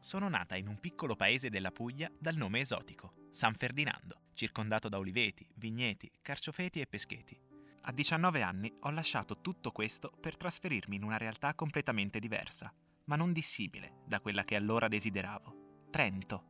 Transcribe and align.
sono 0.00 0.28
nata 0.28 0.56
in 0.56 0.66
un 0.66 0.80
piccolo 0.80 1.14
paese 1.14 1.50
della 1.50 1.70
Puglia 1.70 2.10
dal 2.18 2.34
nome 2.34 2.60
esotico, 2.60 3.28
San 3.30 3.54
Ferdinando, 3.54 4.22
circondato 4.34 4.88
da 4.88 4.98
oliveti, 4.98 5.46
vigneti, 5.56 6.10
carciofeti 6.20 6.80
e 6.80 6.86
pescheti. 6.86 7.38
A 7.82 7.92
19 7.92 8.42
anni 8.42 8.72
ho 8.80 8.90
lasciato 8.90 9.40
tutto 9.40 9.70
questo 9.70 10.10
per 10.20 10.36
trasferirmi 10.36 10.96
in 10.96 11.04
una 11.04 11.16
realtà 11.16 11.54
completamente 11.54 12.18
diversa, 12.18 12.72
ma 13.04 13.16
non 13.16 13.32
dissimile 13.32 14.02
da 14.06 14.20
quella 14.20 14.44
che 14.44 14.56
allora 14.56 14.88
desideravo, 14.88 15.88
Trento. 15.90 16.44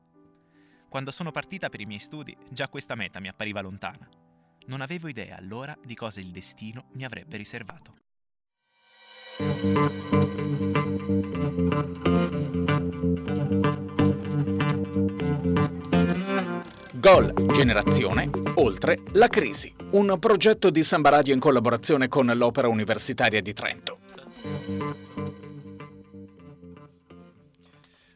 Quando 0.89 1.11
sono 1.11 1.31
partita 1.31 1.69
per 1.69 1.81
i 1.81 1.87
miei 1.87 2.01
studi, 2.01 2.37
già 2.51 2.69
questa 2.69 2.95
meta 2.95 3.21
mi 3.21 3.29
appariva 3.29 3.61
lontana. 3.61 4.09
Non 4.67 4.81
avevo 4.81 5.09
idea 5.09 5.37
allora 5.37 5.77
di 5.83 5.95
cosa 5.95 6.21
il 6.21 6.31
destino 6.31 6.91
mi 6.95 7.05
avrebbe 7.05 7.37
riservato. 7.37 7.99
Gol 17.01 17.33
Generazione 17.55 18.31
Oltre 18.57 18.99
la 19.13 19.29
crisi, 19.29 19.75
un 19.93 20.19
progetto 20.19 20.71
di 20.71 20.83
Samba 20.83 21.09
Radio 21.09 21.33
in 21.33 21.41
collaborazione 21.41 22.09
con 22.09 22.27
l'Opera 22.27 22.69
Universitaria 22.69 23.41
di 23.41 23.53
Trento. 23.55 24.01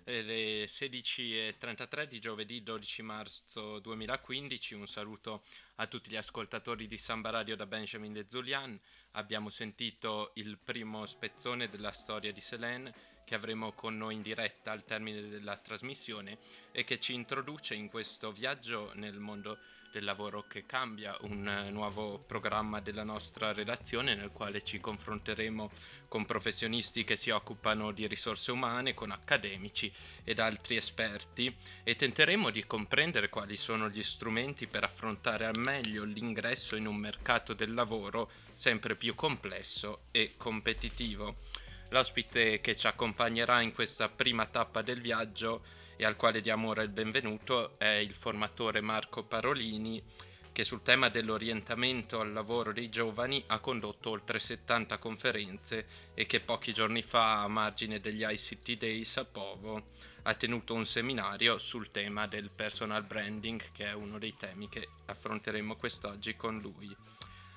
Le 0.04 0.65
16.33 0.66 2.04
di 2.04 2.18
giovedì 2.18 2.62
12 2.62 3.02
marzo 3.02 3.79
2015, 3.79 4.74
un 4.74 4.87
saluto 4.87 5.43
a 5.77 5.87
tutti 5.87 6.10
gli 6.10 6.16
ascoltatori 6.16 6.87
di 6.87 6.98
Samba 6.98 7.30
Radio 7.30 7.56
da 7.56 7.66
Benjamin 7.66 8.12
De 8.12 8.27
Zulian. 8.29 8.79
Abbiamo 9.12 9.48
sentito 9.48 10.32
il 10.34 10.59
primo 10.62 11.06
spezzone 11.06 11.70
della 11.70 11.93
storia 11.93 12.32
di 12.32 12.41
Selene 12.41 12.93
che 13.24 13.34
avremo 13.34 13.73
con 13.73 13.96
noi 13.96 14.14
in 14.14 14.23
diretta 14.23 14.70
al 14.70 14.84
termine 14.84 15.28
della 15.28 15.56
trasmissione 15.56 16.38
e 16.73 16.84
che 16.84 17.01
ci 17.01 17.15
introduce 17.15 17.74
in 17.74 17.88
questo 17.88 18.32
viaggio 18.32 18.91
nel 18.95 19.18
mondo 19.18 19.59
del 19.95 20.02
lavoro 20.02 20.45
che 20.48 20.66
cambia, 20.66 21.16
un 21.21 21.68
nuovo 21.71 22.18
programma 22.18 22.80
della 22.80 23.04
nostra 23.04 23.52
redazione 23.52 24.16
nel 24.16 24.32
quale 24.32 24.60
ci 24.65 24.80
confronteremo 24.80 25.71
con 26.09 26.26
professionisti 26.26 27.04
che 27.04 27.15
si 27.15 27.30
occupano 27.30 27.93
di 27.93 28.09
risorse 28.09 28.51
umane, 28.51 28.93
con 28.93 29.13
accademici 29.13 29.93
ed 30.24 30.41
altri 30.41 30.74
esperti 30.74 31.54
e 31.85 31.95
tenteremo 31.95 32.51
di 32.51 32.66
comprendere 32.66 33.29
quali 33.29 33.57
sono 33.57 33.88
gli 33.88 34.02
strumenti 34.02 34.66
per 34.66 34.82
affrontare 34.82 35.46
al 35.46 35.59
meglio 35.59 36.02
l'ingresso 36.02 36.74
in 36.74 36.87
un 36.87 36.96
mercato 36.96 37.54
del 37.54 37.73
lavoro 37.73 38.29
sempre 38.54 38.96
più 38.96 39.15
complesso 39.15 40.07
e 40.10 40.35
competitivo. 40.37 41.37
L'ospite 41.95 42.60
che 42.60 42.74
ci 42.74 42.88
accompagnerà 42.88 43.60
in 43.60 43.73
questa 43.73 44.09
prima 44.09 44.46
tappa 44.46 44.82
del 44.82 45.00
viaggio 45.00 45.62
e 45.95 46.04
al 46.04 46.16
quale 46.16 46.40
diamo 46.40 46.70
ora 46.70 46.82
il 46.82 46.88
benvenuto 46.88 47.78
è 47.78 47.86
il 47.86 48.16
formatore 48.16 48.80
Marco 48.80 49.23
Parolini 49.23 50.02
che 50.51 50.64
sul 50.64 50.82
tema 50.82 51.09
dell'orientamento 51.09 52.18
al 52.18 52.32
lavoro 52.32 52.73
dei 52.73 52.88
giovani 52.88 53.45
ha 53.46 53.60
condotto 53.60 54.10
oltre 54.10 54.40
70 54.40 54.98
conferenze 54.98 55.86
e 56.14 56.26
che 56.26 56.40
pochi 56.40 56.73
giorni 56.73 57.01
fa 57.02 57.42
a 57.42 57.48
margine 57.48 58.01
degli 58.01 58.24
ICT 58.29 58.73
Days 58.73 59.16
a 59.18 59.24
Povo 59.24 59.90
ha 60.23 60.34
tenuto 60.34 60.74
un 60.74 60.86
seminario 60.86 61.58
sul 61.58 61.92
tema 61.92 62.26
del 62.26 62.51
personal 62.51 63.04
branding 63.04 63.70
che 63.70 63.84
è 63.84 63.92
uno 63.92 64.19
dei 64.19 64.34
temi 64.36 64.69
che 64.69 64.88
affronteremo 65.04 65.76
quest'oggi 65.76 66.34
con 66.34 66.58
lui 66.58 66.92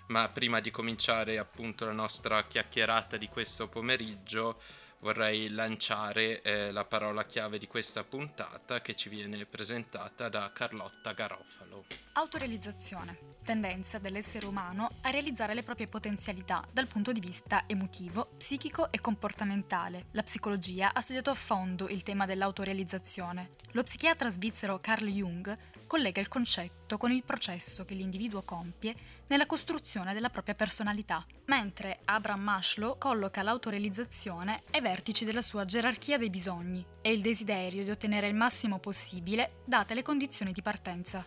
ma 0.07 0.29
prima 0.29 0.59
di 0.59 0.71
cominciare 0.71 1.37
appunto 1.37 1.85
la 1.85 1.91
nostra 1.91 2.45
chiacchierata 2.45 3.17
di 3.17 3.27
questo 3.27 3.67
pomeriggio 3.67 4.59
vorrei 4.99 5.49
lanciare 5.49 6.41
eh, 6.41 6.71
la 6.71 6.85
parola 6.85 7.25
chiave 7.25 7.57
di 7.57 7.67
questa 7.67 8.03
puntata 8.03 8.81
che 8.81 8.95
ci 8.95 9.09
viene 9.09 9.45
presentata 9.45 10.29
da 10.29 10.51
Carlotta 10.51 11.13
Garofalo. 11.13 11.85
Autorealizzazione, 12.13 13.36
tendenza 13.47 13.97
dell'essere 13.97 14.45
umano 14.45 14.89
a 15.03 15.09
realizzare 15.09 15.53
le 15.53 15.63
proprie 15.63 15.87
potenzialità 15.87 16.61
dal 16.69 16.87
punto 16.87 17.13
di 17.13 17.21
vista 17.21 17.63
emotivo, 17.65 18.31
psichico 18.35 18.91
e 18.91 18.99
comportamentale. 18.99 20.07
La 20.11 20.23
psicologia 20.23 20.91
ha 20.93 20.99
studiato 20.99 21.29
a 21.29 21.33
fondo 21.33 21.87
il 21.87 22.03
tema 22.03 22.25
dell'autorealizzazione. 22.25 23.51
Lo 23.71 23.83
psichiatra 23.83 24.29
svizzero 24.29 24.81
Carl 24.81 25.07
Jung 25.07 25.57
collega 25.87 26.19
il 26.19 26.27
concetto 26.27 26.97
con 26.97 27.09
il 27.09 27.23
processo 27.23 27.85
che 27.85 27.93
l'individuo 27.93 28.43
compie 28.43 28.93
nella 29.27 29.45
costruzione 29.45 30.13
della 30.13 30.29
propria 30.29 30.53
personalità, 30.53 31.25
mentre 31.45 31.99
Abraham 32.03 32.41
Maslow 32.41 32.97
colloca 32.97 33.43
l'autorealizzazione 33.43 34.63
ai 34.71 34.81
vertici 34.81 35.23
della 35.23 35.41
sua 35.41 35.63
gerarchia 35.63 36.17
dei 36.17 36.29
bisogni 36.29 36.85
e 37.01 37.13
il 37.13 37.21
desiderio 37.21 37.85
di 37.85 37.91
ottenere 37.91 38.27
il 38.27 38.35
massimo 38.35 38.79
possibile 38.79 39.61
date 39.63 39.93
le 39.93 40.01
condizioni 40.01 40.51
di 40.51 40.61
partenza. 40.61 41.25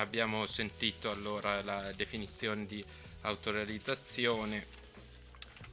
Abbiamo 0.00 0.46
sentito 0.46 1.10
allora 1.10 1.62
la 1.62 1.92
definizione 1.92 2.64
di 2.64 2.82
autorealizzazione. 3.20 4.66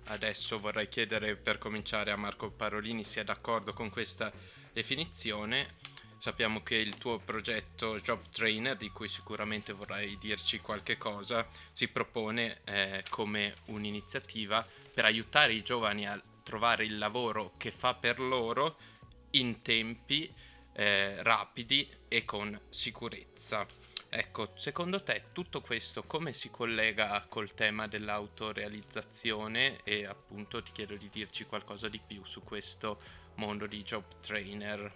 Adesso 0.06 0.60
vorrei 0.60 0.90
chiedere 0.90 1.38
per 1.38 1.58
cominciare 1.58 2.12
a 2.12 2.18
Marco 2.18 2.52
Parolini 2.52 3.06
se 3.06 3.22
è 3.22 3.24
d'accordo 3.24 3.74
con 3.74 3.90
questa 3.90 4.32
definizione 4.74 5.76
Sappiamo 6.20 6.64
che 6.64 6.76
il 6.76 6.98
tuo 6.98 7.20
progetto 7.20 8.00
Job 8.00 8.22
Trainer, 8.32 8.76
di 8.76 8.90
cui 8.90 9.08
sicuramente 9.08 9.72
vorrai 9.72 10.18
dirci 10.18 10.60
qualche 10.60 10.98
cosa, 10.98 11.48
si 11.72 11.88
propone 11.88 12.62
eh, 12.64 13.04
come 13.10 13.54
un'iniziativa 13.66 14.66
per 14.94 15.06
aiutare 15.06 15.54
i 15.54 15.62
giovani 15.62 16.08
a 16.08 16.20
trovare 16.42 16.86
il 16.86 16.98
lavoro 16.98 17.54
che 17.58 17.70
fa 17.72 17.94
per 17.94 18.20
loro 18.20 18.78
in 19.32 19.62
tempi 19.62 20.34
eh, 20.74 21.22
rapidi 21.22 21.88
e 22.08 22.26
con 22.26 22.60
sicurezza. 22.70 23.87
Ecco, 24.20 24.50
secondo 24.56 25.04
te 25.04 25.26
tutto 25.32 25.62
questo 25.62 26.02
come 26.02 26.34
si 26.34 26.50
collega 26.50 27.24
col 27.30 27.54
tema 27.54 27.86
dell'autorealizzazione 27.86 29.82
e 29.84 30.08
appunto 30.08 30.64
ti 30.64 30.72
chiedo 30.72 30.96
di 30.96 31.08
dirci 31.12 31.46
qualcosa 31.46 31.88
di 31.88 32.02
più 32.04 32.24
su 32.26 32.42
questo 32.42 33.00
mondo 33.36 33.68
di 33.68 33.84
job 33.84 34.04
trainer? 34.20 34.92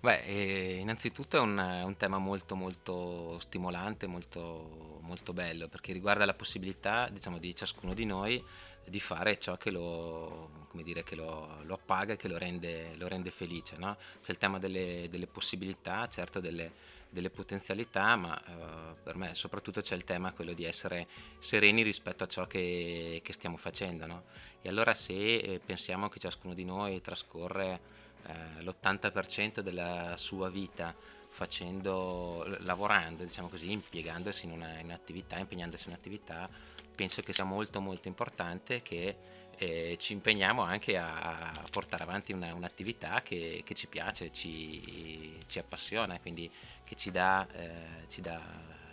Beh, 0.00 0.20
eh, 0.22 0.78
innanzitutto 0.80 1.36
è 1.36 1.40
un, 1.40 1.56
un, 1.56 1.96
tema 1.96 2.18
molto 2.18 2.56
molto 2.56 3.38
stimolante, 3.38 4.08
molto, 4.08 4.98
molto 5.02 5.32
bello, 5.32 5.68
perché 5.68 5.92
riguarda 5.92 6.24
la 6.24 6.34
possibilità 6.34 7.08
diciamo, 7.08 7.38
di 7.38 7.54
ciascuno 7.54 7.94
di 7.94 8.04
noi 8.04 8.44
di 8.84 8.98
fare 8.98 9.38
ciò 9.38 9.56
che 9.56 9.70
lo, 9.70 10.66
dire, 10.82 11.04
che 11.04 11.14
lo, 11.14 11.62
lo 11.62 11.74
appaga 11.74 12.14
e 12.14 12.16
che 12.16 12.26
lo 12.26 12.36
rende, 12.36 12.96
lo 12.96 13.06
rende 13.06 13.30
felice. 13.30 13.76
No? 13.76 13.96
C'è 14.20 14.32
il 14.32 14.38
tema 14.38 14.58
delle, 14.58 15.06
delle 15.08 15.28
possibilità, 15.28 16.08
certo 16.08 16.40
delle, 16.40 16.72
delle 17.12 17.28
potenzialità, 17.28 18.16
ma 18.16 18.42
uh, 18.46 18.96
per 19.02 19.16
me 19.16 19.34
soprattutto 19.34 19.82
c'è 19.82 19.94
il 19.94 20.04
tema 20.04 20.32
quello 20.32 20.54
di 20.54 20.64
essere 20.64 21.06
sereni 21.38 21.82
rispetto 21.82 22.24
a 22.24 22.26
ciò 22.26 22.46
che, 22.46 23.20
che 23.22 23.32
stiamo 23.34 23.58
facendo. 23.58 24.06
No? 24.06 24.24
E 24.62 24.68
allora 24.70 24.94
se 24.94 25.12
eh, 25.36 25.60
pensiamo 25.64 26.08
che 26.08 26.18
ciascuno 26.18 26.54
di 26.54 26.64
noi 26.64 27.02
trascorre 27.02 27.80
eh, 28.26 28.62
l'80% 28.62 29.60
della 29.60 30.14
sua 30.16 30.48
vita 30.48 30.94
facendo, 31.28 32.44
lavorando, 32.60 33.24
diciamo 33.24 33.48
così, 33.48 33.70
impiegandosi 33.72 34.46
in, 34.46 34.52
una, 34.52 34.78
in 34.78 34.86
un'attività, 34.86 35.36
impegnandosi 35.36 35.84
in 35.88 35.92
un'attività, 35.92 36.48
penso 36.94 37.20
che 37.22 37.34
sia 37.34 37.44
molto 37.44 37.80
molto 37.80 38.08
importante 38.08 38.80
che 38.80 39.16
eh, 39.56 39.96
ci 39.98 40.12
impegniamo 40.12 40.62
anche 40.62 40.96
a, 40.96 41.52
a 41.52 41.64
portare 41.70 42.02
avanti 42.02 42.32
una, 42.32 42.54
un'attività 42.54 43.22
che, 43.22 43.62
che, 43.64 43.74
ci 43.74 43.86
piace, 43.86 44.32
ci, 44.32 45.31
ci, 45.52 45.58
appassiona, 45.58 46.18
quindi 46.18 46.50
che 46.82 46.96
ci 46.96 47.10
dà, 47.10 47.46
eh, 47.52 48.08
ci 48.08 48.20
dà 48.20 48.40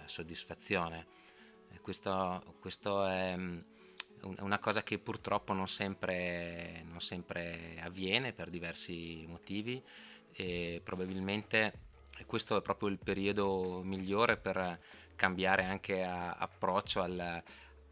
soddisfazione. 0.05 1.17
Questo, 1.81 2.55
questo 2.59 3.05
è 3.05 3.35
una 4.21 4.59
cosa 4.59 4.83
che 4.83 4.99
purtroppo 4.99 5.53
non 5.53 5.67
sempre, 5.67 6.83
non 6.89 6.99
sempre 6.99 7.79
avviene 7.81 8.33
per 8.33 8.49
diversi 8.49 9.25
motivi 9.27 9.81
e 10.33 10.81
probabilmente 10.83 11.87
questo 12.25 12.57
è 12.57 12.61
proprio 12.61 12.89
il 12.89 12.99
periodo 12.99 13.81
migliore 13.83 14.37
per 14.37 14.79
cambiare 15.15 15.63
anche 15.63 16.03
approccio 16.03 17.01
al, 17.01 17.43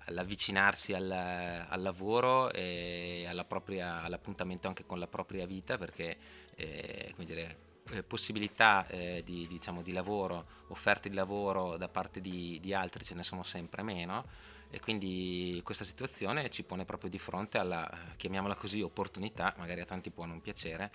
all'avvicinarsi 0.06 0.94
al, 0.94 1.12
al, 1.12 1.82
lavoro 1.82 2.52
e 2.52 3.28
propria, 3.48 4.04
all'appuntamento 4.04 4.68
anche 4.68 4.86
con 4.86 5.00
la 5.00 5.08
propria 5.08 5.46
vita 5.46 5.78
perché 5.78 6.18
eh, 6.56 7.14
dire, 7.18 7.67
eh, 7.92 8.04
possibilità 8.04 8.88
eh, 8.88 9.22
di, 9.26 9.48
diciamo, 9.48 9.82
di, 9.82 9.92
lavoro, 9.92 10.46
offerte 10.68 11.10
di 11.10 11.16
lavoro 11.16 11.78
da 11.78 11.88
parte 11.88 12.22
di, 12.22 12.60
di 12.62 12.74
altri 12.74 13.04
ce 13.04 13.16
ne 13.16 13.24
sono 13.24 13.44
sempre 13.44 13.84
meno 13.84 14.26
e 14.70 14.80
quindi 14.80 15.62
questa 15.64 15.86
situazione 15.86 16.50
ci 16.50 16.64
pone 16.64 16.84
proprio 16.84 17.10
di 17.10 17.18
fronte 17.18 17.58
alla, 17.58 17.90
chiamiamola 18.18 18.56
così, 18.56 18.82
opportunità, 18.82 19.54
magari 19.58 19.82
a 19.82 19.86
tanti 19.86 20.10
può 20.10 20.26
non 20.26 20.42
piacere, 20.42 20.92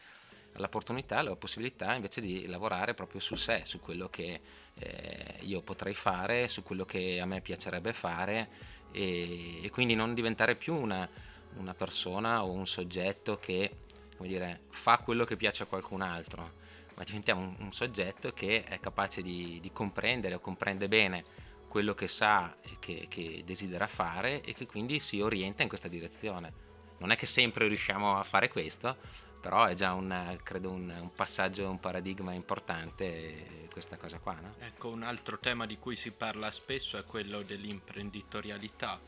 all'opportunità, 0.54 1.18
alla 1.18 1.36
possibilità 1.36 1.94
invece 1.94 2.20
di 2.20 2.46
lavorare 2.46 2.92
proprio 2.92 3.20
su 3.20 3.34
sé, 3.34 3.62
su 3.64 3.80
quello 3.80 4.08
che 4.08 4.40
eh, 4.74 5.38
io 5.40 5.62
potrei 5.62 5.94
fare, 5.94 6.48
su 6.48 6.62
quello 6.62 6.84
che 6.84 7.20
a 7.20 7.26
me 7.26 7.40
piacerebbe 7.40 7.94
fare 7.94 8.48
e, 8.92 9.64
e 9.64 9.70
quindi 9.70 9.94
non 9.94 10.12
diventare 10.12 10.54
più 10.54 10.74
una, 10.74 11.08
una 11.56 11.72
persona 11.72 12.44
o 12.44 12.50
un 12.50 12.66
soggetto 12.66 13.38
che 13.38 13.76
dire, 14.18 14.60
fa 14.70 14.98
quello 14.98 15.24
che 15.24 15.36
piace 15.36 15.64
a 15.64 15.66
qualcun 15.66 16.00
altro, 16.02 16.60
ma 17.02 17.04
diventiamo 17.04 17.40
un, 17.40 17.56
un 17.58 17.72
soggetto 17.72 18.30
che 18.32 18.64
è 18.64 18.78
capace 18.78 19.22
di, 19.22 19.58
di, 19.60 19.72
comprendere 19.72 20.36
o 20.36 20.40
comprende 20.40 20.86
bene 20.86 21.24
quello 21.68 21.94
che 21.94 22.06
sa 22.06 22.56
e 22.62 22.76
che, 22.78 23.06
che 23.08 23.42
desidera 23.44 23.86
fare 23.86 24.42
e 24.42 24.54
che 24.54 24.66
quindi 24.66 25.00
si 25.00 25.20
orienta 25.20 25.62
in 25.62 25.68
questa 25.68 25.88
direzione. 25.88 26.70
Non 26.98 27.10
è 27.10 27.16
che 27.16 27.26
sempre 27.26 27.66
riusciamo 27.66 28.18
a 28.18 28.22
fare 28.22 28.48
questo, 28.48 28.96
però 29.40 29.64
è 29.64 29.74
già 29.74 29.92
un, 29.92 30.38
credo 30.44 30.70
un, 30.70 30.88
un 30.88 31.12
passaggio, 31.12 31.68
un 31.68 31.80
paradigma 31.80 32.32
importante 32.32 33.66
questa 33.72 33.96
cosa 33.96 34.18
qua. 34.18 34.34
No? 34.34 34.54
Ecco, 34.60 34.88
un 34.88 35.02
altro 35.02 35.38
tema 35.38 35.66
di 35.66 35.78
cui 35.78 35.96
si 35.96 36.12
parla 36.12 36.50
spesso 36.52 36.98
è 36.98 37.04
quello 37.04 37.42
dell'imprenditorialità. 37.42 39.00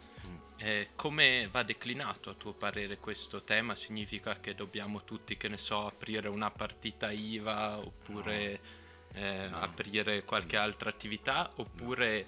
Eh, 0.56 0.90
come 0.94 1.48
va 1.50 1.62
declinato 1.62 2.30
a 2.30 2.34
tuo 2.34 2.52
parere 2.52 2.98
questo 2.98 3.42
tema? 3.42 3.74
Significa 3.74 4.38
che 4.38 4.54
dobbiamo 4.54 5.04
tutti, 5.04 5.36
che 5.36 5.48
ne 5.48 5.56
so, 5.56 5.86
aprire 5.86 6.28
una 6.28 6.50
partita 6.50 7.10
IVA 7.10 7.78
oppure 7.78 8.60
no. 9.12 9.18
Eh, 9.20 9.48
no. 9.48 9.58
aprire 9.58 10.24
qualche 10.24 10.56
altra 10.56 10.90
attività 10.90 11.50
oppure 11.56 12.26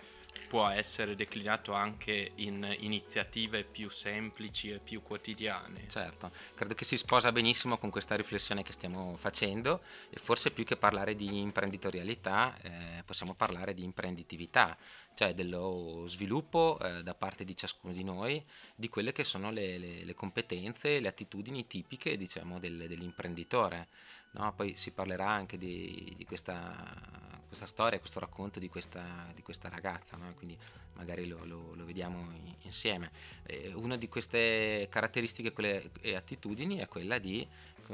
può 0.48 0.68
essere 0.68 1.14
declinato 1.14 1.72
anche 1.72 2.32
in 2.36 2.76
iniziative 2.80 3.64
più 3.64 3.88
semplici 3.88 4.70
e 4.70 4.78
più 4.78 5.02
quotidiane. 5.02 5.88
Certo, 5.88 6.30
credo 6.54 6.74
che 6.74 6.84
si 6.84 6.96
sposa 6.96 7.32
benissimo 7.32 7.78
con 7.78 7.90
questa 7.90 8.14
riflessione 8.16 8.62
che 8.62 8.72
stiamo 8.72 9.16
facendo 9.16 9.82
e 10.10 10.18
forse 10.18 10.50
più 10.50 10.64
che 10.64 10.76
parlare 10.76 11.14
di 11.14 11.38
imprenditorialità 11.40 12.56
eh, 12.62 13.02
possiamo 13.04 13.34
parlare 13.34 13.74
di 13.74 13.82
imprenditività, 13.82 14.76
cioè 15.14 15.34
dello 15.34 16.04
sviluppo 16.06 16.78
eh, 16.80 17.02
da 17.02 17.14
parte 17.14 17.44
di 17.44 17.56
ciascuno 17.56 17.92
di 17.92 18.04
noi 18.04 18.44
di 18.74 18.88
quelle 18.88 19.12
che 19.12 19.24
sono 19.24 19.50
le, 19.50 19.78
le, 19.78 20.04
le 20.04 20.14
competenze, 20.14 21.00
le 21.00 21.08
attitudini 21.08 21.66
tipiche 21.66 22.16
diciamo, 22.16 22.58
del, 22.58 22.86
dell'imprenditore. 22.88 23.88
No? 24.36 24.52
Poi 24.54 24.76
si 24.76 24.90
parlerà 24.90 25.28
anche 25.28 25.58
di, 25.58 26.14
di 26.16 26.24
questa 26.24 27.24
questa 27.46 27.66
storia, 27.66 27.98
questo 27.98 28.20
racconto 28.20 28.58
di 28.58 28.68
questa, 28.68 29.30
di 29.34 29.40
questa 29.40 29.68
ragazza, 29.68 30.16
no? 30.16 30.32
quindi 30.34 30.58
magari 30.94 31.26
lo, 31.26 31.44
lo, 31.44 31.74
lo 31.74 31.84
vediamo 31.84 32.32
insieme. 32.62 33.10
Eh, 33.44 33.72
una 33.74 33.96
di 33.96 34.08
queste 34.08 34.86
caratteristiche 34.90 35.52
quelle, 35.52 35.90
e 36.00 36.16
attitudini 36.16 36.78
è 36.78 36.88
quella 36.88 37.18
di 37.18 37.46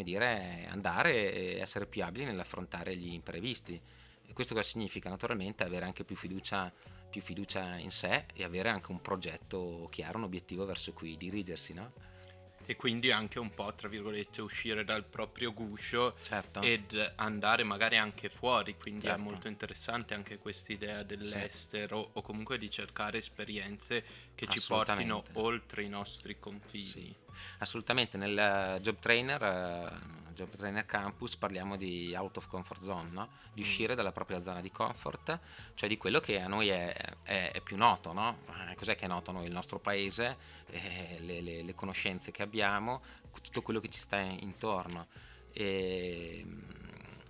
dire, 0.02 0.66
andare 0.68 1.32
e 1.32 1.58
essere 1.60 1.86
più 1.86 2.02
abili 2.02 2.24
nell'affrontare 2.24 2.96
gli 2.96 3.12
imprevisti. 3.12 3.80
E 4.26 4.32
questo 4.32 4.54
cosa 4.54 4.66
significa? 4.66 5.10
Naturalmente 5.10 5.62
avere 5.62 5.84
anche 5.84 6.04
più 6.04 6.16
fiducia, 6.16 6.72
più 7.10 7.20
fiducia 7.20 7.76
in 7.76 7.90
sé 7.90 8.24
e 8.32 8.44
avere 8.44 8.70
anche 8.70 8.90
un 8.90 9.00
progetto 9.02 9.86
chiaro, 9.90 10.18
un 10.18 10.24
obiettivo 10.24 10.64
verso 10.64 10.92
cui 10.92 11.16
dirigersi. 11.16 11.74
No? 11.74 11.92
E 12.66 12.76
quindi 12.76 13.10
anche 13.10 13.38
un 13.38 13.52
po' 13.52 13.74
tra 13.74 13.88
virgolette 13.88 14.40
uscire 14.40 14.84
dal 14.84 15.04
proprio 15.04 15.52
guscio 15.52 16.16
certo. 16.22 16.60
ed 16.60 17.12
andare 17.16 17.64
magari 17.64 17.96
anche 17.96 18.28
fuori 18.28 18.76
quindi 18.76 19.06
certo. 19.06 19.18
è 19.18 19.22
molto 19.22 19.48
interessante 19.48 20.14
anche 20.14 20.38
questa 20.38 20.72
idea 20.72 21.02
dell'estero 21.02 22.02
sì. 22.02 22.08
o 22.14 22.22
comunque 22.22 22.58
di 22.58 22.70
cercare 22.70 23.18
esperienze 23.18 24.04
che 24.34 24.46
ci 24.46 24.62
portino 24.66 25.22
oltre 25.34 25.82
i 25.82 25.88
nostri 25.88 26.38
confini 26.38 26.82
sì. 26.82 27.14
assolutamente 27.58 28.16
nel 28.16 28.78
job 28.80 28.98
trainer 28.98 29.42
uh, 29.42 30.21
Job 30.32 30.54
Trainer 30.54 30.84
Campus 30.86 31.36
parliamo 31.36 31.76
di 31.76 32.14
out 32.14 32.36
of 32.38 32.46
comfort 32.48 32.82
zone, 32.82 33.08
no? 33.10 33.28
di 33.52 33.60
mm. 33.60 33.64
uscire 33.64 33.94
dalla 33.94 34.12
propria 34.12 34.40
zona 34.40 34.60
di 34.60 34.70
comfort, 34.70 35.38
cioè 35.74 35.88
di 35.88 35.96
quello 35.96 36.20
che 36.20 36.40
a 36.40 36.48
noi 36.48 36.68
è, 36.68 36.92
è, 37.22 37.50
è 37.52 37.60
più 37.60 37.76
noto. 37.76 38.12
No? 38.12 38.38
Eh, 38.70 38.74
cos'è 38.74 38.96
che 38.96 39.04
è 39.04 39.08
noto 39.08 39.30
a 39.30 39.34
noi? 39.34 39.46
Il 39.46 39.52
nostro 39.52 39.78
paese, 39.78 40.36
eh, 40.66 41.18
le, 41.20 41.40
le, 41.40 41.62
le, 41.62 41.74
conoscenze 41.74 42.30
che 42.30 42.42
abbiamo, 42.42 43.02
tutto 43.42 43.62
quello 43.62 43.80
che 43.80 43.88
ci 43.88 43.98
sta 43.98 44.18
intorno. 44.18 45.06
E, 45.52 46.42
mm, 46.44 46.60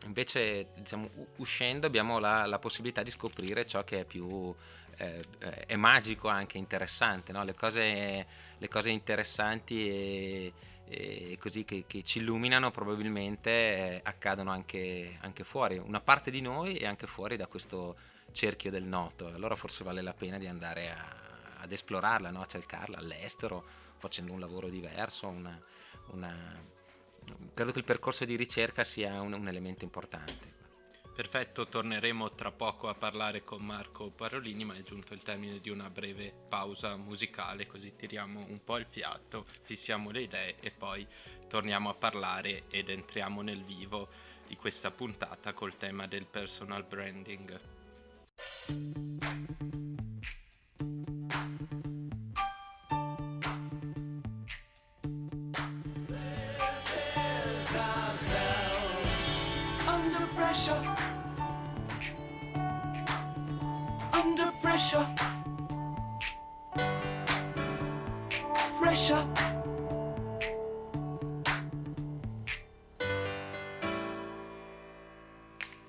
invece, 0.05 0.69
diciamo, 0.77 1.09
uscendo 1.39 1.87
abbiamo 1.87 2.19
la, 2.19 2.47
la, 2.47 2.59
possibilità 2.59 3.03
di 3.03 3.11
scoprire 3.11 3.67
ciò 3.67 3.85
che 3.85 4.01
è 4.01 4.05
più 4.05 4.55
eh, 4.97 5.23
è 5.67 5.77
magico, 5.77 6.29
anche 6.29 6.59
interessante, 6.59 7.33
no? 7.33 7.45
le, 7.45 7.55
cose, 7.55 8.27
le 8.59 8.69
cose 8.69 8.91
interessanti 8.91 9.89
e 9.89 10.53
e 10.89 11.37
così 11.39 11.65
che, 11.65 11.85
che, 11.87 12.03
ci 12.03 12.19
illuminano 12.19 12.71
probabilmente 12.71 13.51
eh, 13.51 14.01
accadono 14.03 14.51
anche, 14.51 15.17
anche, 15.21 15.45
fuori, 15.45 15.79
una 15.79 16.01
parte 16.01 16.31
di 16.31 16.41
noi 16.41 16.77
e 16.77 16.87
anche 16.87 17.07
fuori 17.07 17.37
da 17.37 17.47
questo 17.47 17.97
cerchio 18.33 18.71
del 18.71 18.85
noto. 18.85 19.27
Allora 19.27 19.57
forse 19.57 19.85
vale 19.85 20.03
la 20.03 20.15
pena 20.15 20.39
di 20.39 20.47
andare 20.47 20.91
a, 20.91 21.17
ad 21.61 21.73
esplorarla, 21.73 22.31
no? 22.31 22.41
a 22.41 22.47
cercarla 22.47 22.99
all'estero, 22.99 23.65
facendo 23.97 24.33
un 24.33 24.41
lavoro 24.41 24.69
diverso. 24.69 25.29
Una, 25.29 25.59
una... 26.09 26.71
Credo 27.55 27.73
che 27.73 27.79
il 27.79 27.85
percorso 27.85 28.25
di 28.25 28.37
ricerca 28.37 28.85
sia 28.85 29.21
un, 29.21 29.33
un 29.33 29.49
elemento 29.49 29.85
importante. 29.85 30.61
Perfetto, 31.15 31.69
torneremo 31.69 32.33
tra 32.33 32.51
poco 32.51 32.89
a 32.89 32.95
parlare 32.95 33.43
con 33.43 33.63
Marco 33.63 34.11
Parolini, 34.11 34.65
ma 34.65 34.75
è 34.75 34.83
giunto 34.83 35.13
il 35.13 35.23
termine 35.23 35.61
di 35.61 35.69
una 35.69 35.91
breve 35.91 36.33
pausa 36.49 36.97
musicale, 36.97 37.67
così 37.67 37.95
tiriamo 37.95 38.47
un 38.49 38.65
po' 38.65 38.79
il 38.79 38.87
fiato, 38.89 39.45
fissiamo 39.63 40.11
le 40.11 40.23
idee 40.23 40.57
e 40.61 40.71
poi 40.71 41.07
torniamo 41.49 41.91
a 41.91 41.95
parlare 41.95 42.65
ed 42.71 42.89
entriamo 42.89 43.43
nel 43.43 43.63
vivo 43.63 44.09
di 44.47 44.57
questa 44.57 44.91
puntata 44.91 45.53
col 45.53 45.77
tema 45.77 46.07
del 46.07 46.25
personal 46.25 46.85
branding. 46.85 47.61
Pressure. 60.53 60.97
Under 64.13 64.53
pressure. 64.61 65.15
Pressure. 68.79 69.27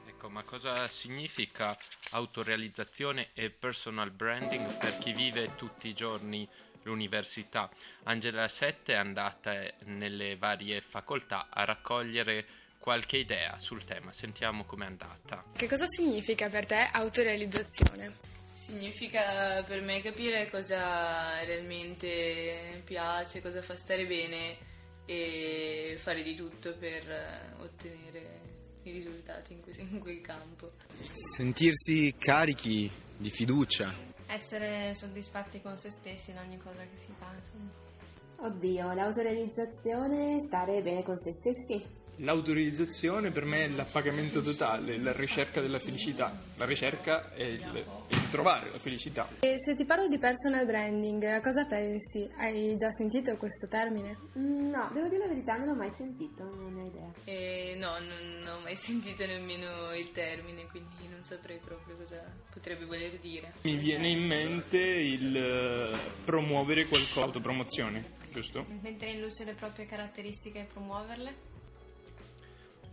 Ecco, 0.07 0.29
ma 0.29 0.43
cosa 0.43 0.87
significa 0.87 1.77
autorealizzazione 2.11 3.31
e 3.33 3.49
personal 3.49 4.11
branding 4.11 4.77
per 4.77 4.97
chi 4.97 5.11
vive 5.11 5.55
tutti 5.55 5.89
i 5.89 5.93
giorni 5.93 6.47
l'università? 6.83 7.69
Angela 8.03 8.47
Sette 8.47 8.93
è 8.93 8.95
andata 8.95 9.61
nelle 9.87 10.37
varie 10.37 10.79
facoltà 10.79 11.47
a 11.49 11.65
raccogliere 11.65 12.61
qualche 12.83 13.15
idea 13.15 13.57
sul 13.59 13.85
tema, 13.85 14.11
sentiamo 14.11 14.65
com'è 14.65 14.85
andata. 14.85 15.41
Che 15.55 15.69
cosa 15.69 15.85
significa 15.87 16.49
per 16.49 16.65
te 16.65 16.89
autorealizzazione? 16.91 18.13
Significa 18.53 19.63
per 19.65 19.81
me 19.83 20.01
capire 20.01 20.49
cosa 20.49 21.41
realmente 21.45 22.81
piace, 22.83 23.41
cosa 23.41 23.61
fa 23.61 23.77
stare 23.77 24.05
bene 24.05 24.57
e 25.05 25.95
fare 25.97 26.23
di 26.23 26.35
tutto 26.35 26.75
per 26.75 27.55
ottenere 27.61 28.41
i 28.83 28.91
risultati 28.91 29.53
in, 29.53 29.61
que- 29.61 29.75
in 29.77 29.99
quel 29.99 30.19
campo. 30.19 30.73
Sentirsi 31.35 32.13
carichi 32.17 32.91
di 33.15 33.29
fiducia. 33.29 33.93
Essere 34.25 34.93
soddisfatti 34.93 35.61
con 35.61 35.77
se 35.77 35.89
stessi 35.89 36.31
in 36.31 36.37
ogni 36.39 36.57
cosa 36.57 36.81
che 36.81 36.97
si 36.97 37.13
fa, 37.17 37.31
insomma. 37.33 37.71
Oddio, 38.45 38.91
l'autorealizzazione 38.91 40.35
è 40.35 40.41
stare 40.41 40.81
bene 40.81 41.01
con 41.01 41.15
se 41.15 41.31
stessi. 41.31 42.01
L'autorizzazione 42.17 43.31
per 43.31 43.45
me 43.45 43.65
è 43.65 43.69
l'appagamento 43.69 44.41
totale, 44.41 44.97
la 44.97 45.13
ricerca 45.13 45.61
della 45.61 45.79
felicità. 45.79 46.31
La 46.57 46.65
ricerca 46.65 47.33
è 47.33 47.43
il, 47.43 47.85
il 48.09 48.29
trovare 48.29 48.69
la 48.69 48.77
felicità. 48.77 49.27
E 49.39 49.59
se 49.59 49.73
ti 49.73 49.83
parlo 49.85 50.07
di 50.07 50.19
personal 50.19 50.65
branding, 50.65 51.23
a 51.23 51.41
cosa 51.41 51.65
pensi? 51.65 52.29
Hai 52.37 52.75
già 52.75 52.91
sentito 52.91 53.35
questo 53.37 53.67
termine? 53.67 54.17
Mm, 54.37 54.69
no, 54.69 54.89
devo 54.93 55.07
dire 55.07 55.23
la 55.23 55.27
verità, 55.27 55.57
non 55.57 55.67
l'ho 55.67 55.75
mai 55.75 55.91
sentito, 55.91 56.43
non 56.43 56.73
ne 56.73 56.81
ho 56.81 56.85
idea. 56.85 57.13
Eh, 57.25 57.75
no, 57.77 57.97
non, 57.99 58.43
non 58.43 58.57
ho 58.57 58.59
mai 58.61 58.75
sentito 58.77 59.25
nemmeno 59.25 59.93
il 59.95 60.11
termine, 60.11 60.67
quindi 60.67 61.07
non 61.09 61.23
saprei 61.23 61.57
proprio 61.57 61.95
cosa 61.95 62.23
potrebbe 62.51 62.85
voler 62.85 63.17
dire. 63.17 63.53
Mi 63.61 63.75
viene 63.75 64.09
in 64.09 64.23
mente 64.25 64.77
il 64.77 65.35
eh, 65.35 65.97
promuovere 66.25 66.85
qualcosa, 66.85 67.21
autopromozione, 67.21 68.03
giusto? 68.31 68.65
Mettere 68.81 69.11
in 69.11 69.21
luce 69.21 69.43
le 69.45 69.53
proprie 69.53 69.85
caratteristiche 69.85 70.59
e 70.59 70.63
promuoverle. 70.65 71.51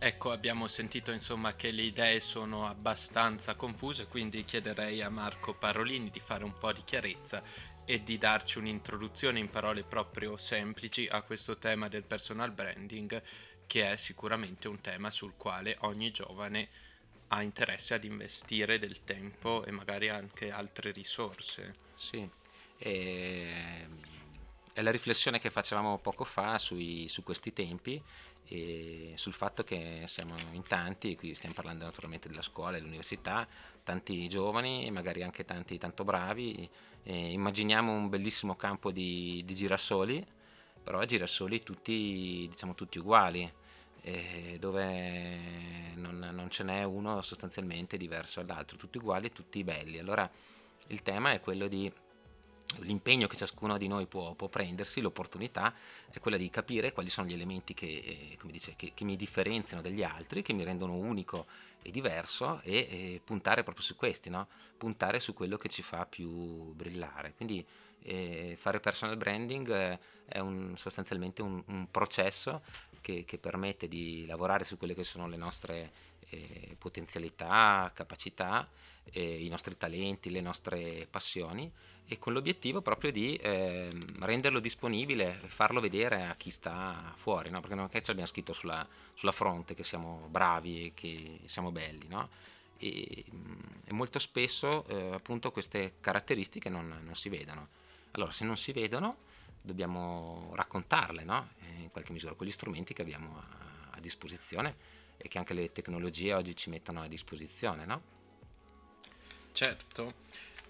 Ecco, 0.03 0.31
abbiamo 0.31 0.65
sentito 0.67 1.11
insomma 1.11 1.53
che 1.55 1.69
le 1.69 1.83
idee 1.83 2.21
sono 2.21 2.65
abbastanza 2.65 3.53
confuse, 3.53 4.07
quindi 4.07 4.43
chiederei 4.43 4.99
a 5.03 5.09
Marco 5.09 5.53
Parolini 5.53 6.09
di 6.09 6.19
fare 6.19 6.43
un 6.43 6.57
po' 6.57 6.73
di 6.73 6.81
chiarezza 6.83 7.43
e 7.85 8.01
di 8.01 8.17
darci 8.17 8.57
un'introduzione 8.57 9.37
in 9.37 9.51
parole 9.51 9.83
proprio 9.83 10.37
semplici 10.37 11.05
a 11.07 11.21
questo 11.21 11.59
tema 11.59 11.87
del 11.87 12.01
personal 12.01 12.51
branding, 12.51 13.21
che 13.67 13.91
è 13.91 13.95
sicuramente 13.95 14.67
un 14.67 14.81
tema 14.81 15.11
sul 15.11 15.35
quale 15.37 15.77
ogni 15.81 16.09
giovane 16.09 16.69
ha 17.27 17.43
interesse 17.43 17.93
ad 17.93 18.03
investire 18.03 18.79
del 18.79 19.03
tempo 19.03 19.63
e 19.65 19.69
magari 19.69 20.09
anche 20.09 20.49
altre 20.49 20.89
risorse. 20.89 21.75
Sì, 21.95 22.27
e... 22.79 23.87
è 24.73 24.81
la 24.81 24.89
riflessione 24.89 25.37
che 25.37 25.51
facevamo 25.51 25.99
poco 25.99 26.23
fa 26.23 26.57
sui, 26.57 27.07
su 27.07 27.21
questi 27.21 27.53
tempi 27.53 28.01
e 28.53 29.13
sul 29.15 29.31
fatto 29.31 29.63
che 29.63 30.03
siamo 30.07 30.35
in 30.51 30.63
tanti, 30.67 31.15
qui 31.15 31.33
stiamo 31.35 31.55
parlando 31.55 31.85
naturalmente 31.85 32.27
della 32.27 32.41
scuola 32.41 32.75
e 32.75 32.79
dell'università, 32.81 33.47
tanti 33.81 34.27
giovani 34.27 34.85
e 34.85 34.91
magari 34.91 35.23
anche 35.23 35.45
tanti 35.45 35.77
tanto 35.77 36.03
bravi, 36.03 36.69
e 37.01 37.31
immaginiamo 37.31 37.93
un 37.93 38.09
bellissimo 38.09 38.57
campo 38.57 38.91
di, 38.91 39.41
di 39.45 39.53
girasoli, 39.53 40.25
però 40.83 41.01
girasoli 41.05 41.63
tutti, 41.63 42.45
diciamo, 42.49 42.75
tutti 42.75 42.99
uguali, 42.99 43.49
dove 44.59 45.37
non, 45.95 46.17
non, 46.33 46.49
ce 46.49 46.63
n'è 46.63 46.83
uno 46.83 47.21
sostanzialmente 47.21 47.95
diverso 47.95 48.41
dall'altro, 48.41 48.75
tutti 48.75 48.97
uguali 48.97 49.27
e 49.27 49.31
tutti 49.31 49.63
belli. 49.63 49.97
Allora 49.97 50.29
il 50.87 51.01
tema 51.03 51.31
è 51.31 51.39
quello 51.39 51.69
di 51.69 51.89
l'impegno 52.79 53.27
che 53.27 53.35
ciascuno 53.35 53.77
di 53.77 53.87
noi 53.87 54.05
può, 54.05 54.33
può, 54.33 54.47
prendersi, 54.47 55.01
l'opportunità 55.01 55.73
è 56.09 56.19
quella 56.19 56.37
di 56.37 56.49
capire 56.49 56.91
quali 56.91 57.09
sono 57.09 57.27
gli 57.27 57.33
elementi 57.33 57.73
che, 57.73 57.87
eh, 57.87 58.37
dice, 58.45 58.75
che, 58.75 58.91
che, 58.93 59.03
mi 59.03 59.15
differenziano 59.15 59.81
dagli 59.81 60.03
altri, 60.03 60.41
che 60.41 60.53
mi 60.53 60.63
rendono 60.63 60.93
unico 60.95 61.45
e 61.81 61.91
diverso 61.91 62.61
e, 62.63 62.75
e 62.75 63.21
puntare 63.23 63.63
proprio 63.63 63.83
su 63.83 63.95
questi, 63.95 64.29
no? 64.29 64.47
puntare 64.77 65.19
su 65.19 65.33
quello 65.33 65.57
che 65.57 65.69
ci 65.69 65.81
fa 65.81 66.05
più 66.05 66.29
brillare. 66.73 67.33
Quindi 67.35 67.65
eh, 68.03 68.55
fare 68.57 68.79
personal 68.79 69.17
branding 69.17 69.69
eh, 69.69 69.99
è 70.25 70.39
un, 70.39 70.75
sostanzialmente 70.77 71.41
un, 71.41 71.61
un 71.67 71.89
processo 71.89 72.61
che, 73.01 73.25
che, 73.25 73.37
permette 73.37 73.87
di 73.87 74.25
lavorare 74.25 74.63
su 74.63 74.77
quelle 74.77 74.95
che 74.95 75.03
sono 75.03 75.27
le 75.27 75.37
nostre 75.37 75.91
eh, 76.29 76.75
potenzialità, 76.77 77.91
capacità, 77.93 78.67
i 79.13 79.47
nostri 79.49 79.75
talenti, 79.75 80.29
le 80.29 80.41
nostre 80.41 81.07
passioni 81.09 81.69
e 82.07 82.19
con 82.19 82.33
l'obiettivo 82.33 82.81
proprio 82.81 83.11
di 83.11 83.35
eh, 83.35 83.89
renderlo 84.19 84.59
disponibile 84.59 85.39
farlo 85.47 85.79
vedere 85.79 86.25
a 86.25 86.35
chi 86.35 86.49
sta 86.49 87.13
fuori, 87.15 87.49
no? 87.49 87.61
perché 87.61 87.75
non 87.75 87.85
è 87.85 87.89
che 87.89 88.01
ci 88.01 88.11
abbiamo 88.11 88.27
scritto 88.27 88.51
sulla, 88.51 88.85
sulla, 89.13 89.31
fronte 89.31 89.73
che 89.73 89.83
siamo 89.83 90.27
bravi 90.29 90.87
e 90.87 90.93
che 90.93 91.39
siamo 91.45 91.71
belli, 91.71 92.07
no? 92.09 92.29
e, 92.77 93.23
mm, 93.33 93.59
e, 93.85 93.93
molto 93.93 94.19
spesso 94.19 94.85
eh, 94.87 95.13
appunto 95.13 95.51
queste 95.51 95.93
caratteristiche 95.99 96.67
non, 96.67 97.01
non, 97.03 97.15
si 97.15 97.29
vedono. 97.29 97.67
Allora 98.11 98.31
se 98.31 98.43
non 98.43 98.57
si 98.57 98.71
vedono 98.73 99.29
dobbiamo 99.61 100.51
raccontarle 100.55 101.23
no? 101.23 101.49
In 101.77 101.91
qualche 101.91 102.11
misura 102.11 102.33
con 102.33 102.47
gli 102.47 102.51
strumenti 102.51 102.93
che 102.93 103.03
abbiamo 103.03 103.37
a, 103.37 103.95
a, 103.95 103.99
disposizione 103.99 104.75
e 105.17 105.27
che 105.27 105.37
anche 105.37 105.53
le 105.53 105.71
tecnologie 105.71 106.33
oggi 106.33 106.55
ci 106.55 106.69
mettono 106.69 107.01
a 107.01 107.07
disposizione. 107.07 107.85
No? 107.85 108.01
Certo. 109.51 110.13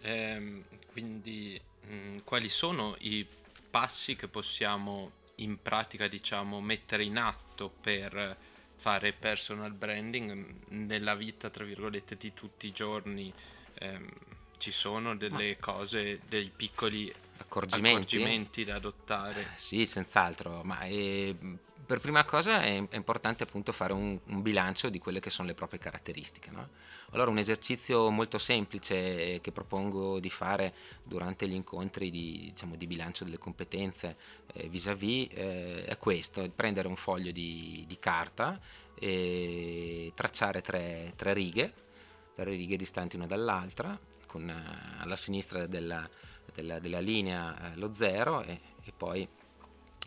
Eh, 0.02 0.64
quindi 0.92 1.60
mh, 1.88 1.94
mm, 1.94 2.18
quali 2.24 2.50
sono 2.50 2.96
i 3.00 3.26
passi 3.70 4.16
che 4.16 4.28
possiamo 4.28 5.12
in 5.36 5.62
pratica 5.62 6.08
diciamo 6.08 6.60
mettere 6.60 7.04
in 7.04 7.18
atto 7.18 7.70
per 7.70 8.38
fare 8.76 9.14
personal 9.14 9.72
branding? 9.72 10.56
Nella 10.70 11.16
vita 11.16 11.50
tra 11.50 11.64
virgolette 11.64 12.18
di 12.18 12.34
tutti 12.34 12.68
i 12.68 12.72
giorni 12.72 13.32
ehm, 13.76 14.10
ci 14.58 14.72
sono 14.72 15.16
delle 15.16 15.58
ma 15.60 15.66
cose 15.66 16.22
dei 16.28 16.52
piccoli 16.56 17.14
accorgimenti, 17.38 18.16
accorgimenti 18.18 18.64
da 18.64 18.76
adottare? 18.76 19.42
Eh, 19.42 19.48
sì 19.56 19.86
senz'altro 19.86 20.64
ma 20.64 20.80
è, 20.82 21.34
per 21.92 22.00
prima 22.00 22.24
cosa 22.24 22.62
è, 22.62 22.88
è 22.88 22.96
importante 22.96 23.44
appunto 23.44 23.74
fare 23.74 23.92
un, 23.92 24.18
un, 24.24 24.42
bilancio 24.42 24.88
di 24.88 24.98
quelle 24.98 25.20
che 25.20 25.30
sono 25.30 25.50
le 25.50 25.54
proprie 25.54 25.78
caratteristiche. 25.78 26.50
No? 26.50 26.70
Allora 27.10 27.30
un 27.30 27.38
esercizio 27.38 28.10
molto 28.10 28.38
semplice 28.38 29.42
che 29.42 29.52
propongo 29.52 30.22
di 30.22 30.30
fare 30.30 30.74
durante 31.04 31.50
gli 31.50 31.54
incontri 31.54 32.10
di, 32.10 32.50
diciamo, 32.54 32.78
di 32.78 32.88
bilancio 32.88 33.26
delle 33.26 33.38
competenze 33.38 34.16
eh, 34.54 34.70
vis-à-vis 34.70 35.32
eh, 35.34 35.84
è 35.84 35.98
questo, 35.98 36.50
prendere 36.56 36.88
un 36.88 36.96
foglio 36.96 37.32
di, 37.32 37.84
di 37.86 38.00
carta 38.00 38.58
e 38.98 40.14
tracciare 40.16 40.62
tre, 40.62 41.12
tre, 41.18 41.34
righe, 41.34 41.74
tre 42.34 42.52
righe 42.52 42.78
distanti 42.78 43.18
una 43.18 43.28
dall'altra, 43.28 44.00
con 44.28 44.48
eh, 44.48 44.64
alla 45.00 45.18
sinistra 45.18 45.66
della, 45.66 46.10
della, 46.54 46.80
della 46.80 47.02
linea 47.02 47.74
eh, 47.74 47.78
lo 47.78 47.92
zero 47.92 48.44
e, 48.44 48.62
e 48.82 48.94
poi 48.96 49.28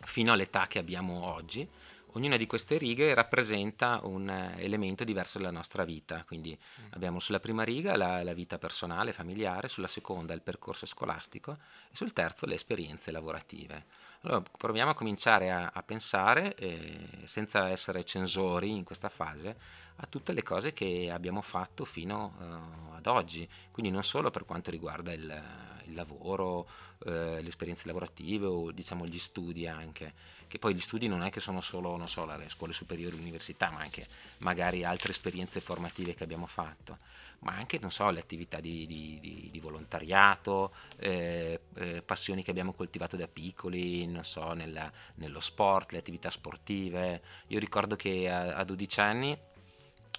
fino 0.05 0.31
all'età 0.31 0.67
che 0.67 0.79
abbiamo 0.79 1.25
oggi, 1.25 1.67
ognuna 2.15 2.37
di 2.37 2.47
queste 2.47 2.77
righe 2.77 3.13
rappresenta 3.13 3.99
un 4.03 4.29
eh, 4.29 4.55
elemento 4.57 5.03
diverso 5.03 5.37
della 5.37 5.51
nostra 5.51 5.83
vita. 5.83 6.23
Quindi 6.25 6.57
mm. 6.57 6.87
abbiamo 6.91 7.19
sulla 7.19 7.39
prima 7.39 7.63
riga 7.63 7.95
la, 7.97 8.23
la, 8.23 8.33
vita 8.33 8.57
personale, 8.57 9.13
familiare, 9.13 9.67
sulla 9.67 9.87
seconda 9.87 10.33
il 10.33 10.41
percorso 10.41 10.85
scolastico 10.85 11.57
e 11.91 11.95
sul 11.95 12.13
terzo 12.13 12.45
le 12.45 12.55
esperienze 12.55 13.11
lavorative. 13.11 13.85
Allora 14.21 14.41
proviamo 14.57 14.91
a 14.91 14.95
cominciare 14.95 15.51
a, 15.51 15.71
a 15.73 15.83
pensare, 15.83 16.55
eh, 16.55 17.07
senza 17.25 17.69
essere 17.69 18.03
censori 18.03 18.71
in 18.71 18.83
questa 18.83 19.09
fase, 19.09 19.83
a 19.97 20.05
tutte 20.07 20.33
le 20.33 20.43
cose 20.43 20.73
che 20.73 21.09
abbiamo 21.11 21.41
fatto 21.41 21.85
fino 21.85 22.35
uh, 22.37 22.95
ad 22.95 23.05
oggi, 23.05 23.47
quindi 23.71 23.91
non 23.91 24.03
solo 24.03 24.29
per 24.29 24.43
quanto 24.43 24.69
riguarda 24.69 25.13
il, 25.13 25.41
il 25.87 25.93
lavoro, 25.93 26.67
eh, 27.05 27.41
le 27.41 27.47
esperienze 27.47 27.87
lavorative 27.87 28.45
o 28.45 28.71
diciamo 28.71 29.05
gli 29.05 29.17
studi 29.17 29.67
anche, 29.67 30.13
che 30.47 30.59
poi 30.59 30.73
gli 30.73 30.79
studi 30.79 31.07
non 31.07 31.23
è 31.23 31.29
che 31.29 31.39
sono 31.39 31.61
solo 31.61 31.95
non 31.97 32.07
so, 32.07 32.25
le 32.25 32.49
scuole 32.49 32.73
superiori, 32.73 33.15
l'università, 33.15 33.69
ma 33.71 33.81
anche 33.81 34.07
magari 34.39 34.83
altre 34.83 35.11
esperienze 35.11 35.59
formative 35.59 36.13
che 36.13 36.23
abbiamo 36.23 36.45
fatto, 36.45 36.99
ma 37.39 37.53
anche 37.53 37.79
non 37.79 37.91
so, 37.91 38.09
le 38.09 38.19
attività 38.19 38.59
di, 38.59 38.85
di, 38.85 39.19
di, 39.19 39.49
di 39.51 39.59
volontariato, 39.59 40.73
eh, 40.97 41.59
eh, 41.75 42.01
passioni 42.01 42.43
che 42.43 42.51
abbiamo 42.51 42.73
coltivato 42.73 43.15
da 43.15 43.27
piccoli, 43.27 44.05
non 44.07 44.23
so, 44.23 44.53
nella, 44.53 44.91
nello 45.15 45.39
sport, 45.39 45.91
le 45.91 45.99
attività 45.99 46.29
sportive. 46.29 47.21
Io 47.47 47.59
ricordo 47.59 47.95
che 47.95 48.29
a, 48.29 48.55
a 48.55 48.63
12 48.63 48.99
anni 48.99 49.37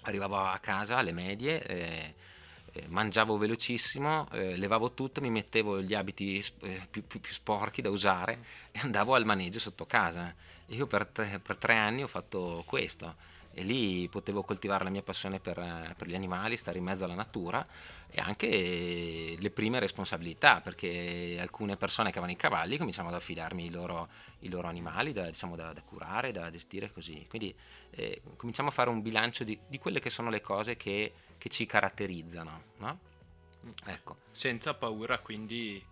arrivavo 0.03 0.37
a 0.37 0.57
casa 0.59 0.97
alle 0.97 1.11
medie 1.11 1.63
eh, 1.63 2.15
mangiavo 2.87 3.37
velocissimo, 3.37 4.27
eh, 4.31 4.55
levavo 4.55 4.93
tutto, 4.93 5.21
mi 5.21 5.29
mettevo 5.29 5.81
gli 5.81 5.93
abiti 5.93 6.43
eh, 6.61 6.87
più, 6.89 7.05
più, 7.05 7.19
più, 7.19 7.31
sporchi 7.31 7.81
da 7.81 7.89
usare 7.89 8.39
e 8.71 8.79
andavo 8.79 9.15
al 9.15 9.25
maneggio 9.25 9.59
sotto 9.59 9.85
casa. 9.85 10.33
Io 10.67 10.87
per 10.87 11.05
tre, 11.07 11.39
per 11.39 11.57
tre, 11.57 11.75
anni 11.75 12.03
ho 12.03 12.07
fatto 12.07 12.63
questo 12.65 13.15
e 13.53 13.63
lì 13.63 14.07
potevo 14.09 14.43
coltivare 14.43 14.83
la 14.83 14.89
mia 14.89 15.01
passione 15.01 15.39
per, 15.39 15.95
per, 15.97 16.07
gli 16.07 16.15
animali, 16.15 16.57
stare 16.57 16.77
in 16.77 16.83
mezzo 16.83 17.05
alla 17.05 17.15
natura 17.15 17.65
e 18.17 18.21
anche 18.21 19.35
le 19.39 19.51
prime 19.51 19.79
responsabilità 19.79 20.61
perché 20.61 21.37
alcune 21.39 21.77
persone 21.77 22.11
che 22.11 22.17
avevano 22.17 22.37
i 22.37 22.41
cavalli 22.41 22.77
cominciavano 22.77 23.15
ad 23.15 23.21
affidarmi 23.21 23.65
i 23.65 23.69
loro, 23.69 24.09
i 24.39 24.49
loro 24.49 24.67
animali 24.67 25.13
da, 25.13 25.25
diciamo, 25.25 25.55
da, 25.55 25.71
da, 25.73 25.81
curare, 25.81 26.31
da 26.31 26.49
gestire 26.49 26.91
così. 26.91 27.25
Quindi 27.29 27.53
eh, 27.91 28.21
cominciamo 28.35 28.69
a 28.69 28.71
fare 28.71 28.89
un 28.89 29.01
bilancio 29.01 29.43
di, 29.43 29.57
di 29.67 29.77
quelle 29.77 29.99
che 29.99 30.09
sono 30.09 30.29
le 30.29 30.41
cose 30.41 30.75
che 30.75 31.13
che 31.37 31.49
ci 31.49 31.65
caratterizzano, 31.65 32.63
no? 32.77 32.99
Ecco. 33.85 34.17
Senza 34.31 34.73
paura 34.73 35.19
quindi 35.19 35.83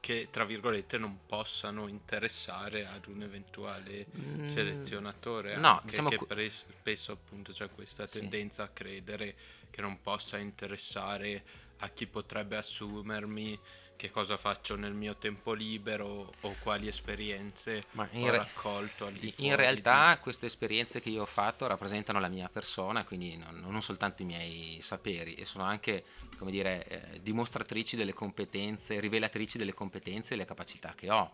che 0.00 0.28
tra 0.30 0.44
virgolette 0.44 0.98
non 0.98 1.20
possano 1.26 1.86
interessare 1.86 2.86
ad 2.86 3.06
un 3.06 3.22
eventuale 3.22 4.06
mm, 4.16 4.46
selezionatore 4.46 5.56
no, 5.56 5.74
anche, 5.74 5.86
diciamo 5.86 6.08
che 6.08 6.18
pre- 6.26 6.50
spesso 6.50 7.12
appunto 7.12 7.52
c'è 7.52 7.70
questa 7.70 8.08
tendenza 8.08 8.64
sì. 8.64 8.68
a 8.68 8.72
credere 8.72 9.36
che 9.70 9.80
non 9.80 10.00
possa 10.02 10.38
interessare 10.38 11.44
a 11.82 11.88
chi 11.88 12.06
potrebbe 12.06 12.56
assumermi 12.56 13.58
che 13.96 14.10
cosa 14.10 14.36
faccio 14.36 14.74
nel 14.74 14.94
mio 14.94 15.14
tempo 15.16 15.52
libero 15.52 16.32
o 16.40 16.56
quali 16.60 16.88
esperienze 16.88 17.84
Ma 17.92 18.08
ho 18.12 18.30
re- 18.30 18.38
raccolto. 18.38 19.12
in 19.36 19.54
realtà 19.54 20.14
di... 20.14 20.20
queste 20.20 20.46
esperienze 20.46 21.00
che 21.00 21.10
io 21.10 21.22
ho 21.22 21.26
fatto 21.26 21.66
rappresentano 21.68 22.18
la 22.18 22.28
mia 22.28 22.48
persona, 22.48 23.04
quindi 23.04 23.36
non, 23.36 23.62
non 23.64 23.80
soltanto 23.80 24.22
i 24.22 24.24
miei 24.24 24.80
saperi, 24.80 25.34
e 25.34 25.44
sono 25.44 25.62
anche 25.62 26.04
come 26.36 26.50
dire, 26.50 26.84
eh, 26.86 27.20
dimostratrici 27.20 27.94
delle 27.94 28.12
competenze, 28.12 28.98
rivelatrici 28.98 29.58
delle 29.58 29.74
competenze 29.74 30.34
e 30.34 30.36
le 30.36 30.44
capacità 30.44 30.94
che 30.96 31.08
ho. 31.08 31.30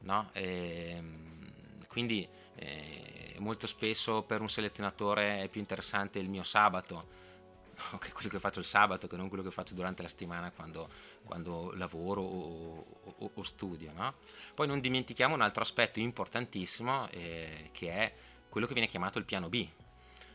No? 0.00 0.30
E, 0.32 0.94
ehm, 0.96 1.86
quindi 1.88 2.28
eh, 2.54 3.34
molto 3.38 3.66
spesso 3.66 4.22
per 4.22 4.40
un 4.40 4.48
selezionatore 4.48 5.40
è 5.40 5.48
più 5.48 5.60
interessante 5.60 6.20
il 6.20 6.28
mio 6.28 6.44
sabato 6.44 7.24
che 8.00 8.12
quello 8.12 8.28
che 8.28 8.40
faccio 8.40 8.58
il 8.58 8.64
sabato 8.64 9.06
che 9.06 9.16
non 9.16 9.28
quello 9.28 9.42
che 9.42 9.50
faccio 9.50 9.74
durante 9.74 10.02
la 10.02 10.08
settimana 10.08 10.50
quando, 10.50 10.88
quando 11.24 11.72
lavoro 11.74 12.22
o, 12.22 12.86
o, 13.18 13.30
o 13.34 13.42
studio. 13.42 13.92
No? 13.92 14.14
Poi 14.54 14.66
non 14.66 14.80
dimentichiamo 14.80 15.34
un 15.34 15.42
altro 15.42 15.62
aspetto 15.62 16.00
importantissimo 16.00 17.08
eh, 17.10 17.70
che 17.72 17.90
è 17.90 18.14
quello 18.48 18.66
che 18.66 18.72
viene 18.72 18.88
chiamato 18.88 19.18
il 19.18 19.24
piano 19.24 19.48
B. 19.48 19.66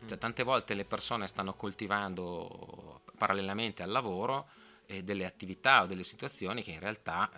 Cioè, 0.06 0.18
mm. 0.18 0.20
tante 0.20 0.44
volte 0.44 0.74
le 0.74 0.86
persone 0.86 1.28
stanno 1.28 1.54
coltivando 1.54 3.02
parallelamente 3.18 3.84
al 3.84 3.92
lavoro 3.92 4.48
eh, 4.86 5.04
delle 5.04 5.26
attività 5.26 5.84
o 5.84 5.86
delle 5.86 6.04
situazioni 6.04 6.64
che 6.64 6.72
in 6.72 6.80
realtà 6.80 7.30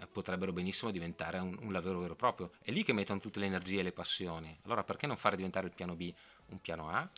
eh, 0.00 0.06
potrebbero 0.06 0.52
benissimo 0.52 0.90
diventare 0.90 1.38
un, 1.38 1.56
un, 1.60 1.72
lavoro 1.72 2.00
vero 2.00 2.12
e 2.14 2.16
proprio. 2.16 2.50
È 2.62 2.70
lì 2.70 2.82
che 2.82 2.92
mettono 2.92 3.20
tutte 3.20 3.38
le 3.40 3.46
energie 3.46 3.80
e 3.80 3.82
le 3.82 3.92
passioni. 3.92 4.56
Allora 4.64 4.82
perché 4.82 5.06
non 5.06 5.16
fare 5.16 5.36
diventare 5.36 5.66
il 5.66 5.74
piano 5.74 5.94
B 5.94 6.12
un 6.46 6.60
piano 6.60 6.90
A? 6.90 7.08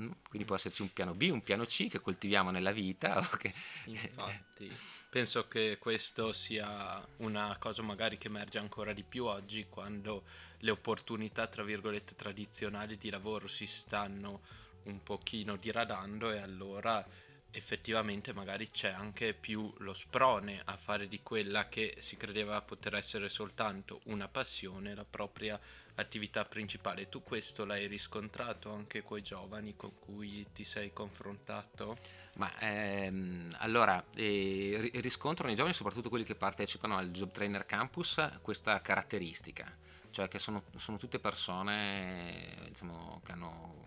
Mm? 0.00 0.10
Quindi 0.28 0.46
può 0.46 0.56
esserci 0.56 0.82
un 0.82 0.92
piano 0.92 1.14
B, 1.14 1.28
un 1.32 1.42
piano 1.42 1.64
C 1.64 1.88
che 1.88 2.00
coltiviamo 2.00 2.50
nella 2.50 2.72
vita. 2.72 3.26
Che... 3.36 3.52
Infatti, 3.86 4.70
penso 5.08 5.48
che 5.48 5.78
questo 5.78 6.32
sia 6.32 7.06
una 7.18 7.56
cosa 7.58 7.82
magari 7.82 8.18
che 8.18 8.28
emerge 8.28 8.58
ancora 8.58 8.92
di 8.92 9.02
più 9.02 9.24
oggi 9.24 9.66
quando 9.68 10.24
le 10.58 10.70
opportunità, 10.70 11.46
tra 11.46 11.62
virgolette, 11.62 12.14
tradizionali 12.14 12.98
di 12.98 13.10
lavoro 13.10 13.46
si 13.46 13.66
stanno 13.66 14.42
un 14.84 15.02
pochino 15.02 15.56
diradando 15.56 16.30
e 16.30 16.38
allora 16.38 17.04
effettivamente 17.50 18.34
magari 18.34 18.70
c'è 18.70 18.90
anche 18.90 19.32
più 19.32 19.72
lo 19.78 19.94
sprone 19.94 20.60
a 20.64 20.76
fare 20.76 21.08
di 21.08 21.22
quella 21.22 21.68
che 21.68 21.96
si 22.00 22.16
credeva 22.16 22.60
poter 22.60 22.94
essere 22.94 23.28
soltanto 23.30 24.00
una 24.04 24.28
passione, 24.28 24.94
la 24.94 25.06
propria 25.06 25.58
attività 25.96 26.44
principale. 26.44 27.08
Tu 27.08 27.22
questo 27.22 27.64
l'hai 27.64 27.86
riscontrato 27.86 28.72
anche 28.72 29.02
con 29.02 29.18
i 29.18 29.22
giovani 29.22 29.76
con 29.76 29.98
cui 29.98 30.46
ti 30.52 30.64
sei 30.64 30.92
confrontato? 30.92 31.98
Ma 32.34 32.52
ehm, 32.58 33.56
allora, 33.58 34.04
eh, 34.14 34.90
riscontrano 34.94 35.52
i 35.52 35.54
giovani, 35.54 35.74
soprattutto 35.74 36.08
quelli 36.08 36.24
che 36.24 36.34
partecipano 36.34 36.96
al 36.96 37.10
Job 37.10 37.30
Trainer 37.30 37.64
Campus, 37.64 38.30
questa 38.42 38.80
caratteristica, 38.80 39.74
cioè 40.10 40.28
che 40.28 40.38
sono, 40.38 40.64
sono 40.76 40.98
tutte 40.98 41.18
persone 41.18 42.66
diciamo, 42.68 43.20
che 43.24 43.32
hanno 43.32 43.84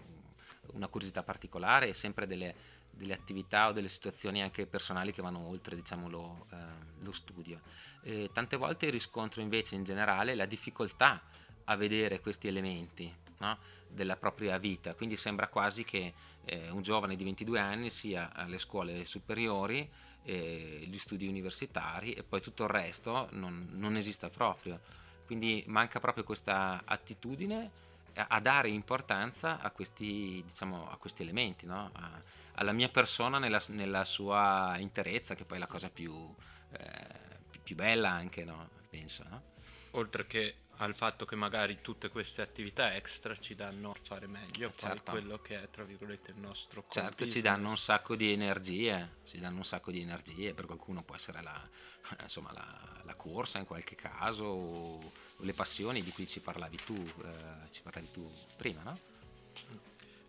una 0.74 0.88
curiosità 0.88 1.24
particolare 1.24 1.90
e 1.90 1.94
sempre 1.94 2.28
delle 2.28 2.78
delle 3.00 3.14
attività 3.14 3.70
o 3.70 3.72
delle 3.72 3.88
situazioni 3.88 4.42
anche 4.42 4.66
personali 4.66 5.14
che 5.14 5.22
vanno 5.22 5.40
oltre 5.40 5.76
diciamo, 5.76 6.10
lo, 6.10 6.48
eh, 6.52 6.56
lo 7.04 7.14
studio. 7.14 7.62
E 8.02 8.30
tante 8.34 8.58
volte 8.58 8.90
riscontro 8.90 9.42
invece 9.42 9.76
in 9.76 9.86
generale 9.86 10.36
la 10.36 10.46
difficoltà 10.46 11.22
a 11.70 11.76
vedere 11.76 12.20
questi 12.20 12.48
elementi 12.48 13.12
no? 13.38 13.58
della 13.88 14.18
propria 14.18 14.58
vita, 14.58 14.94
quindi 14.96 15.16
sembra 15.16 15.48
quasi 15.48 15.84
che 15.84 16.14
eh, 16.46 16.70
un 16.70 16.82
giovane 16.82 17.16
di 17.16 17.24
22 17.24 17.60
anni 17.60 17.90
sia 17.90 18.34
alle 18.34 18.58
scuole 18.58 19.06
superiori, 19.06 19.90
eh, 20.24 20.84
gli 20.86 20.98
studi 20.98 21.28
universitari 21.28 22.14
e 22.14 22.24
poi 22.24 22.42
tutto 22.42 22.64
il 22.64 22.70
resto 22.70 23.30
non, 23.32 23.68
non 23.72 23.96
esista 23.96 24.30
proprio. 24.30 24.80
Quindi 25.26 25.64
manca 25.68 26.00
proprio 26.00 26.24
questa 26.24 26.82
attitudine 26.86 27.88
a 28.16 28.40
dare 28.40 28.70
importanza 28.70 29.60
a 29.60 29.70
questi, 29.72 30.44
diciamo, 30.46 30.90
a 30.90 30.98
questi 30.98 31.22
elementi, 31.22 31.66
no? 31.66 31.92
a, 31.94 32.20
alla 32.56 32.74
mia 32.74 32.90
persona 32.90 33.38
nella, 33.38 33.62
nella, 33.70 34.04
sua 34.04 34.76
interezza, 34.80 35.36
che 35.36 35.46
poi 35.46 35.58
è 35.58 35.60
la 35.60 35.68
cosa 35.68 35.90
più, 35.90 36.34
eh, 36.72 37.60
più 37.62 37.76
bella 37.76 38.10
anche, 38.10 38.44
no? 38.44 38.70
penso. 38.90 39.24
No? 39.30 39.44
Oltre 39.92 40.26
che 40.26 40.56
al 40.82 40.96
fatto 40.96 41.26
che 41.26 41.36
magari 41.36 41.80
tutte 41.82 42.10
queste 42.10 42.42
attività 42.42 42.96
extra 42.96 43.38
ci 43.38 43.56
danno 43.56 43.92
a 43.92 43.96
fare 44.02 44.28
meglio 44.28 44.72
certo. 44.76 45.12
quello 45.12 45.40
che 45.40 45.62
è 45.62 45.70
tra 45.70 45.84
virgolette 45.84 46.32
il 46.32 46.40
nostro 46.40 46.86
certo 46.90 47.28
ci 47.30 47.42
danno 47.42 47.70
un 47.70 47.78
sacco 47.78 48.16
di 48.16 48.32
energie 48.32 49.18
ci 49.26 49.40
danno 49.40 49.58
un 49.58 49.66
sacco 49.66 49.92
di 49.92 50.02
energie 50.02 50.54
per 50.54 50.66
qualcuno 50.66 51.04
può 51.04 51.16
essere 51.16 51.42
la, 51.42 51.68
insomma, 52.22 52.52
la, 52.54 53.02
la 53.04 53.16
corsa 53.16 53.60
in 53.60 53.66
qualche 53.66 53.96
caso 53.96 54.46
o 54.46 55.12
le 55.38 55.54
passioni 55.54 56.02
di 56.02 56.12
cui 56.12 56.28
ci 56.28 56.40
parlavi 56.40 56.78
tu 56.86 56.96
eh, 56.96 57.72
ci 57.72 57.82
parlavi 57.82 58.12
tu 58.12 58.32
prima 58.56 58.82
no? 58.84 59.08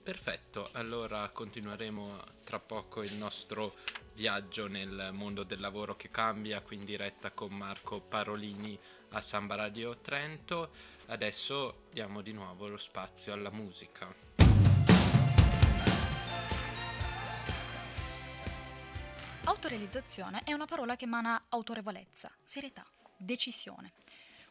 Perfetto, 0.02 0.70
allora 0.72 1.28
continueremo 1.28 2.24
tra 2.42 2.58
poco 2.58 3.02
il 3.02 3.12
nostro 3.14 3.76
viaggio 4.14 4.66
nel 4.66 5.10
mondo 5.12 5.44
del 5.44 5.60
lavoro 5.60 5.94
che 5.94 6.10
cambia, 6.10 6.62
qui 6.62 6.76
in 6.76 6.84
diretta 6.84 7.30
con 7.30 7.52
Marco 7.52 8.00
Parolini 8.00 8.78
a 9.12 9.20
Samba 9.20 9.56
Radio 9.56 9.98
Trento. 9.98 10.72
Adesso 11.06 11.86
diamo 11.92 12.20
di 12.20 12.32
nuovo 12.32 12.68
lo 12.68 12.76
spazio 12.76 13.32
alla 13.32 13.50
musica. 13.50 14.14
Autorealizzazione 19.44 20.42
è 20.44 20.52
una 20.52 20.66
parola 20.66 20.94
che 20.94 21.06
emana 21.06 21.46
autorevolezza, 21.48 22.30
serietà, 22.42 22.86
decisione. 23.16 23.92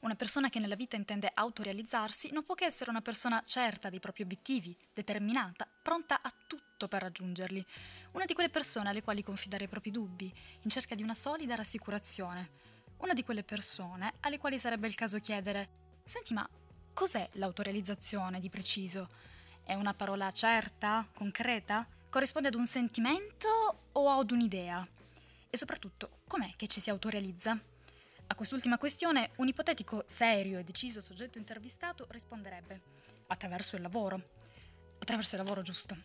Una 0.02 0.16
persona 0.16 0.50
che 0.50 0.60
nella 0.60 0.76
vita 0.76 0.96
intende 0.96 1.30
autorealizzarsi 1.34 2.32
non 2.32 2.44
può 2.44 2.56
che 2.56 2.66
essere 2.66 2.90
una 2.90 3.02
persona 3.02 3.42
certa 3.46 3.90
dei 3.90 4.00
propri 4.00 4.24
obiettivi, 4.24 4.76
determinata, 4.94 5.68
pronta 5.82 6.22
a 6.22 6.34
tutto 6.48 6.88
per 6.88 7.02
raggiungerli. 7.02 7.66
Una 8.14 8.26
di 8.26 8.34
quelle 8.34 8.50
persone 8.50 8.90
alle 8.90 9.04
quali 9.04 9.24
confidare 9.24 9.66
i 9.66 9.68
propri 9.68 9.92
dubbi, 9.92 10.34
in 10.62 10.70
cerca 10.70 10.96
di 10.96 11.04
una 11.04 11.16
solida 11.16 11.56
rassicurazione. 11.56 12.69
Una 13.00 13.14
di 13.14 13.24
quelle 13.24 13.44
persone 13.44 14.14
alle 14.22 14.38
quali 14.38 14.60
sarebbe 14.60 14.88
il 14.88 14.96
caso 14.96 15.20
chiedere: 15.20 15.70
Senti, 16.04 16.34
ma 16.34 16.48
cos'è 16.94 17.28
l'autorealizzazione 17.34 18.40
di 18.40 18.50
preciso? 18.50 19.08
È 19.64 19.74
una 19.74 19.94
parola 19.94 20.32
certa, 20.32 21.08
concreta? 21.14 21.88
Corrisponde 22.10 22.50
ad 22.50 22.56
un 22.56 22.68
sentimento 22.68 23.48
o 23.92 24.10
ad 24.10 24.32
un'idea? 24.32 24.86
E 25.50 25.58
soprattutto, 25.58 26.20
com'è 26.28 26.54
che 26.56 26.68
ci 26.68 26.80
si 26.80 26.90
autorealizza? 26.90 27.58
A 28.32 28.36
quest'ultima 28.36 28.78
questione, 28.78 29.32
un 29.38 29.48
ipotetico 29.48 30.04
serio 30.06 30.60
e 30.60 30.64
deciso 30.64 31.02
soggetto 31.02 31.38
intervistato 31.38 32.06
risponderebbe 32.10 32.82
attraverso 33.28 33.76
il 33.76 33.82
lavoro. 33.82 34.22
Attraverso 35.00 35.36
il 35.36 35.42
lavoro, 35.42 35.62
giusto. 35.62 35.98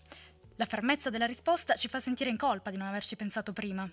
La 0.56 0.64
fermezza 0.64 1.10
della 1.10 1.26
risposta 1.26 1.74
ci 1.74 1.88
fa 1.88 2.00
sentire 2.00 2.30
in 2.30 2.36
colpa 2.36 2.70
di 2.70 2.76
non 2.76 2.86
averci 2.86 3.16
pensato 3.16 3.52
prima. 3.52 3.90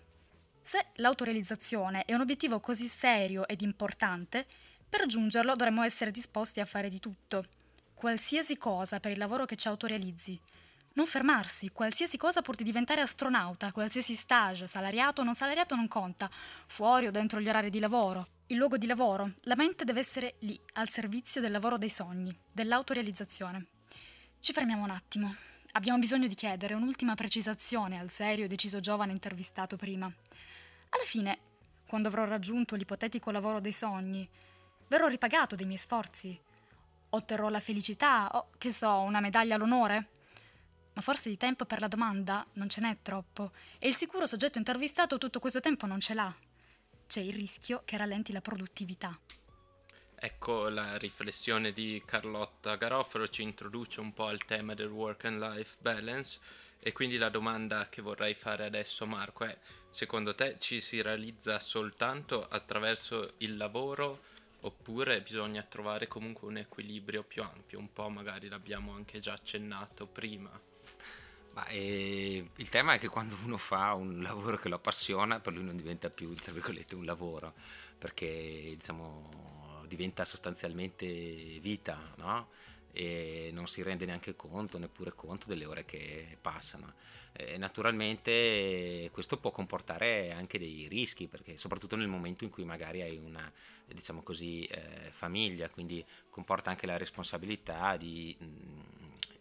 Se 0.62 0.86
l'autorealizzazione 0.96 2.06
è 2.06 2.14
un 2.14 2.22
obiettivo 2.22 2.60
così 2.60 2.88
serio 2.88 3.48
ed 3.48 3.62
importante, 3.62 4.46
per 4.88 5.02
raggiungerlo 5.02 5.56
dovremmo 5.56 5.84
essere 5.84 6.12
disposti 6.12 6.60
a 6.60 6.66
fare 6.66 6.90
di 6.90 7.00
tutto. 7.00 7.46
Qualsiasi 7.94 8.58
cosa 8.58 9.00
per 9.00 9.12
il 9.12 9.18
lavoro 9.18 9.46
che 9.46 9.56
ci 9.56 9.68
autorealizzi, 9.68 10.40
non 10.94 11.06
fermarsi, 11.06 11.70
qualsiasi 11.70 12.18
cosa 12.18 12.42
pur 12.42 12.56
di 12.56 12.64
diventare 12.64 13.00
astronauta, 13.00 13.72
qualsiasi 13.72 14.16
stage, 14.16 14.68
salariato 14.68 15.22
o 15.22 15.24
non 15.24 15.34
salariato 15.34 15.76
non 15.76 15.88
conta, 15.88 16.30
fuori 16.68 17.08
o 17.08 17.12
dentro 17.12 17.40
gli 17.40 17.48
orari 17.48 17.70
di 17.70 17.80
lavoro. 17.80 18.28
Il 18.48 18.58
luogo 18.58 18.78
di 18.78 18.88
lavoro, 18.88 19.32
la 19.44 19.56
mente 19.56 19.86
deve 19.86 20.02
essere 20.02 20.36
lì, 20.40 20.60
al 20.74 20.90
servizio 20.90 21.40
del 21.40 21.52
lavoro 21.52 21.78
dei 21.78 21.90
sogni, 21.90 22.38
dell'autorealizzazione. 22.52 23.68
Ci 24.42 24.52
fermiamo 24.52 24.84
un 24.84 24.90
attimo. 24.90 25.34
Abbiamo 25.74 26.00
bisogno 26.00 26.28
di 26.28 26.36
chiedere 26.36 26.74
un'ultima 26.74 27.16
precisazione 27.16 27.98
al 27.98 28.10
serio 28.10 28.44
e 28.44 28.48
deciso 28.50 28.82
giovane 28.82 29.14
intervistato 29.14 29.78
prima. 29.78 30.12
Alla 30.94 31.06
fine, 31.06 31.40
quando 31.88 32.10
avrò 32.10 32.26
raggiunto 32.26 32.76
l'ipotetico 32.76 33.32
lavoro 33.32 33.62
dei 33.62 33.72
sogni, 33.72 34.28
verrò 34.88 35.08
ripagato 35.08 35.56
dei 35.56 35.66
miei 35.66 35.78
sforzi? 35.78 36.40
Otterrò 37.10 37.50
la 37.50 37.62
felicità 37.62 38.30
o, 38.34 38.50
che 38.58 38.72
so, 38.74 39.00
una 39.00 39.22
medaglia 39.22 39.56
all'onore? 39.56 40.10
Ma 40.94 41.02
forse 41.02 41.30
di 41.30 41.38
tempo 41.38 41.66
per 41.66 41.80
la 41.80 41.88
domanda 41.88 42.46
non 42.54 42.68
ce 42.68 42.82
n'è 42.82 42.98
troppo 43.02 43.52
e 43.80 43.88
il 43.88 43.96
sicuro 43.96 44.28
soggetto 44.28 44.58
intervistato 44.58 45.18
tutto 45.18 45.40
questo 45.40 45.62
tempo 45.62 45.86
non 45.86 46.02
ce 46.02 46.14
l'ha. 46.14 46.34
C'è 47.08 47.22
il 47.22 47.34
rischio 47.34 47.84
che 47.86 47.96
rallenti 47.96 48.34
la 48.34 48.42
produttività. 48.42 49.18
Ecco 50.16 50.68
la 50.68 50.98
riflessione 50.98 51.72
di 51.72 52.04
Carlotta 52.06 52.76
Garofalo 52.76 53.30
ci 53.30 53.44
introduce 53.44 54.02
un 54.02 54.14
po' 54.14 54.26
al 54.26 54.44
tema 54.44 54.74
del 54.74 54.90
work 54.90 55.24
and 55.24 55.40
life 55.40 55.78
balance 55.80 56.40
e 56.80 56.92
quindi 56.92 57.18
la 57.18 57.30
domanda 57.30 57.88
che 57.90 58.02
vorrei 58.02 58.34
fare 58.34 58.66
adesso 58.66 59.06
Marco 59.06 59.46
è 59.46 59.58
secondo 59.92 60.34
te 60.34 60.56
ci 60.58 60.82
si 60.82 61.02
realizza 61.02 61.60
soltanto 61.60 62.48
attraverso 62.50 63.34
il 63.38 63.58
lavoro 63.58 64.30
oppure 64.62 65.22
bisogna 65.22 65.62
trovare 65.64 66.08
comunque 66.08 66.48
un 66.48 66.58
equilibrio 66.58 67.24
più 67.24 67.44
ampio, 67.44 67.78
un 67.78 67.92
po' 67.92 68.10
magari 68.10 68.48
l'abbiamo 68.48 68.94
anche 68.94 69.20
già 69.20 69.34
accennato 69.34 70.06
prima. 70.08 70.50
Ma, 71.54 71.66
eh, 71.68 72.50
il 72.56 72.70
tema 72.70 72.94
è 72.94 73.00
che 73.00 73.10
quando 73.10 73.36
uno 73.44 73.58
fa 73.58 73.94
un 73.94 74.22
lavoro 74.22 74.58
che 74.58 74.70
lo 74.70 74.76
appassiona, 74.76 75.40
per 75.40 75.54
lui 75.54 75.64
non 75.64 75.76
diventa 75.76 76.10
più, 76.10 76.34
tra 76.36 76.54
virgolette, 76.54 76.96
un 76.96 77.04
lavoro, 77.04 77.54
perché 77.98 78.74
diciamo, 78.78 79.84
diventa 79.88 80.24
sostanzialmente 80.24 81.06
vita, 81.60 82.14
no? 82.16 82.48
E 82.94 83.50
non 83.54 83.68
si 83.68 83.82
rende 83.84 84.06
neanche 84.06 84.36
conto, 84.36 84.78
neppure 84.78 85.14
conto 85.16 85.48
delle 85.48 85.66
ore 85.66 85.86
che 85.86 86.38
passano. 86.40 86.94
E 87.34 87.58
naturalmente 87.58 89.10
questo 89.14 89.38
può 89.38 89.52
comportare 89.52 90.32
anche 90.32 90.60
dei 90.60 90.88
rischi, 90.90 91.28
perché 91.28 91.58
soprattutto 91.58 91.96
nel 91.96 92.08
momento 92.08 92.44
in 92.44 92.50
cui 92.50 92.66
magari 92.66 93.02
hai 93.02 93.18
una 93.18 93.52
diciamo 93.94 94.22
così, 94.22 94.64
eh, 94.66 95.12
famiglia, 95.12 95.70
quindi 95.70 96.04
comporta 96.30 96.70
anche 96.70 96.86
la 96.86 96.98
responsabilità 96.98 97.98
di, 97.98 98.36
mm, 98.42 98.80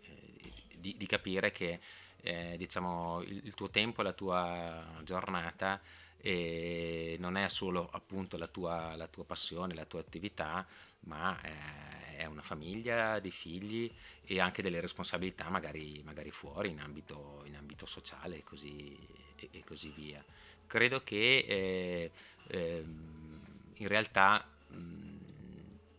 eh, 0.02 0.76
di, 0.76 0.94
di 0.96 1.06
capire 1.06 1.50
che 1.50 1.80
eh, 2.22 2.54
diciamo, 2.56 3.22
il, 3.22 3.40
il, 3.44 3.54
tuo 3.54 3.70
tempo, 3.70 4.02
la 4.02 4.12
tua 4.12 5.00
giornata 5.02 5.80
eh, 6.18 7.16
non 7.18 7.36
è 7.36 7.48
solo 7.48 7.88
appunto 7.90 8.36
la 8.36 8.46
tua, 8.46 8.94
la 8.96 9.06
tua, 9.06 9.24
passione, 9.24 9.74
la 9.74 9.86
tua 9.86 10.00
attività, 10.00 10.66
ma 11.00 11.40
eh, 11.42 12.16
è 12.16 12.24
una 12.26 12.42
famiglia, 12.42 13.18
dei 13.18 13.30
figli 13.30 13.90
e 14.24 14.40
anche 14.40 14.62
delle 14.62 14.80
responsabilità 14.80 15.48
magari, 15.48 16.02
magari 16.04 16.30
fuori 16.30 16.70
in 16.70 16.80
ambito, 16.80 17.42
in 17.46 17.56
ambito 17.56 17.86
sociale 17.86 18.38
e 18.38 18.44
così, 18.44 18.96
e, 19.36 19.48
e 19.50 19.64
così, 19.64 19.90
via. 19.96 20.22
Credo 20.66 21.02
che 21.02 21.44
eh, 21.48 22.10
ehm, 22.48 23.40
in 23.74 23.88
realtà 23.88 24.46
mh, 24.68 25.18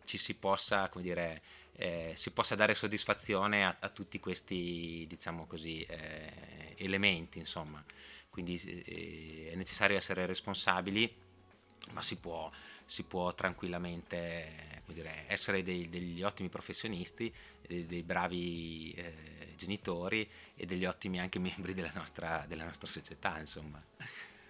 ci 0.05 0.17
si 0.17 0.35
possa 0.35 0.89
come 0.89 1.03
dire, 1.03 1.41
eh, 1.73 2.11
si 2.15 2.31
possa 2.31 2.53
dare 2.55 2.75
soddisfazione 2.75 3.65
a, 3.65 3.75
a 3.79 3.89
tutti 3.89 4.19
questi, 4.19 5.05
diciamo 5.07 5.47
così, 5.47 5.81
eh, 5.81 6.75
elementi, 6.77 7.39
insomma. 7.39 7.83
Quindi 8.29 8.61
eh, 8.63 9.49
è 9.51 9.55
necessario 9.55 9.97
essere 9.97 10.25
responsabili, 10.25 11.13
ma 11.91 12.01
si 12.01 12.17
può, 12.17 12.49
si 12.91 13.03
può 13.03 13.33
tranquillamente 13.33 14.81
dire, 14.87 15.23
essere 15.27 15.63
dei, 15.63 15.87
degli 15.87 16.21
ottimi 16.23 16.49
professionisti, 16.49 17.33
dei, 17.65 17.85
dei 17.85 18.03
bravi 18.03 18.91
eh, 18.91 19.53
genitori 19.55 20.29
e 20.53 20.65
degli 20.65 20.83
ottimi 20.83 21.17
anche 21.17 21.39
membri 21.39 21.73
della 21.73 21.91
nostra, 21.93 22.43
della 22.49 22.65
nostra 22.65 22.89
società, 22.89 23.39
insomma. 23.39 23.79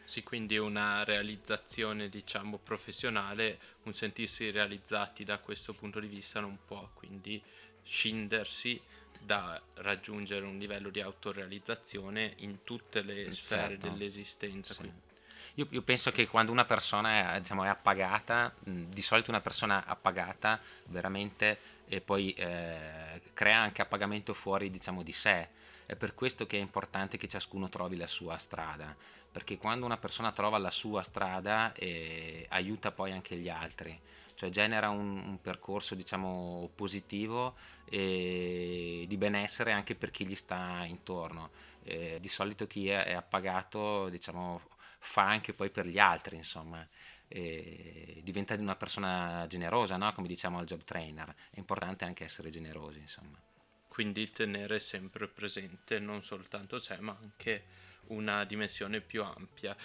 Sì, 0.04 0.24
quindi 0.24 0.58
una 0.58 1.04
realizzazione, 1.04 2.10
diciamo, 2.10 2.58
professionale, 2.58 3.60
un 3.84 3.94
sentirsi 3.94 4.50
realizzati 4.50 5.24
da 5.24 5.38
questo 5.38 5.74
punto 5.74 6.00
di 6.00 6.08
vista 6.08 6.40
non 6.40 6.58
può 6.66 6.90
quindi 6.96 7.40
scindersi 7.84 8.82
da 9.20 9.62
raggiungere 9.76 10.48
un 10.48 10.58
livello 10.58 10.90
di 10.90 11.00
autorealizzazione 11.00 12.34
in 12.38 12.64
tutte 12.64 13.04
le 13.04 13.26
certo. 13.26 13.36
sfere 13.36 13.78
dell'esistenza. 13.78 14.74
Sì. 14.74 15.11
Io, 15.56 15.68
io, 15.70 15.82
penso 15.82 16.12
che 16.12 16.28
quando 16.28 16.52
una 16.52 16.66
persona 16.66 17.38
diciamo, 17.40 17.64
è 17.64 17.68
appagata, 17.68 18.54
di 18.64 19.02
solito 19.02 19.32
una 19.32 19.42
persona 19.42 19.86
appagata 19.86 20.60
veramente 20.86 21.60
e 21.88 22.00
poi 22.00 22.32
eh, 22.34 23.22
crea 23.34 23.60
anche 23.60 23.82
appagamento 23.82 24.34
fuori 24.34 24.70
diciamo, 24.70 25.04
di 25.04 25.12
sé. 25.12 25.50
È 25.86 25.96
per 25.96 26.14
questo 26.14 26.48
che 26.48 26.58
è 26.58 26.62
importante 26.62 27.18
che 27.18 27.28
ciascuno 27.28 27.68
trovi 27.68 27.98
la 27.98 28.08
sua 28.08 28.38
strada 28.38 28.96
perché 29.32 29.58
quando 29.58 29.86
una 29.86 29.98
persona 29.98 30.32
trova 30.34 30.58
la 30.58 30.72
sua 30.72 31.04
strada 31.04 31.72
eh, 31.74 32.46
aiuta 32.50 32.92
poi 32.92 33.14
anche 33.14 33.38
gli 33.38 33.48
altri, 33.48 33.98
cioè 34.36 34.50
genera 34.50 34.90
un, 34.90 35.18
un 35.18 35.40
percorso 35.42 35.96
diciamo 35.96 36.70
positivo 36.76 37.56
e 37.86 39.06
di 39.08 39.18
benessere 39.18 39.72
anche 39.72 39.96
per 39.96 40.12
chi 40.12 40.26
gli 40.28 40.36
sta 40.36 40.84
intorno. 40.86 41.52
Eh, 41.84 42.18
di 42.20 42.28
solito 42.28 42.68
chi 42.68 42.90
è, 42.90 43.06
è 43.06 43.14
appagato 43.14 44.10
diciamo, 44.10 44.62
fa 45.04 45.28
anche 45.28 45.54
poi 45.54 45.70
per 45.70 45.88
gli 45.88 46.00
altri, 46.00 46.36
insomma. 46.36 46.88
E 47.28 48.22
diventa 48.24 48.54
una 48.56 48.76
persona 48.76 49.46
generosa, 49.48 49.98
no? 49.98 50.12
come 50.14 50.28
diciamo 50.28 50.60
al 50.60 50.66
job 50.66 50.84
trainer. 50.84 51.34
È 51.50 51.58
importante 51.58 52.06
anche 52.06 52.24
essere 52.24 52.50
generosi, 52.50 53.00
insomma. 53.00 53.40
Quindi 53.88 54.32
tenere 54.32 54.80
sempre 54.80 55.28
presente 55.28 56.00
non 56.00 56.24
soltanto 56.24 56.80
sé, 56.80 56.98
ma 57.00 57.18
anche 57.20 57.64
una 58.08 58.46
dimensione 58.46 59.02
più 59.02 59.24
ampia. 59.24 59.76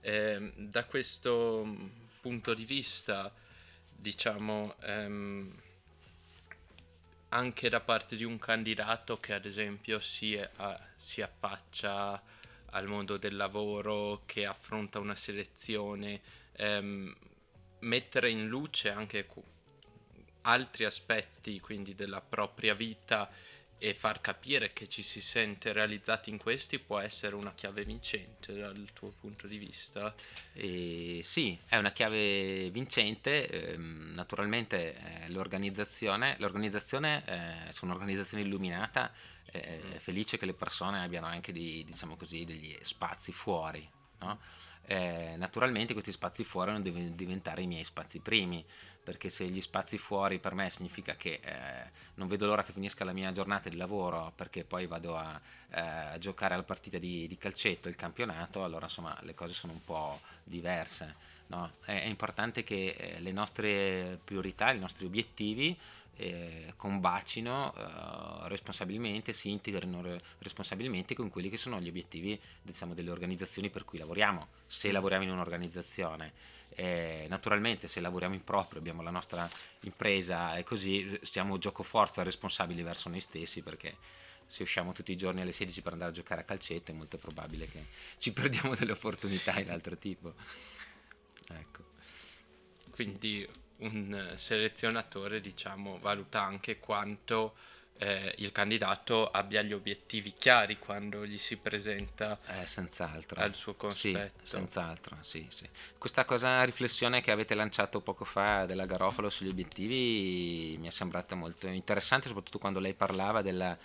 Eh, 0.00 0.52
da 0.56 0.84
questo 0.84 1.66
punto 2.20 2.52
di 2.52 2.64
vista, 2.64 3.32
diciamo, 3.94 4.74
ehm, 4.80 5.62
anche 7.28 7.68
da 7.68 7.80
parte 7.80 8.16
di 8.16 8.24
un 8.24 8.38
candidato 8.38 9.18
che 9.18 9.34
ad 9.34 9.44
esempio 9.44 10.00
si, 10.00 10.36
a, 10.36 10.80
si 10.96 11.22
affaccia 11.22 12.22
al 12.74 12.86
mondo 12.86 13.16
del 13.16 13.36
lavoro, 13.36 14.22
che 14.26 14.46
affronta 14.46 14.98
una 14.98 15.14
selezione, 15.14 16.20
ehm, 16.52 17.14
mettere 17.80 18.30
in 18.30 18.46
luce 18.46 18.90
anche 18.90 19.26
altri 20.42 20.84
aspetti 20.84 21.58
quindi 21.60 21.94
della 21.94 22.20
propria 22.20 22.74
vita 22.74 23.30
e 23.84 23.92
far 23.92 24.22
capire 24.22 24.72
che 24.72 24.88
ci 24.88 25.02
si 25.02 25.20
sente 25.20 25.74
realizzati 25.74 26.30
in 26.30 26.38
questi 26.38 26.78
può 26.78 26.98
essere 27.00 27.34
una 27.34 27.52
chiave 27.52 27.84
vincente 27.84 28.54
dal 28.54 28.88
tuo 28.94 29.10
punto 29.10 29.46
di 29.46 29.58
vista? 29.58 30.14
Eh, 30.54 31.20
sì, 31.22 31.58
è 31.66 31.76
una 31.76 31.92
chiave 31.92 32.70
vincente, 32.70 33.46
eh, 33.46 33.76
naturalmente 33.76 34.94
eh, 34.94 35.28
l'organizzazione, 35.28 36.36
l'organizzazione 36.38 37.24
eh, 37.26 37.72
su 37.72 37.84
un'organizzazione 37.84 38.42
illuminata 38.42 39.12
è 39.44 39.78
felice 39.98 40.36
che 40.36 40.46
le 40.46 40.54
persone 40.54 41.00
abbiano 41.00 41.26
anche 41.26 41.52
di, 41.52 41.84
diciamo 41.84 42.16
così, 42.16 42.44
degli 42.44 42.76
spazi 42.80 43.30
fuori, 43.30 43.88
no? 44.18 44.38
eh, 44.86 45.34
naturalmente 45.36 45.92
questi 45.92 46.12
spazi 46.12 46.44
fuori 46.44 46.72
non 46.72 46.82
devono 46.82 47.08
diventare 47.08 47.62
i 47.62 47.66
miei 47.66 47.84
spazi 47.84 48.20
primi, 48.20 48.64
perché 49.02 49.28
se 49.28 49.46
gli 49.46 49.60
spazi 49.60 49.98
fuori 49.98 50.38
per 50.38 50.54
me 50.54 50.68
significa 50.70 51.14
che 51.14 51.40
eh, 51.42 51.90
non 52.14 52.28
vedo 52.28 52.46
l'ora 52.46 52.62
che 52.62 52.72
finisca 52.72 53.04
la 53.04 53.12
mia 53.12 53.32
giornata 53.32 53.68
di 53.68 53.76
lavoro 53.76 54.32
perché 54.34 54.64
poi 54.64 54.86
vado 54.86 55.16
a, 55.16 55.40
eh, 55.70 55.80
a 55.80 56.18
giocare 56.18 56.54
alla 56.54 56.62
partita 56.62 56.98
di, 56.98 57.26
di, 57.26 57.36
calcetto, 57.36 57.88
il 57.88 57.96
campionato, 57.96 58.64
allora 58.64 58.86
insomma 58.86 59.16
le 59.22 59.34
cose 59.34 59.52
sono 59.52 59.72
un 59.72 59.84
po' 59.84 60.20
diverse. 60.42 61.32
No? 61.46 61.72
È, 61.84 61.92
è, 61.92 62.06
importante 62.06 62.64
che 62.64 62.94
eh, 62.98 63.20
le 63.20 63.32
nostre 63.32 64.18
priorità, 64.24 64.72
i 64.72 64.78
nostri 64.78 65.04
obiettivi 65.04 65.78
eh, 66.16 66.72
combacino 66.76 67.74
eh, 67.74 68.48
responsabilmente, 68.48 69.32
si 69.32 69.50
integrino 69.50 70.02
re- 70.02 70.18
responsabilmente 70.38 71.14
con 71.14 71.30
quelli 71.30 71.48
che 71.48 71.56
sono 71.56 71.80
gli 71.80 71.88
obiettivi 71.88 72.40
diciamo, 72.62 72.94
delle 72.94 73.10
organizzazioni 73.10 73.70
per 73.70 73.84
cui 73.84 73.98
lavoriamo. 73.98 74.48
Se 74.66 74.90
lavoriamo 74.92 75.24
in 75.24 75.30
un'organizzazione 75.30 76.52
eh, 76.76 77.26
naturalmente 77.28 77.88
se 77.88 78.00
lavoriamo 78.00 78.34
in 78.34 78.42
proprio, 78.42 78.80
abbiamo 78.80 79.02
la 79.02 79.10
nostra 79.10 79.48
impresa 79.80 80.56
e 80.56 80.64
così 80.64 81.18
siamo 81.22 81.58
gioco 81.58 81.82
forza 81.82 82.22
responsabili 82.22 82.82
verso 82.82 83.08
noi 83.08 83.20
stessi 83.20 83.62
perché 83.62 83.96
se 84.46 84.62
usciamo 84.62 84.92
tutti 84.92 85.12
i 85.12 85.16
giorni 85.16 85.40
alle 85.40 85.52
16 85.52 85.82
per 85.82 85.92
andare 85.92 86.10
a 86.10 86.14
giocare 86.14 86.42
a 86.42 86.44
calcetto 86.44 86.90
è 86.90 86.94
molto 86.94 87.16
probabile 87.16 87.68
che 87.68 87.86
ci 88.18 88.32
perdiamo 88.32 88.74
delle 88.74 88.92
opportunità 88.92 89.60
di 89.60 89.68
altro 89.68 89.96
tipo. 89.96 90.34
Ecco. 91.48 91.92
Quindi 92.90 93.48
un 93.78 94.32
selezionatore 94.36 95.40
diciamo 95.40 95.98
valuta 95.98 96.42
anche 96.42 96.78
quanto 96.78 97.54
eh, 97.98 98.34
il 98.38 98.50
candidato 98.52 99.30
abbia 99.30 99.62
gli 99.62 99.72
obiettivi 99.72 100.34
chiari 100.36 100.78
quando 100.78 101.24
gli 101.24 101.38
si 101.38 101.56
presenta 101.56 102.36
eh, 102.48 102.64
al 103.36 103.54
suo 103.54 103.74
cospetto. 103.74 104.40
Sì, 104.42 104.56
senz'altro, 104.56 105.16
sì, 105.20 105.46
sì. 105.48 105.68
Questa 105.96 106.24
cosa, 106.24 106.62
riflessione 106.64 107.20
che 107.20 107.30
avete 107.30 107.54
lanciato 107.54 108.00
poco 108.00 108.24
fa 108.24 108.64
della 108.66 108.86
Garofalo 108.86 109.30
sugli 109.30 109.48
obiettivi 109.48 110.76
mi 110.78 110.88
è 110.88 110.90
sembrata 110.90 111.34
molto 111.34 111.66
interessante, 111.68 112.26
soprattutto 112.26 112.58
quando 112.58 112.80
lei 112.80 112.94
parlava 112.94 113.42
del 113.42 113.76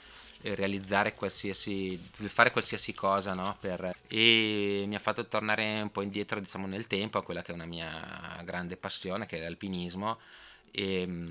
realizzare 0.41 1.13
qualsiasi, 1.13 1.99
del 2.17 2.29
fare 2.29 2.51
qualsiasi 2.51 2.93
cosa, 2.93 3.33
no? 3.33 3.57
Per, 3.59 3.95
e 4.07 4.85
mi 4.87 4.95
ha 4.95 4.99
fatto 4.99 5.27
tornare 5.27 5.81
un 5.81 5.91
po' 5.91 6.01
indietro, 6.01 6.39
diciamo, 6.39 6.65
nel 6.65 6.87
tempo 6.87 7.17
a 7.17 7.23
quella 7.23 7.41
che 7.41 7.51
è 7.51 7.55
una 7.55 7.65
mia 7.65 8.41
grande 8.43 8.77
passione, 8.77 9.25
che 9.25 9.37
è 9.37 9.41
l'alpinismo 9.41 10.17
e 10.71 11.05
mm, 11.07 11.25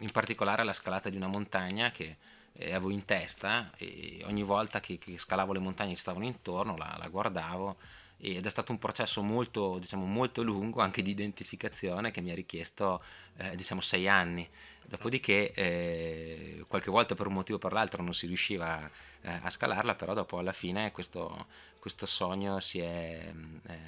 in 0.00 0.10
particolare 0.10 0.64
la 0.64 0.72
scalata 0.72 1.08
di 1.08 1.16
una 1.16 1.26
montagna 1.28 1.90
che 1.90 2.16
eh, 2.54 2.74
avevo 2.74 2.90
in 2.90 3.04
testa 3.04 3.70
e 3.76 4.22
ogni 4.26 4.42
volta 4.42 4.80
che, 4.80 4.98
che 4.98 5.18
scalavo 5.18 5.52
le 5.52 5.58
montagne 5.58 5.92
che 5.92 5.98
stavano 5.98 6.24
intorno 6.24 6.76
la, 6.76 6.96
la, 6.98 7.08
guardavo 7.08 7.76
ed 8.18 8.44
è 8.44 8.50
stato 8.50 8.70
un 8.70 8.78
processo 8.78 9.22
molto, 9.22 9.78
diciamo, 9.78 10.06
molto 10.06 10.42
lungo 10.42 10.80
anche 10.80 11.02
di 11.02 11.10
identificazione 11.10 12.10
che 12.10 12.20
mi 12.20 12.30
ha 12.30 12.34
richiesto 12.34 13.02
eh, 13.36 13.56
diciamo 13.56 13.80
sei 13.80 14.06
anni 14.08 14.48
dopodiché 14.84 15.52
eh, 15.52 16.64
qualche 16.68 16.90
volta 16.90 17.14
per 17.14 17.26
un 17.26 17.34
motivo 17.34 17.56
o 17.56 17.60
per 17.60 17.72
l'altro 17.72 18.02
non 18.02 18.14
si 18.14 18.26
riusciva 18.26 18.88
eh, 19.22 19.40
a 19.42 19.50
scalarla 19.50 19.94
però 19.94 20.14
dopo 20.14 20.38
alla 20.38 20.52
fine 20.52 20.92
questo, 20.92 21.46
questo 21.78 22.06
sogno 22.06 22.60
si 22.60 22.78
è 22.80 23.30
mm, 23.32 23.56
eh, 23.66 23.80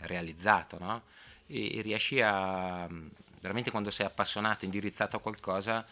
realizzato 0.00 0.78
no? 0.78 1.02
e, 1.46 1.78
e 1.78 1.82
riesci 1.82 2.20
a 2.20 2.88
veramente 3.40 3.70
quando 3.70 3.90
sei 3.90 4.06
appassionato, 4.06 4.64
indirizzato 4.64 5.16
a 5.16 5.20
qualcosa, 5.20 5.84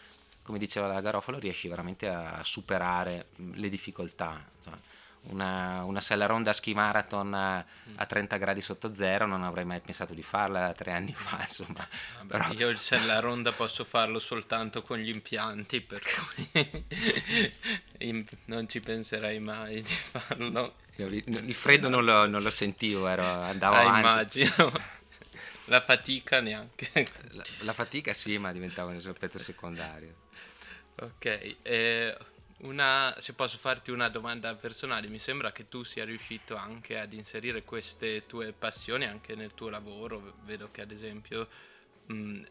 come 0.47 0.57
diceva 0.57 0.87
la 0.87 1.01
Garofalo, 1.01 1.39
riesci 1.39 1.67
veramente 1.67 2.07
a 2.07 2.41
superare 2.43 3.27
le 3.35 3.69
difficoltà. 3.69 4.43
Una, 5.29 5.83
una 5.83 5.99
sella 5.99 6.25
ronda 6.25 6.53
ski 6.53 6.73
marathon 6.73 7.33
a, 7.33 7.57
a, 7.95 8.05
30 8.05 8.37
gradi 8.37 8.61
sotto 8.61 8.93
zero 8.93 9.25
non 9.25 9.43
avrei 9.43 9.65
mai 9.65 9.81
pensato 9.81 10.13
di 10.13 10.21
farla 10.21 10.71
tre 10.71 10.93
anni 10.93 11.13
fa 11.13 11.39
insomma. 11.41 11.85
Vabbè, 12.19 12.37
Però... 12.37 12.53
io 12.53 12.69
il 12.69 12.77
sella 12.77 13.19
ronda 13.19 13.51
posso 13.51 13.83
farlo 13.83 14.19
soltanto 14.19 14.83
con 14.83 14.99
gli 14.99 15.09
impianti 15.09 15.81
per 15.81 16.01
cui 16.01 17.51
non 18.45 18.69
ci 18.69 18.79
penserei 18.79 19.39
mai 19.39 19.81
di 19.81 19.91
farlo. 19.91 20.75
Il 20.95 21.53
freddo 21.53 21.89
non 21.89 22.05
lo, 22.05 22.25
non 22.25 22.41
lo 22.41 22.49
sentivo 22.49 23.05
ero, 23.09 23.23
andavo 23.23 23.75
ah, 23.75 23.79
avanti. 23.79 24.39
immagino 24.39 24.95
la 25.67 25.81
fatica 25.81 26.41
neanche. 26.41 26.89
La, 27.31 27.45
la, 27.61 27.73
fatica 27.73 28.13
sì, 28.13 28.37
ma 28.37 28.51
diventava 28.51 28.91
un 28.91 28.97
aspetto 28.97 29.37
secondario. 29.37 30.25
Ok, 30.99 31.55
eh, 31.61 32.17
una, 32.59 33.15
se 33.19 33.33
posso 33.33 33.57
farti 33.57 33.91
una 33.91 34.09
domanda 34.09 34.55
personale, 34.55 35.07
mi 35.07 35.19
sembra 35.19 35.51
che 35.51 35.69
tu 35.69 35.83
sia 35.83 36.05
riuscito 36.05 36.55
anche 36.55 36.97
ad 36.97 37.13
inserire 37.13 37.63
queste 37.63 38.25
tue 38.25 38.51
passioni 38.51 39.05
anche 39.05 39.35
nel 39.35 39.53
tuo 39.53 39.69
lavoro. 39.69 40.37
Vedo 40.43 40.69
che 40.71 40.81
ad 40.81 40.91
esempio 40.91 41.47
mh, 42.07 42.41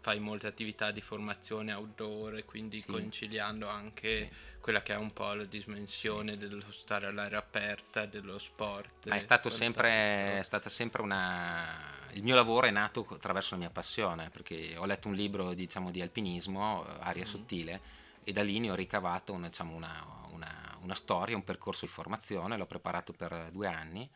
fai 0.00 0.20
molte 0.20 0.46
attività 0.46 0.90
di 0.90 1.00
formazione 1.00 1.72
outdoor, 1.72 2.44
quindi 2.44 2.80
Sì. 2.80 2.88
conciliando 2.88 3.66
anche 3.68 4.30
quella 4.60 4.82
che 4.82 4.92
è 4.92 4.96
un 4.96 5.12
po' 5.12 5.32
la 5.32 5.44
dimensione 5.44 6.36
dello 6.36 6.60
stare 6.70 7.06
all'aria 7.06 7.38
aperta, 7.38 8.04
dello 8.04 8.38
sport. 8.38 9.08
Ma 9.08 9.14
è 9.14 9.20
stato 9.20 9.48
sempre, 9.48 10.38
è 10.38 10.42
stata 10.42 10.68
sempre 10.68 11.00
una... 11.00 12.02
Il 12.14 12.22
mio 12.22 12.36
lavoro 12.36 12.66
è 12.68 12.70
nato 12.70 13.04
attraverso 13.10 13.54
la 13.54 13.60
mia 13.60 13.70
passione, 13.70 14.30
perché 14.30 14.76
ho 14.76 14.84
letto 14.84 15.08
un 15.08 15.14
libro 15.14 15.52
diciamo, 15.52 15.90
di 15.90 16.00
alpinismo, 16.00 16.86
eh, 16.86 16.96
Aria 17.00 17.24
Mhm. 17.24 17.28
sottile, 17.30 17.80
e 18.22 18.32
da 18.32 18.42
lì 18.42 18.58
ne 18.60 18.70
ho 18.70 18.74
ricavato 18.74 19.32
una, 19.32 19.48
diciamo, 19.48 19.74
una, 19.74 20.04
una- 20.30 20.76
una 20.80 20.94
storia, 20.94 21.34
un 21.36 21.42
percorso 21.44 21.84
di 21.86 21.90
formazione, 21.90 22.56
l'ho 22.56 22.66
preparato 22.66 23.12
per 23.12 23.50
due 23.50 23.66
anni 23.66 24.08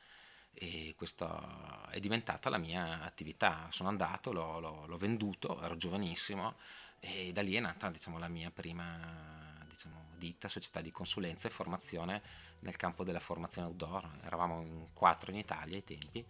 e 0.54 0.94
questa 0.96 1.88
è 1.90 1.98
diventata 2.00 2.48
la 2.50 2.58
mia 2.58 3.02
attività. 3.02 3.66
Sono 3.70 3.88
andato, 3.88 4.32
l'ho, 4.32 4.61
l'ho- 4.61 4.87
l'ho 4.87 4.96
venduto, 4.96 5.61
ero 5.62 5.76
giovanissimo 5.76 6.54
e 7.00 7.32
da 7.32 7.42
lì 7.42 7.54
è 7.54 7.61
nata 7.61 7.90
diciamo, 7.90 8.18
la 8.18 8.28
mia 8.28 8.50
prima 8.50 9.64
diciamo, 9.68 10.11
ditta, 10.16 10.48
società 10.48 10.80
di 10.80 10.90
consulenza 10.92 11.48
e 11.48 11.50
formazione 11.50 12.22
nel 12.61 12.76
campo 12.76 13.02
della 13.04 13.20
formazione 13.20 13.68
outdoor. 13.68 14.08
Eravamo 14.24 14.61
in 14.62 14.87
quattro 14.94 15.30
in 15.30 15.37
Italia 15.38 15.76
ai 15.76 15.84
tempi 15.84 16.24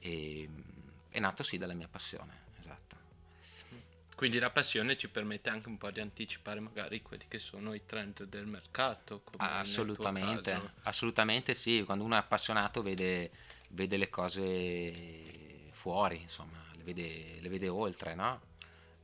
e 0.00 0.48
mm, 0.48 0.87
è 1.10 1.18
nato 1.20 1.42
sì 1.42 1.58
dalla 1.58 1.74
mia 1.74 1.88
passione, 1.88 2.46
esatto. 2.60 2.96
Quindi 4.18 4.40
la 4.40 4.50
passione 4.50 4.96
ci 4.96 5.08
permette 5.08 5.48
anche 5.48 5.68
un 5.68 5.78
po' 5.78 5.92
di 5.92 6.00
anticipare 6.00 6.58
magari 6.58 7.02
quelli 7.02 7.26
che 7.28 7.38
sono 7.38 7.72
i 7.72 7.86
trend 7.86 8.24
del 8.24 8.46
mercato. 8.46 9.22
Assolutamente, 9.36 10.72
assolutamente 10.82 11.54
sì, 11.54 11.84
quando 11.84 12.02
uno 12.02 12.16
è 12.16 12.18
appassionato 12.18 12.82
vede, 12.82 13.30
vede 13.68 13.96
le 13.96 14.10
cose 14.10 15.70
fuori, 15.70 16.20
insomma, 16.20 16.60
le 16.72 16.82
vede, 16.82 17.38
le 17.40 17.48
vede 17.48 17.68
oltre, 17.68 18.16
no? 18.16 18.40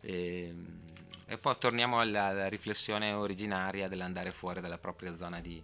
E, 0.01 0.53
e 1.27 1.39
poi 1.39 1.57
torniamo 1.59 2.01
alla, 2.01 2.25
alla 2.25 2.49
riflessione 2.49 3.13
originaria 3.13 3.87
dell'andare 3.87 4.33
fuori 4.33 4.61
dalla 4.61 4.79
propria 4.79 5.15
zona 5.15 5.41
di, 5.41 5.63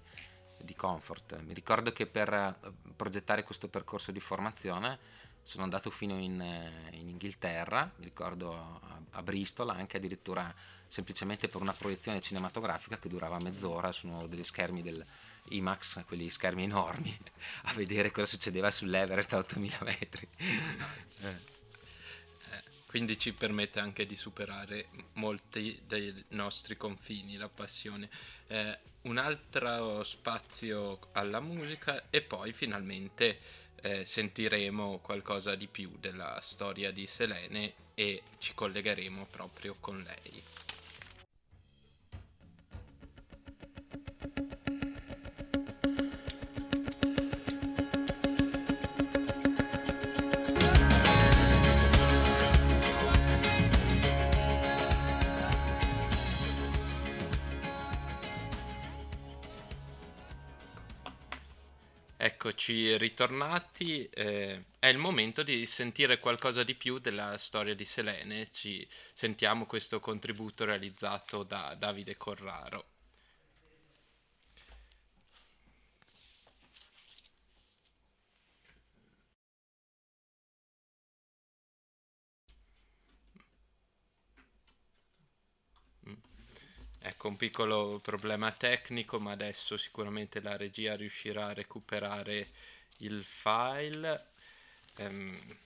di 0.58 0.74
comfort. 0.76 1.40
Mi 1.40 1.54
ricordo 1.54 1.90
che 1.90 2.06
per 2.06 2.32
eh, 2.32 2.54
progettare 2.94 3.42
questo 3.42 3.66
percorso 3.66 4.12
di 4.12 4.20
formazione 4.20 5.18
sono 5.50 5.64
andato 5.64 5.90
fino 5.90 6.16
in, 6.16 6.40
eh, 6.40 6.90
in 6.92 7.08
Inghilterra, 7.08 7.92
mi 7.96 8.04
ricordo 8.04 8.54
a, 8.54 9.00
a 9.10 9.22
Bristol 9.24 9.70
anche 9.70 9.96
addirittura 9.96 10.54
semplicemente 10.86 11.48
per 11.48 11.60
una 11.60 11.72
proiezione 11.72 12.20
cinematografica 12.20 13.00
che 13.00 13.08
durava 13.08 13.36
mezz'ora 13.40 13.90
su 13.90 14.06
uno 14.06 14.28
degli 14.28 14.44
schermi 14.44 14.80
del 14.80 15.04
IMAX, 15.48 16.04
quelli 16.04 16.30
schermi 16.30 16.62
enormi, 16.62 17.18
a 17.66 17.72
vedere 17.72 18.12
cosa 18.12 18.26
succedeva 18.26 18.70
sull'Everest 18.70 19.32
a 19.32 19.38
8000 19.38 19.78
metri. 19.82 20.28
Eh. 21.22 21.58
Quindi 22.86 23.18
ci 23.18 23.32
permette 23.32 23.78
anche 23.78 24.06
di 24.06 24.16
superare 24.16 24.88
molti 25.12 25.80
dei 25.86 26.24
nostri 26.28 26.76
confini, 26.76 27.36
la 27.36 27.48
passione. 27.48 28.08
Eh, 28.46 28.78
un 29.02 29.18
altro 29.18 30.02
spazio 30.02 30.98
alla 31.12 31.40
musica 31.40 32.08
e 32.10 32.22
poi 32.22 32.52
finalmente 32.52 33.38
eh, 33.82 34.04
sentiremo 34.04 34.98
qualcosa 34.98 35.54
di 35.54 35.66
più 35.66 35.90
della 35.98 36.38
storia 36.42 36.90
di 36.90 37.06
Selene 37.06 37.72
e 37.94 38.22
ci 38.38 38.54
collegheremo 38.54 39.26
proprio 39.30 39.76
con 39.80 40.02
lei. 40.02 40.42
Eccoci 62.50 62.98
ritornati, 62.98 64.08
eh, 64.12 64.64
è 64.80 64.88
il 64.88 64.98
momento 64.98 65.44
di 65.44 65.64
sentire 65.66 66.18
qualcosa 66.18 66.64
di 66.64 66.74
più 66.74 66.98
della 66.98 67.38
storia 67.38 67.76
di 67.76 67.84
Selene, 67.84 68.50
ci 68.50 68.84
sentiamo 69.12 69.66
questo 69.66 70.00
contributo 70.00 70.64
realizzato 70.64 71.44
da 71.44 71.76
Davide 71.78 72.16
Corraro. 72.16 72.89
Ecco 87.02 87.28
un 87.28 87.36
piccolo 87.36 87.98
problema 88.02 88.52
tecnico, 88.52 89.18
ma 89.18 89.32
adesso 89.32 89.78
sicuramente 89.78 90.40
la 90.42 90.56
regia 90.56 90.96
riuscirà 90.96 91.46
a 91.46 91.54
recuperare 91.54 92.50
il 92.98 93.24
file. 93.24 94.26
Ehm, 94.96 95.56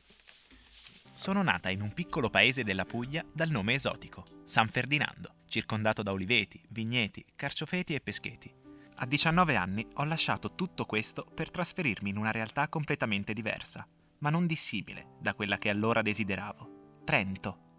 Sono 1.13 1.43
nata 1.43 1.71
in 1.71 1.81
un 1.81 1.93
piccolo 1.93 2.31
paese 2.31 2.63
della 2.63 2.85
Puglia 2.85 3.25
dal 3.33 3.49
nome 3.51 3.75
esotico, 3.75 4.43
San 4.45 4.69
Ferdinando, 4.69 5.43
circondato 5.49 6.03
da 6.03 6.13
oliveti, 6.13 6.63
vigneti, 6.69 7.25
carciofeti 7.35 7.95
e 7.95 8.01
pescheti. 8.01 8.53
A 8.97 9.07
19 9.07 9.57
anni 9.57 9.85
ho 9.95 10.05
lasciato 10.05 10.55
tutto 10.55 10.85
questo 10.85 11.25
per 11.35 11.51
trasferirmi 11.51 12.11
in 12.11 12.17
una 12.17 12.31
realtà 12.31 12.69
completamente 12.69 13.33
diversa, 13.33 13.85
ma 14.19 14.31
non 14.31 14.47
dissimile 14.47 15.17
da 15.21 15.35
quella 15.35 15.57
che 15.57 15.69
allora 15.69 16.01
desideravo. 16.01 17.03
Trento. 17.05 17.74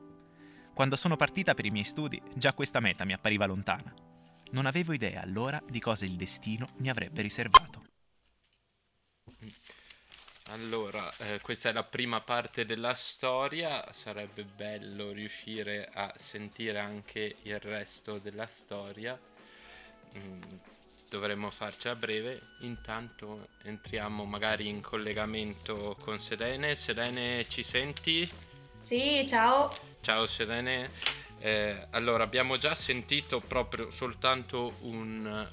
Quando 0.75 0.97
sono 0.97 1.15
partita 1.15 1.53
per 1.53 1.63
i 1.63 1.71
miei 1.71 1.85
studi, 1.85 2.21
già 2.35 2.51
questa 2.51 2.81
meta 2.81 3.05
mi 3.05 3.13
appariva 3.13 3.45
lontana. 3.45 3.93
Non 4.51 4.65
avevo 4.65 4.91
idea 4.91 5.21
allora 5.21 5.63
di 5.65 5.79
cosa 5.79 6.03
il 6.03 6.17
destino 6.17 6.67
mi 6.79 6.89
avrebbe 6.89 7.21
riservato. 7.21 7.85
Allora, 10.47 11.09
eh, 11.19 11.39
questa 11.39 11.69
è 11.69 11.71
la 11.71 11.85
prima 11.85 12.19
parte 12.19 12.65
della 12.65 12.93
storia, 12.93 13.85
sarebbe 13.93 14.43
bello 14.43 15.13
riuscire 15.13 15.89
a 15.93 16.13
sentire 16.17 16.77
anche 16.77 17.37
il 17.43 17.59
resto 17.61 18.19
della 18.19 18.45
storia. 18.45 19.17
Mm, 20.17 20.41
dovremmo 21.07 21.51
farcela 21.51 21.93
a 21.93 21.97
breve. 21.97 22.41
Intanto 22.59 23.47
entriamo 23.63 24.25
magari 24.25 24.67
in 24.67 24.81
collegamento 24.81 25.95
con 26.01 26.19
Selene. 26.19 26.75
Selene, 26.75 27.47
ci 27.47 27.63
senti? 27.63 28.29
Sì, 28.77 29.25
ciao. 29.25 29.94
Ciao 30.05 30.27
Selene. 30.27 30.91
Eh, 31.39 31.87
allora, 31.89 32.23
abbiamo 32.23 32.57
già 32.57 32.75
sentito 32.75 33.39
proprio 33.39 33.89
soltanto 33.89 34.75
un, 34.81 35.49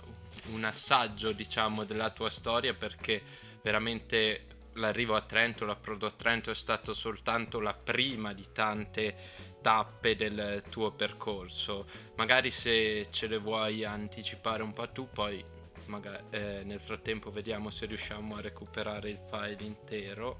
un 0.50 0.64
assaggio, 0.64 1.32
diciamo, 1.32 1.84
della 1.84 2.10
tua 2.10 2.28
storia 2.28 2.74
perché 2.74 3.22
veramente 3.62 4.44
l'arrivo 4.74 5.14
a 5.14 5.22
Trento, 5.22 5.64
l'approdo 5.64 6.04
a 6.04 6.10
Trento 6.10 6.50
è 6.50 6.54
stato 6.54 6.92
soltanto 6.92 7.60
la 7.60 7.72
prima 7.72 8.34
di 8.34 8.46
tante 8.52 9.16
tappe 9.62 10.16
del 10.16 10.62
tuo 10.68 10.90
percorso. 10.90 11.86
Magari 12.16 12.50
se 12.50 13.06
ce 13.10 13.28
le 13.28 13.38
vuoi 13.38 13.86
anticipare 13.86 14.62
un 14.62 14.74
po' 14.74 14.90
tu, 14.90 15.08
poi 15.08 15.42
magari, 15.86 16.24
eh, 16.28 16.60
nel 16.62 16.80
frattempo 16.80 17.30
vediamo 17.30 17.70
se 17.70 17.86
riusciamo 17.86 18.36
a 18.36 18.42
recuperare 18.42 19.08
il 19.08 19.20
file 19.30 19.64
intero. 19.64 20.36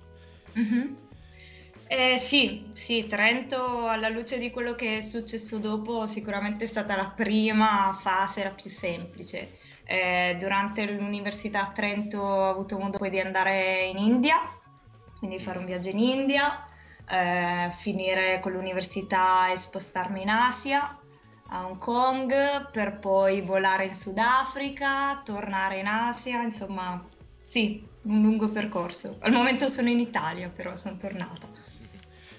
Mhm. 0.53 1.12
Eh, 1.87 2.17
sì, 2.17 2.71
sì, 2.73 3.07
Trento 3.07 3.87
alla 3.87 4.09
luce 4.09 4.39
di 4.39 4.51
quello 4.51 4.75
che 4.75 4.97
è 4.97 5.01
successo 5.01 5.59
dopo 5.59 6.07
sicuramente 6.07 6.65
è 6.65 6.67
stata 6.67 6.97
la 6.97 7.11
prima 7.11 7.97
fase, 8.01 8.45
la 8.45 8.51
più 8.51 8.71
semplice. 8.71 9.59
Eh, 9.85 10.37
durante 10.39 10.91
l'università 10.91 11.63
a 11.63 11.71
Trento 11.71 12.19
ho 12.21 12.49
avuto 12.51 12.79
modo 12.79 12.97
poi 12.99 13.11
di 13.11 13.21
andare 13.21 13.83
in 13.85 13.99
India, 13.99 14.39
quindi 15.19 15.39
fare 15.39 15.59
un 15.59 15.67
viaggio 15.67 15.91
in 15.91 15.99
India, 15.99 16.65
eh, 17.07 17.69
finire 17.73 18.41
con 18.41 18.53
l'università 18.53 19.51
e 19.51 19.57
spostarmi 19.57 20.23
in 20.23 20.31
Asia, 20.31 20.99
a 21.49 21.67
Hong 21.67 21.77
Kong, 21.79 22.71
per 22.71 22.99
poi 23.01 23.43
volare 23.43 23.85
in 23.85 23.95
Sudafrica, 23.95 25.21
tornare 25.23 25.79
in 25.81 25.87
Asia, 25.87 26.43
insomma, 26.43 27.07
sì, 27.43 27.87
un 28.05 28.23
lungo 28.23 28.49
percorso. 28.49 29.17
Al 29.21 29.33
momento 29.33 29.69
sono 29.69 29.89
in 29.91 30.01
Italia, 30.01 30.49
però 30.49 30.75
sono 30.77 30.97
tornata. 30.97 31.52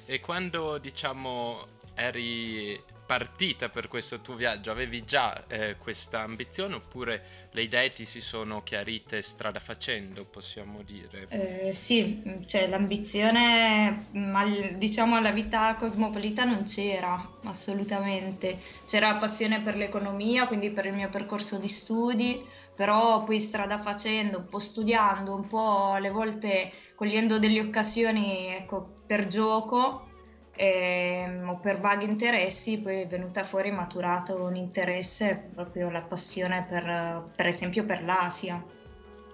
E 0.06 0.20
quando 0.20 0.78
diciamo 0.78 1.68
eri 1.96 2.82
partita 3.06 3.70
per 3.70 3.88
questo 3.88 4.22
tuo 4.22 4.36
viaggio, 4.36 4.72
avevi 4.72 5.04
già 5.04 5.46
eh, 5.48 5.76
questa 5.78 6.22
ambizione 6.22 6.76
oppure 6.76 7.50
le 7.52 7.62
idee 7.62 7.90
ti 7.90 8.06
si 8.06 8.22
sono 8.22 8.64
chiarite 8.64 9.22
strada 9.22 9.60
facendo, 9.60 10.26
possiamo 10.26 10.82
dire? 10.82 11.28
Eh, 11.30 11.74
sì, 11.74 12.22
cioè 12.46 12.68
l'ambizione, 12.68 14.08
mm, 14.16 14.78
diciamo 14.78 15.16
alla 15.16 15.32
vita 15.32 15.76
cosmopolita 15.76 16.44
non 16.44 16.64
c'era 16.64 17.38
assolutamente. 17.44 18.60
C'era 18.86 19.16
passione 19.16 19.62
per 19.62 19.76
l'economia, 19.76 20.48
quindi 20.48 20.72
per 20.72 20.86
il 20.86 20.94
mio 20.94 21.10
percorso 21.10 21.58
di 21.58 21.68
studi, 21.68 22.44
però 22.76 23.24
poi 23.24 23.40
strada 23.40 23.78
facendo, 23.78 24.40
un 24.40 24.48
po' 24.48 24.60
studiando, 24.60 25.36
un 25.36 25.48
po' 25.48 25.92
alle 25.92 26.10
volte 26.10 26.72
cogliendo 26.96 27.40
delle 27.40 27.60
occasioni, 27.60 28.48
ecco, 28.48 29.02
per 29.06 29.28
gioco, 29.28 30.08
e, 30.56 31.42
o 31.46 31.58
per 31.58 31.80
vaghi 31.80 32.06
interessi 32.06 32.80
poi 32.80 33.02
è 33.02 33.08
venuta 33.08 33.44
fuori 33.44 33.72
maturato 33.72 34.42
un 34.44 34.56
interesse, 34.56 35.50
proprio 35.54 35.90
la 35.90 36.02
passione 36.02 36.64
per, 36.68 37.32
per 37.36 37.48
esempio 37.48 37.86
per 37.86 38.04
l'Asia. 38.04 38.64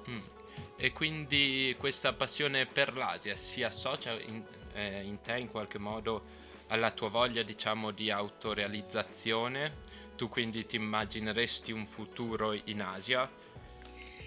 Mm. 0.09 0.19
E 0.77 0.93
quindi 0.93 1.75
questa 1.77 2.13
passione 2.13 2.65
per 2.65 2.95
l'Asia 2.95 3.35
si 3.35 3.63
associa 3.63 4.13
in, 4.13 4.43
eh, 4.73 5.01
in 5.03 5.21
te 5.21 5.37
in 5.37 5.49
qualche 5.49 5.77
modo 5.77 6.47
alla 6.67 6.91
tua 6.91 7.09
voglia 7.09 7.43
diciamo 7.43 7.91
di 7.91 8.09
autorealizzazione? 8.09 9.97
Tu 10.19 10.27
quindi 10.27 10.65
ti 10.65 10.75
immagineresti 10.75 11.71
un 11.71 11.87
futuro 11.87 12.51
in 12.51 12.81
Asia? 12.81 13.29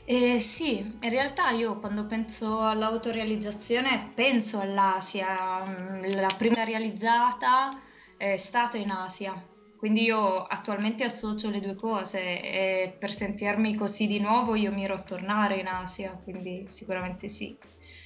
Eh, 0.06 0.40
sì, 0.40 0.78
in 0.78 1.10
realtà 1.10 1.50
io 1.50 1.78
quando 1.80 2.06
penso 2.06 2.62
all'autorealizzazione 2.62 4.10
penso 4.14 4.58
all'Asia. 4.58 5.62
Mm, 5.66 6.14
la 6.14 6.34
prima 6.34 6.64
realizzata 6.64 7.78
è 8.16 8.38
stata 8.38 8.78
in 8.78 8.90
Asia, 8.90 9.34
quindi 9.76 10.04
io 10.04 10.42
attualmente 10.44 11.04
associo 11.04 11.50
le 11.50 11.60
due 11.60 11.74
cose 11.74 12.40
e 12.40 12.96
per 12.98 13.12
sentirmi 13.12 13.74
così 13.74 14.06
di 14.06 14.18
nuovo 14.18 14.54
io 14.54 14.72
miro 14.72 14.94
a 14.94 15.02
tornare 15.02 15.56
in 15.56 15.66
Asia, 15.66 16.12
quindi 16.12 16.64
sicuramente 16.68 17.28
sì. 17.28 17.54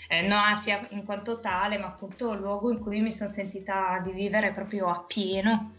Eh, 0.09 0.23
non 0.23 0.41
Asia 0.41 0.85
in 0.91 1.05
quanto 1.05 1.39
tale, 1.39 1.79
ma 1.79 1.87
appunto 1.87 2.33
il 2.33 2.41
luogo 2.41 2.69
in 2.73 2.81
cui 2.81 3.01
mi 3.01 3.13
sono 3.13 3.31
sentita 3.31 4.01
di 4.01 4.11
vivere 4.11 4.51
proprio 4.51 4.89
a 4.89 5.05
pieno 5.05 5.76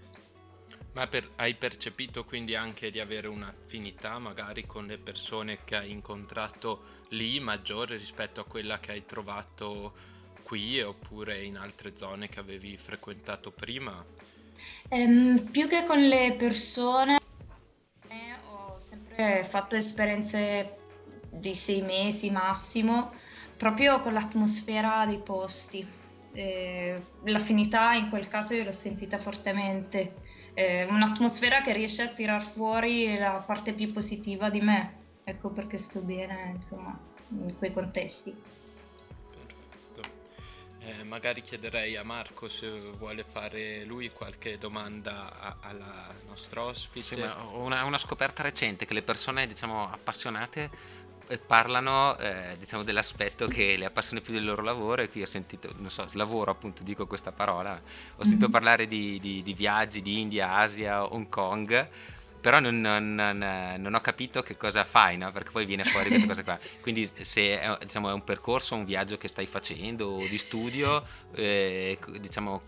ma 0.97 1.05
per, 1.05 1.29
hai 1.35 1.53
percepito 1.53 2.25
quindi 2.25 2.55
anche 2.55 2.89
di 2.89 2.99
avere 2.99 3.27
un'affinità 3.27 4.17
magari 4.17 4.65
con 4.65 4.87
le 4.87 4.97
persone 4.97 5.59
che 5.63 5.75
hai 5.75 5.91
incontrato 5.91 7.05
lì 7.09 7.39
maggiore 7.39 7.97
rispetto 7.97 8.41
a 8.41 8.45
quella 8.45 8.79
che 8.79 8.93
hai 8.93 9.05
trovato 9.05 9.93
qui 10.41 10.81
oppure 10.81 11.43
in 11.43 11.55
altre 11.55 11.95
zone 11.95 12.29
che 12.29 12.39
avevi 12.39 12.77
frequentato 12.77 13.51
prima? 13.51 14.03
Um, 14.89 15.47
più 15.51 15.67
che 15.67 15.83
con 15.83 15.99
le 15.99 16.33
persone 16.35 17.19
ho 18.49 18.79
sempre 18.79 19.43
fatto 19.43 19.75
esperienze 19.75 20.77
di 21.29 21.53
sei 21.53 21.83
mesi 21.83 22.31
massimo 22.31 23.13
proprio 23.55 23.99
con 24.01 24.13
l'atmosfera 24.13 25.05
dei 25.05 25.19
posti. 25.19 25.85
Eh, 26.33 27.01
l'affinità 27.25 27.93
in 27.93 28.09
quel 28.09 28.27
caso 28.27 28.55
io 28.55 28.63
l'ho 28.63 28.71
sentita 28.71 29.19
fortemente 29.19 30.25
eh, 30.57 30.85
un'atmosfera 30.85 31.61
che 31.61 31.71
riesce 31.71 32.01
a 32.01 32.07
tirar 32.07 32.41
fuori 32.41 33.15
la 33.15 33.43
parte 33.45 33.73
più 33.73 33.91
positiva 33.91 34.49
di 34.49 34.59
me. 34.59 34.95
Ecco 35.23 35.51
perché 35.51 35.77
sto 35.77 36.01
bene, 36.01 36.53
insomma, 36.55 36.97
in 37.29 37.55
quei 37.59 37.71
contesti. 37.71 38.35
Perfetto. 39.29 40.09
Eh, 40.79 41.03
magari 41.03 41.43
chiederei 41.43 41.95
a 41.95 42.03
Marco 42.03 42.47
se 42.47 42.71
vuole 42.97 43.23
fare 43.23 43.83
lui 43.83 44.09
qualche 44.09 44.57
domanda 44.57 45.39
a, 45.39 45.57
alla 45.59 46.11
nostra 46.25 46.63
ospite. 46.63 47.05
Sì, 47.05 47.21
una, 47.53 47.83
una, 47.83 47.97
scoperta 47.99 48.41
recente 48.41 48.87
che 48.87 48.95
le 48.95 49.03
persone, 49.03 49.45
diciamo, 49.45 49.91
appassionate 49.91 50.71
parlano 51.45 52.17
eh, 52.17 52.55
diciamo, 52.57 52.83
dell'aspetto 52.83 53.47
che 53.47 53.75
le 53.77 53.85
appassiona 53.85 54.21
più 54.21 54.33
del 54.33 54.45
loro 54.45 54.61
lavoro 54.61 55.01
e 55.01 55.09
qui 55.09 55.21
ho 55.21 55.27
sentito, 55.27 55.73
non 55.77 55.89
so, 55.89 56.05
lavoro 56.13 56.51
appunto, 56.51 56.83
dico 56.83 57.05
questa 57.05 57.31
parola, 57.31 57.73
ho 57.73 58.23
sentito 58.23 58.43
mm-hmm. 58.43 58.51
parlare 58.51 58.87
di, 58.87 59.19
di, 59.19 59.43
di, 59.43 59.53
viaggi 59.53 60.01
di 60.01 60.21
India, 60.21 60.53
Asia, 60.53 61.03
Hong 61.03 61.27
Kong, 61.27 61.89
però 62.39 62.59
non, 62.59 62.79
non, 62.79 63.15
non, 63.15 63.75
non 63.77 63.93
ho 63.93 63.99
capito 63.99 64.41
che 64.41 64.55
cosa 64.55 64.85
fai, 64.85 65.17
no? 65.17 65.31
perché 65.31 65.51
poi 65.51 65.65
viene 65.65 65.83
fuori 65.83 66.07
questa 66.07 66.27
cosa 66.27 66.43
qua. 66.43 66.59
Quindi 66.81 67.09
se 67.21 67.59
è, 67.59 67.77
diciamo, 67.81 68.09
è 68.09 68.13
un 68.13 68.23
percorso, 68.23 68.75
un 68.75 68.85
viaggio 68.85 69.17
che 69.17 69.27
stai 69.27 69.47
facendo 69.47 70.07
o 70.07 70.27
di 70.27 70.37
studio, 70.37 71.03
eh, 71.33 71.97
diciamo, 72.19 72.61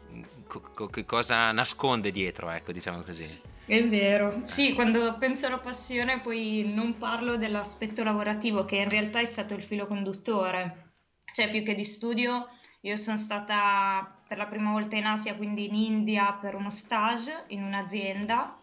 co- 0.47 0.71
co- 0.73 0.87
che 0.87 1.05
cosa 1.05 1.51
nasconde 1.51 2.11
dietro, 2.11 2.49
ecco, 2.49 2.71
diciamo 2.73 3.01
così. 3.03 3.48
È 3.69 3.87
vero, 3.87 4.39
sì, 4.45 4.73
quando 4.73 5.15
penso 5.19 5.45
alla 5.45 5.59
passione 5.59 6.21
poi 6.21 6.71
non 6.73 6.97
parlo 6.97 7.37
dell'aspetto 7.37 8.03
lavorativo 8.03 8.65
che 8.65 8.77
in 8.77 8.89
realtà 8.89 9.19
è 9.19 9.25
stato 9.25 9.53
il 9.53 9.61
filo 9.61 9.85
conduttore, 9.85 10.93
cioè 11.31 11.51
più 11.51 11.61
che 11.61 11.75
di 11.75 11.83
studio 11.83 12.47
io 12.81 12.95
sono 12.95 13.15
stata 13.15 14.23
per 14.27 14.39
la 14.39 14.47
prima 14.47 14.71
volta 14.71 14.95
in 14.95 15.05
Asia, 15.05 15.35
quindi 15.35 15.67
in 15.67 15.75
India 15.75 16.33
per 16.33 16.55
uno 16.55 16.71
stage 16.71 17.43
in 17.49 17.61
un'azienda 17.61 18.57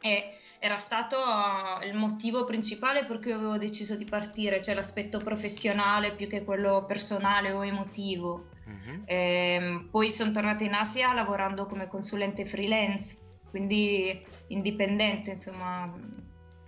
e 0.00 0.38
era 0.58 0.78
stato 0.78 1.16
uh, 1.16 1.86
il 1.86 1.94
motivo 1.94 2.44
principale 2.44 3.04
per 3.04 3.20
cui 3.20 3.30
avevo 3.30 3.56
deciso 3.56 3.94
di 3.94 4.04
partire, 4.04 4.60
cioè 4.60 4.74
l'aspetto 4.74 5.20
professionale 5.20 6.12
più 6.16 6.26
che 6.26 6.42
quello 6.42 6.84
personale 6.84 7.52
o 7.52 7.64
emotivo. 7.64 8.48
Mm-hmm. 8.68 9.02
E, 9.04 9.86
poi 9.92 10.10
sono 10.10 10.32
tornata 10.32 10.64
in 10.64 10.74
Asia 10.74 11.14
lavorando 11.14 11.66
come 11.66 11.86
consulente 11.86 12.44
freelance 12.44 13.28
quindi 13.50 14.24
indipendente, 14.48 15.32
insomma, 15.32 15.92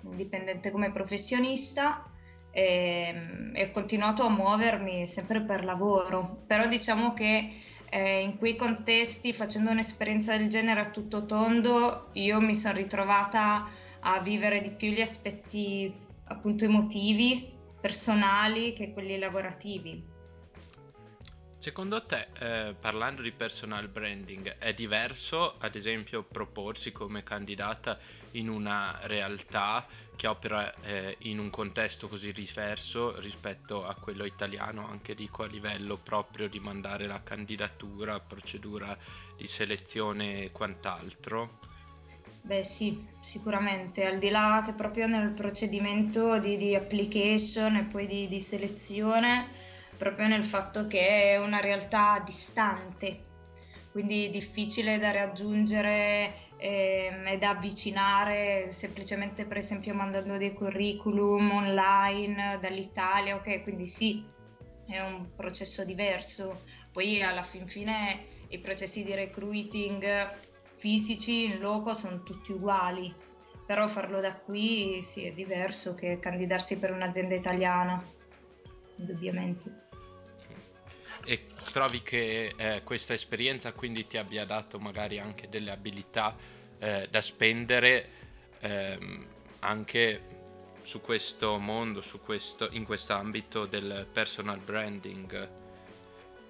indipendente 0.05 0.71
come 0.71 0.91
professionista 0.91 2.05
e, 2.51 3.51
e 3.55 3.65
ho 3.65 3.71
continuato 3.71 4.25
a 4.25 4.31
muovermi 4.31 5.07
sempre 5.07 5.43
per 5.43 5.65
lavoro, 5.65 6.43
però 6.47 6.67
diciamo 6.67 7.15
che 7.15 7.51
eh, 7.89 8.21
in 8.21 8.39
quei 8.39 8.57
contesti, 8.57 9.33
facendo 9.33 9.71
un'esperienza 9.71 10.37
del 10.37 10.49
genere 10.49 10.81
a 10.81 10.91
tutto 10.91 11.27
tondo, 11.27 12.09
io 12.13 12.41
mi 12.41 12.55
sono 12.55 12.75
ritrovata 12.75 13.69
a 14.01 14.21
vivere 14.21 14.61
di 14.61 14.71
più 14.71 14.91
gli 14.91 15.01
aspetti 15.01 15.95
appunto 16.25 16.65
emotivi, 16.65 17.51
personali 17.81 18.73
che 18.73 18.93
quelli 18.93 19.19
lavorativi. 19.19 20.12
Secondo 21.63 22.05
te, 22.05 22.27
eh, 22.41 22.75
parlando 22.75 23.23
di 23.23 23.31
personal 23.31 23.87
branding, 23.87 24.57
è 24.59 24.75
diverso 24.75 25.55
ad 25.59 25.77
esempio 25.77 26.25
proporsi 26.25 26.91
come 26.91 27.23
candidata 27.23 28.01
in 28.33 28.49
una 28.49 28.99
realtà 29.03 29.87
che 30.17 30.27
opera 30.27 30.75
eh, 30.81 31.15
in 31.21 31.39
un 31.39 31.51
contesto 31.51 32.09
così 32.09 32.33
diverso 32.33 33.17
rispetto 33.21 33.85
a 33.85 33.95
quello 33.95 34.25
italiano, 34.25 34.89
anche 34.89 35.15
dico 35.15 35.45
a 35.45 35.47
livello 35.47 35.99
proprio 35.99 36.49
di 36.49 36.59
mandare 36.59 37.07
la 37.07 37.23
candidatura, 37.23 38.19
procedura 38.19 38.99
di 39.37 39.47
selezione 39.47 40.43
e 40.43 40.51
quant'altro? 40.51 41.61
Beh 42.43 42.65
sì, 42.65 43.07
sicuramente, 43.21 44.05
al 44.05 44.19
di 44.19 44.31
là 44.31 44.65
che 44.67 44.73
proprio 44.73 45.07
nel 45.07 45.31
procedimento 45.31 46.41
di, 46.41 46.57
di 46.57 46.75
application 46.75 47.77
e 47.77 47.85
poi 47.85 48.09
di, 48.09 48.27
di 48.27 48.41
selezione 48.41 49.62
proprio 49.97 50.27
nel 50.27 50.45
fatto 50.45 50.87
che 50.87 51.33
è 51.33 51.39
una 51.39 51.61
realtà 51.61 52.23
distante, 52.25 53.21
quindi 53.91 54.31
difficile 54.31 54.99
da 54.99 55.11
raggiungere 55.11 56.35
eh, 56.57 57.23
e 57.25 57.39
da 57.39 57.51
avvicinare 57.51 58.71
semplicemente 58.71 59.45
per 59.45 59.59
esempio 59.59 59.95
mandando 59.95 60.37
dei 60.39 60.53
curriculum 60.53 61.51
online 61.51 62.59
dall'Italia, 62.61 63.37
ok, 63.37 63.63
quindi 63.63 63.87
sì, 63.87 64.25
è 64.87 65.01
un 65.01 65.35
processo 65.35 65.85
diverso. 65.85 66.63
Poi 66.93 67.23
alla 67.23 67.43
fin 67.43 67.67
fine 67.67 68.25
i 68.49 68.59
processi 68.59 69.03
di 69.03 69.15
recruiting 69.15 70.05
fisici 70.77 71.45
in 71.45 71.59
loco 71.59 71.95
sono 71.95 72.23
tutti 72.23 72.53
uguali, 72.53 73.15
però 73.67 73.89
farlo 73.89 74.21
da 74.21 74.37
qui 74.37 75.01
sì 75.03 75.25
è 75.25 75.33
diverso 75.33 75.95
che 75.95 76.19
candidarsi 76.19 76.79
per 76.79 76.93
un'azienda 76.93 77.35
italiana, 77.35 78.03
indubbiamente. 78.97 79.82
E 81.25 81.47
trovi 81.73 82.03
che 82.03 82.53
eh, 82.57 82.83
questa 82.83 83.15
esperienza 83.15 83.73
quindi 83.73 84.07
ti 84.07 84.17
abbia 84.17 84.45
dato 84.45 84.79
magari 84.79 85.19
anche 85.19 85.49
delle 85.49 85.71
abilità 85.71 86.37
eh, 86.79 87.07
da 87.09 87.21
spendere 87.21 88.09
ehm, 88.61 89.27
anche 89.61 90.21
su 90.83 91.01
questo 91.01 91.59
mondo, 91.59 92.01
su 92.01 92.21
questo, 92.21 92.69
in 92.73 92.85
questo 92.85 93.13
ambito 93.15 93.67
del 93.67 94.07
personal 94.13 94.59
branding? 94.59 95.61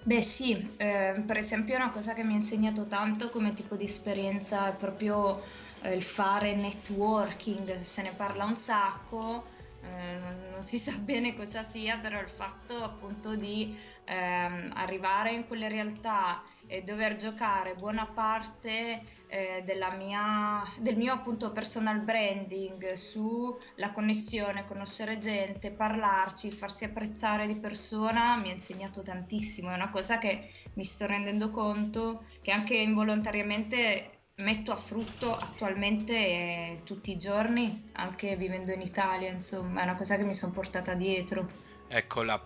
Beh 0.05 0.23
sì, 0.23 0.75
eh, 0.79 1.23
per 1.25 1.37
esempio 1.37 1.77
una 1.77 1.91
cosa 1.91 2.13
che 2.13 2.25
mi 2.25 2.33
ha 2.33 2.37
insegnato 2.37 2.87
tanto 2.87 3.29
come 3.29 3.55
tipo 3.55 3.77
di 3.77 3.85
esperienza 3.85 4.69
è 4.69 4.75
proprio 4.75 5.43
eh, 5.83 5.95
il 5.95 6.03
fare 6.03 6.55
networking, 6.55 7.79
se 7.81 8.03
ne 8.03 8.13
parla 8.17 8.45
un 8.45 8.57
sacco, 8.57 9.45
eh, 9.83 10.19
non 10.51 10.63
si 10.63 10.79
sa 10.79 10.97
bene 10.99 11.35
cosa 11.35 11.63
sia, 11.63 11.99
però 11.99 12.21
il 12.21 12.29
fatto 12.29 12.83
appunto 12.83 13.37
di 13.37 13.77
ehm, 14.05 14.73
arrivare 14.75 15.33
in 15.33 15.47
quelle 15.47 15.69
realtà 15.69 16.43
e 16.67 16.83
dover 16.83 17.17
giocare 17.17 17.75
buona 17.75 18.07
parte 18.07 19.03
eh, 19.27 19.65
mia, 19.99 20.63
del 20.79 20.97
mio 20.97 21.13
appunto 21.13 21.53
personal 21.53 22.01
branding 22.01 22.93
sulla 22.93 23.91
connessione, 23.93 24.65
conoscere 24.67 25.19
gente, 25.19 25.71
parlarci, 25.71 26.51
farsi 26.51 26.85
apprezzare 26.85 27.47
di 27.47 27.57
persona 27.57 28.37
mi 28.37 28.51
ha 28.51 28.53
insegnato 28.53 29.03
tantissimo, 29.03 29.71
è 29.71 29.75
una 29.75 29.91
cosa 29.91 30.19
che 30.19 30.51
mi 30.75 30.85
sto 30.85 31.07
rendendo 31.07 31.51
conto 31.51 32.25
che 32.41 32.51
anche 32.53 32.75
involontariamente 32.75 34.12
metto 34.37 34.73
a 34.73 34.77
frutto 34.77 35.35
attualmente 35.35 36.15
eh, 36.15 36.81
tutti 36.85 37.11
i 37.13 37.17
giorni, 37.19 37.91
anche 37.93 38.37
vivendo 38.37 38.73
in 38.73 38.81
Italia, 38.81 39.31
insomma, 39.31 39.81
è 39.81 39.85
una 39.85 39.95
cosa 39.95 40.17
che 40.17 40.25
mi 40.25 40.35
sono 40.35 40.53
portata 40.53 40.95
dietro. 40.95 41.62
Ecco, 41.95 42.23
la 42.23 42.41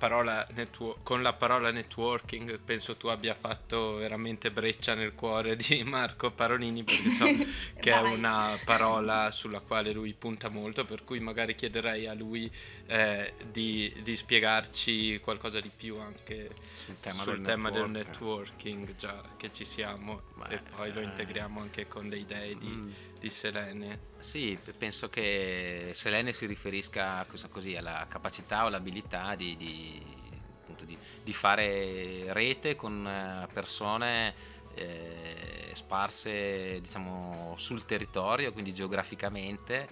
netwo- 0.54 0.98
con 1.04 1.22
la 1.22 1.32
parola 1.32 1.70
networking 1.70 2.58
penso 2.58 2.96
tu 2.96 3.06
abbia 3.06 3.36
fatto 3.36 3.94
veramente 3.94 4.50
breccia 4.50 4.94
nel 4.94 5.14
cuore 5.14 5.54
di 5.54 5.84
Marco 5.86 6.32
Parolini 6.32 6.82
perché 6.82 7.10
so 7.12 7.26
che 7.78 7.92
è 7.92 8.00
una 8.00 8.58
parola 8.64 9.30
sulla 9.30 9.60
quale 9.60 9.92
lui 9.92 10.14
punta 10.14 10.48
molto, 10.48 10.84
per 10.84 11.04
cui 11.04 11.20
magari 11.20 11.54
chiederei 11.54 12.08
a 12.08 12.14
lui 12.14 12.50
eh, 12.86 13.34
di, 13.52 13.94
di, 14.02 14.16
spiegarci 14.16 15.20
qualcosa 15.20 15.60
di 15.60 15.70
più 15.74 15.96
anche 15.96 16.50
sul 16.74 16.98
tema, 16.98 17.22
sul 17.22 17.36
del, 17.36 17.44
tema 17.44 17.68
network. 17.68 17.92
del, 17.92 18.04
networking, 18.04 18.92
già 18.94 19.22
che 19.36 19.52
ci 19.52 19.64
siamo, 19.64 20.22
Beh, 20.34 20.54
e 20.56 20.58
poi 20.74 20.92
lo 20.92 20.98
eh. 20.98 21.04
integriamo 21.04 21.60
anche 21.60 21.86
con 21.86 22.08
le 22.08 22.16
idee 22.16 22.58
di, 22.58 22.66
mm. 22.66 22.90
di 23.20 23.30
Selene. 23.30 24.14
Sì, 24.26 24.58
penso 24.76 25.08
che 25.08 25.90
Selene 25.92 26.32
si 26.32 26.46
riferisca 26.46 27.24
così, 27.48 27.76
alla 27.76 28.06
capacità 28.08 28.64
o 28.64 28.68
l'abilità 28.68 29.36
di, 29.36 29.56
di, 29.56 30.02
di, 30.84 30.98
di 31.22 31.32
fare 31.32 32.32
rete 32.32 32.74
con 32.74 33.06
eh, 33.06 33.46
persone 33.52 34.34
eh, 34.74 35.70
sparse 35.74 36.80
diciamo, 36.80 37.54
sul 37.56 37.84
territorio, 37.84 38.52
quindi 38.52 38.74
geograficamente, 38.74 39.86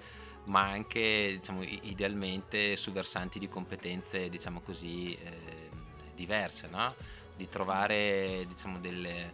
ma 0.46 0.62
anche 0.62 1.36
diciamo, 1.38 1.62
idealmente 1.62 2.74
su 2.74 2.90
versanti 2.90 3.38
di 3.38 3.48
competenze 3.48 4.28
diciamo 4.28 4.62
così, 4.62 5.14
eh, 5.14 5.70
diverse, 6.12 6.66
no? 6.66 6.92
di 7.36 7.48
trovare 7.48 8.44
diciamo, 8.48 8.80
delle, 8.80 9.32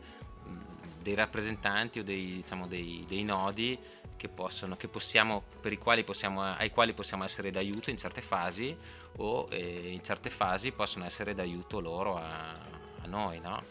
dei 1.00 1.14
rappresentanti 1.14 2.00
o 2.00 2.04
dei, 2.04 2.34
diciamo, 2.34 2.66
dei, 2.66 3.06
dei 3.08 3.24
nodi 3.24 3.78
che 4.20 4.28
possono, 4.28 4.76
che 4.76 4.86
possiamo, 4.86 5.42
per 5.62 5.72
i 5.72 5.78
quali 5.78 6.04
possiamo, 6.04 6.42
ai 6.42 6.70
quali 6.70 6.92
possiamo 6.92 7.24
essere 7.24 7.50
d'aiuto 7.50 7.88
in 7.88 7.96
certe 7.96 8.20
fasi 8.20 8.76
o 9.16 9.48
eh, 9.50 9.88
in 9.88 10.04
certe 10.04 10.28
fasi 10.28 10.72
possono 10.72 11.06
essere 11.06 11.32
d'aiuto 11.32 11.80
loro 11.80 12.18
a, 12.18 12.50
a 12.50 13.06
noi. 13.06 13.40
No? 13.40 13.62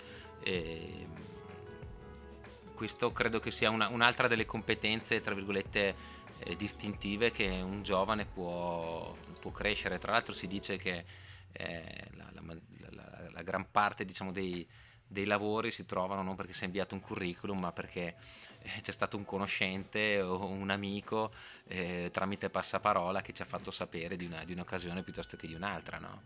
E, 0.41 1.05
questo 2.73 3.11
credo 3.11 3.39
che 3.39 3.51
sia 3.51 3.69
una, 3.69 3.89
un'altra 3.89 4.27
delle 4.27 4.47
competenze, 4.47 5.21
tra 5.21 5.35
virgolette, 5.35 5.95
eh, 6.39 6.55
distintive 6.55 7.29
che 7.29 7.45
un 7.61 7.83
giovane 7.83 8.25
può, 8.25 9.15
può, 9.39 9.51
crescere. 9.51 9.99
Tra 9.99 10.13
l'altro 10.13 10.33
si 10.33 10.47
dice 10.47 10.77
che 10.77 11.05
eh, 11.51 12.07
la, 12.15 12.27
la, 12.33 12.41
la, 12.89 13.29
la, 13.33 13.41
gran 13.43 13.69
parte 13.69 14.03
diciamo, 14.03 14.31
dei, 14.31 14.67
dei 15.09 15.25
lavori 15.25 15.71
si 15.71 15.85
trovano 15.85 16.21
non 16.21 16.35
perché 16.35 16.53
si 16.53 16.61
è 16.63 16.65
inviato 16.65 16.93
un 16.93 17.01
curriculum, 17.01 17.59
ma 17.59 17.71
perché 17.71 18.15
eh, 18.59 18.81
c'è 18.81 18.91
stato 18.91 19.17
un 19.17 19.25
conoscente 19.25 20.21
o 20.21 20.45
un 20.45 20.69
amico 20.69 21.31
eh, 21.67 22.09
tramite 22.13 22.49
passaparola 22.49 23.21
che 23.21 23.33
ci 23.33 23.41
ha 23.41 23.45
fatto 23.45 23.71
sapere 23.71 24.15
di, 24.15 24.25
una, 24.25 24.43
di 24.43 24.53
un'occasione 24.53 25.01
piuttosto 25.01 25.35
che 25.35 25.47
di 25.47 25.55
un'altra, 25.55 25.97
no? 25.97 26.21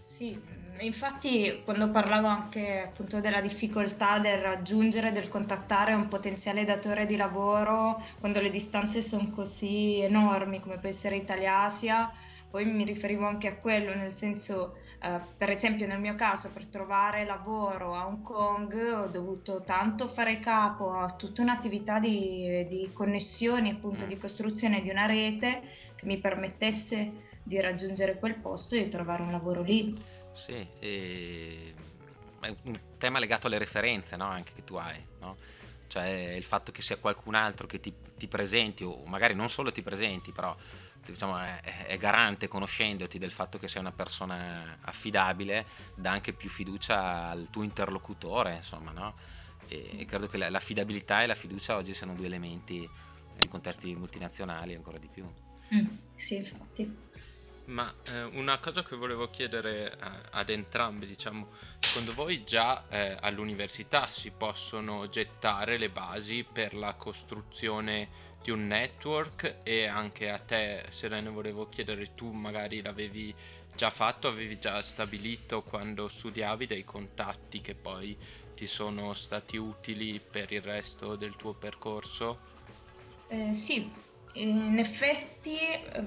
Sì, 0.00 0.38
infatti 0.80 1.62
quando 1.64 1.88
parlavo 1.88 2.26
anche 2.26 2.82
appunto 2.82 3.20
della 3.20 3.40
difficoltà 3.40 4.18
del 4.18 4.38
raggiungere, 4.38 5.12
del 5.12 5.28
contattare 5.28 5.94
un 5.94 6.08
potenziale 6.08 6.64
datore 6.64 7.06
di 7.06 7.16
lavoro 7.16 8.02
quando 8.20 8.42
le 8.42 8.50
distanze 8.50 9.00
sono 9.00 9.30
così 9.30 10.00
enormi 10.00 10.60
come 10.60 10.78
può 10.78 10.90
essere 10.90 11.16
Italia-Asia, 11.16 12.12
poi 12.50 12.66
mi 12.66 12.84
riferivo 12.84 13.26
anche 13.26 13.48
a 13.48 13.56
quello, 13.56 13.94
nel 13.94 14.12
senso 14.12 14.76
eh, 15.04 15.20
per 15.36 15.50
esempio 15.50 15.86
nel 15.86 16.00
mio 16.00 16.14
caso 16.14 16.50
per 16.50 16.64
trovare 16.64 17.26
lavoro 17.26 17.94
a 17.94 18.06
Hong 18.06 18.22
Kong 18.22 18.72
ho 18.74 19.06
dovuto 19.08 19.62
tanto 19.62 20.08
fare 20.08 20.40
capo 20.40 20.94
a 20.94 21.10
tutta 21.10 21.42
un'attività 21.42 22.00
di, 22.00 22.64
di 22.66 22.88
connessioni, 22.90 23.68
appunto 23.68 24.06
mm. 24.06 24.08
di 24.08 24.16
costruzione 24.16 24.80
di 24.80 24.88
una 24.88 25.04
rete 25.04 25.60
che 25.94 26.06
mi 26.06 26.16
permettesse 26.16 27.32
di 27.42 27.60
raggiungere 27.60 28.18
quel 28.18 28.36
posto 28.36 28.76
e 28.76 28.84
di 28.84 28.88
trovare 28.88 29.20
un 29.20 29.30
lavoro 29.30 29.60
lì. 29.60 29.94
Sì, 30.32 30.66
e... 30.78 31.74
è 32.40 32.54
un 32.62 32.80
tema 32.96 33.18
legato 33.18 33.46
alle 33.46 33.58
referenze 33.58 34.16
no? 34.16 34.24
anche 34.24 34.54
che 34.54 34.64
tu 34.64 34.76
hai, 34.76 35.04
no? 35.20 35.36
cioè 35.86 36.32
il 36.34 36.44
fatto 36.44 36.72
che 36.72 36.80
sia 36.80 36.96
qualcun 36.96 37.34
altro 37.34 37.66
che 37.66 37.78
ti, 37.78 37.92
ti 38.16 38.26
presenti 38.26 38.84
o 38.84 39.04
magari 39.04 39.34
non 39.34 39.50
solo 39.50 39.70
ti 39.70 39.82
presenti, 39.82 40.32
però 40.32 40.56
diciamo, 41.12 41.38
è, 41.38 41.60
è, 41.86 41.96
garante 41.96 42.48
conoscendoti 42.48 43.18
del 43.18 43.30
fatto 43.30 43.58
che 43.58 43.68
sei 43.68 43.80
una 43.80 43.92
persona 43.92 44.78
affidabile, 44.82 45.66
dà 45.94 46.10
anche 46.10 46.32
più 46.32 46.48
fiducia 46.48 47.28
al 47.28 47.48
tuo 47.50 47.62
interlocutore, 47.62 48.56
insomma, 48.56 48.92
no? 48.92 49.14
E, 49.68 49.82
sì. 49.82 49.98
e 49.98 50.04
credo 50.04 50.26
che 50.26 50.36
la, 50.36 50.50
l'affidabilità 50.50 51.22
e 51.22 51.26
la 51.26 51.34
fiducia 51.34 51.76
oggi 51.76 51.94
siano 51.94 52.14
due 52.14 52.26
elementi 52.26 52.88
in 53.38 53.48
contesti 53.48 53.94
multinazionali 53.94 54.74
ancora 54.74 54.98
di 54.98 55.08
più. 55.12 55.24
Mm, 55.74 55.86
sì, 56.14 56.36
infatti. 56.36 56.96
Ma 57.66 57.92
eh, 58.12 58.24
una 58.24 58.58
cosa 58.58 58.82
che 58.82 58.94
volevo 58.94 59.30
chiedere 59.30 59.92
eh, 59.92 59.96
ad 60.32 60.50
entrambi, 60.50 61.06
diciamo, 61.06 61.48
secondo 61.78 62.12
voi 62.12 62.44
già 62.44 62.86
eh, 62.88 63.16
all'università 63.20 64.08
si 64.10 64.30
possono 64.30 65.08
gettare 65.08 65.78
le 65.78 65.88
basi 65.88 66.44
per 66.44 66.74
la 66.74 66.94
costruzione 66.94 68.32
di 68.44 68.50
un 68.50 68.66
network 68.66 69.60
e 69.62 69.86
anche 69.86 70.28
a 70.28 70.38
te 70.38 70.84
Serena 70.90 71.30
volevo 71.30 71.70
chiedere 71.70 72.14
tu 72.14 72.30
magari 72.30 72.82
l'avevi 72.82 73.34
già 73.74 73.88
fatto, 73.88 74.28
avevi 74.28 74.58
già 74.58 74.82
stabilito 74.82 75.62
quando 75.62 76.08
studiavi 76.08 76.66
dei 76.66 76.84
contatti 76.84 77.62
che 77.62 77.74
poi 77.74 78.14
ti 78.54 78.66
sono 78.66 79.14
stati 79.14 79.56
utili 79.56 80.20
per 80.20 80.52
il 80.52 80.60
resto 80.60 81.16
del 81.16 81.36
tuo 81.36 81.54
percorso? 81.54 82.38
Eh, 83.28 83.54
sì, 83.54 83.90
in 84.34 84.78
effetti 84.78 85.58
eh, 85.58 86.04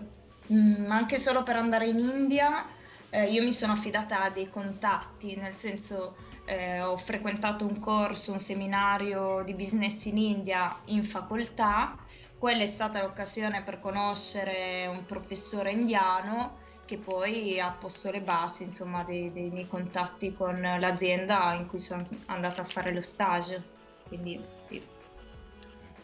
anche 0.88 1.18
solo 1.18 1.42
per 1.42 1.56
andare 1.56 1.88
in 1.88 1.98
India 1.98 2.68
eh, 3.10 3.32
io 3.32 3.42
mi 3.42 3.52
sono 3.52 3.72
affidata 3.72 4.22
a 4.22 4.30
dei 4.30 4.48
contatti, 4.48 5.36
nel 5.36 5.56
senso 5.56 6.18
eh, 6.46 6.82
ho 6.82 6.98
frequentato 6.98 7.66
un 7.66 7.80
corso, 7.80 8.32
un 8.32 8.40
seminario 8.40 9.42
di 9.44 9.56
business 9.56 10.06
in 10.06 10.18
India 10.18 10.82
in 10.86 11.04
facoltà 11.04 12.06
quella 12.38 12.62
è 12.62 12.68
stata 12.68 13.02
l'occasione 13.02 13.64
per 13.64 13.80
conoscere 13.80 14.88
un 14.88 15.06
professore 15.06 15.72
indiano 15.72 16.66
che 16.86 16.98
poi 16.98 17.60
ha 17.60 17.72
posto 17.72 18.12
le 18.12 18.22
basi 18.22 18.64
insomma, 18.64 19.04
dei, 19.04 19.32
dei 19.32 19.50
miei 19.50 19.68
contatti 19.68 20.34
con 20.34 20.60
l'azienda 20.62 21.54
in 21.54 21.68
cui 21.68 21.80
sono 21.80 22.02
andata 22.28 22.62
a 22.62 22.66
fare 22.66 22.94
lo 22.94 23.02
stage. 23.02 23.76
Quindi 24.08 24.42
sì, 24.64 24.82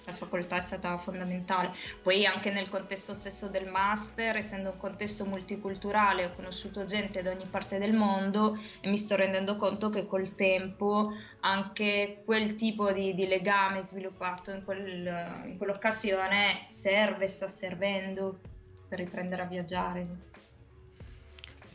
la 0.06 0.14
facoltà 0.14 0.58
è 0.58 0.60
stata 0.60 0.98
fondamentale. 0.98 1.74
Poi 2.02 2.26
anche 2.26 2.52
nel 2.52 2.70
contesto 2.70 3.14
stesso 3.14 3.48
del 3.48 3.68
master, 3.68 4.38
essendo 4.38 4.72
un 4.72 4.78
contesto 4.78 5.26
multiculturale, 5.26 6.26
ho 6.26 6.32
conosciuto 6.36 6.86
gente 6.86 7.22
da 7.22 7.32
ogni 7.32 7.46
parte 7.46 7.78
del 7.78 7.94
mondo 7.94 8.58
e 8.82 8.90
mi 8.90 8.98
sto 8.98 9.16
rendendo 9.16 9.56
conto 9.56 9.90
che 9.90 10.06
col 10.06 10.36
tempo 10.36 11.14
anche 11.42 12.22
quel 12.26 12.56
tipo 12.56 12.92
di, 12.92 13.14
di 13.14 13.28
legame 13.28 13.82
sviluppato 13.82 14.52
in, 14.52 14.64
quel, 14.64 15.44
in 15.46 15.58
quell'occasione 15.58 16.64
serve, 16.68 17.28
sta 17.28 17.48
servendo 17.48 18.40
per 18.88 19.00
riprendere 19.00 19.42
a 19.42 19.46
viaggiare. 19.46 20.32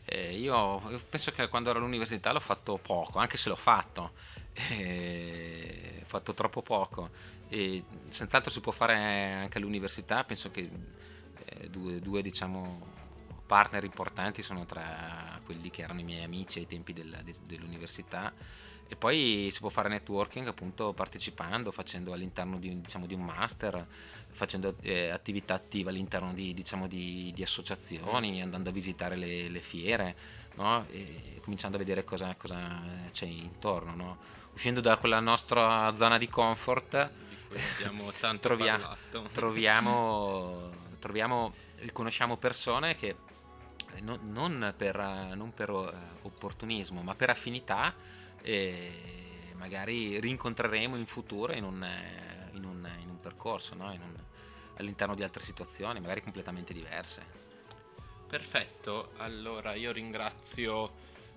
Eh, 0.05 0.35
io 0.39 0.81
penso 1.07 1.31
che 1.31 1.47
quando 1.47 1.69
ero 1.69 1.77
all'università 1.77 2.31
l'ho 2.31 2.39
fatto 2.39 2.77
poco, 2.77 3.19
anche 3.19 3.37
se 3.37 3.49
l'ho 3.49 3.55
fatto, 3.55 4.11
eh, 4.71 5.99
ho 6.01 6.05
fatto 6.05 6.33
troppo 6.33 6.63
poco 6.63 7.37
e 7.49 7.83
senz'altro 8.09 8.51
si 8.51 8.61
può 8.61 8.71
fare 8.71 8.95
anche 8.95 9.57
all'università, 9.57 10.23
penso 10.23 10.51
che 10.51 10.69
eh, 11.45 11.69
due, 11.69 11.99
due 11.99 12.21
diciamo, 12.21 12.97
partner 13.45 13.83
importanti 13.83 14.41
sono 14.41 14.65
tra 14.65 15.39
quelli 15.43 15.69
che 15.71 15.81
erano 15.81 15.99
i 15.99 16.03
miei 16.03 16.23
amici 16.23 16.59
ai 16.59 16.67
tempi 16.67 16.93
del, 16.93 17.19
de, 17.23 17.33
dell'università 17.45 18.31
e 18.91 18.95
poi 18.95 19.49
si 19.51 19.59
può 19.59 19.69
fare 19.69 19.87
networking 19.89 20.47
appunto 20.47 20.93
partecipando, 20.93 21.71
facendo 21.71 22.11
all'interno 22.11 22.57
di, 22.57 22.81
diciamo, 22.81 23.05
di 23.05 23.13
un 23.13 23.21
master, 23.21 23.85
facendo 24.29 24.75
eh, 24.81 25.09
attività 25.09 25.53
attive 25.53 25.91
all'interno 25.91 26.33
di, 26.33 26.55
diciamo, 26.55 26.87
di, 26.87 27.31
di, 27.33 27.43
associazioni, 27.43 28.41
andando 28.41 28.69
a 28.69 28.71
visitare 28.71 29.15
le, 29.15 29.47
le 29.47 29.59
fiere 29.59 30.15
no? 30.55 30.85
e 30.89 31.39
cominciando 31.41 31.77
a 31.77 31.79
vedere 31.79 32.03
cosa, 32.03 32.33
cosa 32.35 32.81
c'è 33.11 33.25
intorno. 33.25 33.95
No? 33.95 34.17
Uscendo 34.53 34.81
da 34.81 34.97
quella 34.97 35.19
nostra 35.19 35.93
zona 35.93 36.17
di 36.17 36.27
comfort 36.27 37.11
abbiamo 37.53 38.11
tanto 38.19 38.47
troviamo, 38.47 38.97
troviamo, 39.31 40.71
troviamo, 40.99 41.53
conosciamo 41.91 42.37
persone 42.37 42.95
che 42.95 43.15
eh, 43.95 44.01
non, 44.01 44.19
non, 44.31 44.73
per, 44.75 44.97
non 45.35 45.53
per 45.53 45.69
uh, 45.69 45.91
opportunismo, 46.21 47.01
ma 47.01 47.15
per 47.15 47.29
affinità 47.29 47.93
e 48.41 49.53
magari 49.55 50.19
rincontreremo 50.19 50.95
in 50.95 51.05
futuro 51.05 51.51
in 51.53 51.63
un, 51.63 51.83
eh, 51.83 52.49
in 52.53 52.63
un, 52.63 52.89
in 53.01 53.09
un 53.09 53.19
percorso, 53.19 53.75
no? 53.75 53.91
in 53.91 54.01
un, 54.01 54.15
all'interno 54.77 55.15
di 55.15 55.23
altre 55.23 55.43
situazioni, 55.43 55.99
magari 55.99 56.21
completamente 56.23 56.73
diverse. 56.73 57.37
Perfetto, 58.27 59.11
allora 59.17 59.73
io 59.73 59.91
ringrazio 59.91 60.91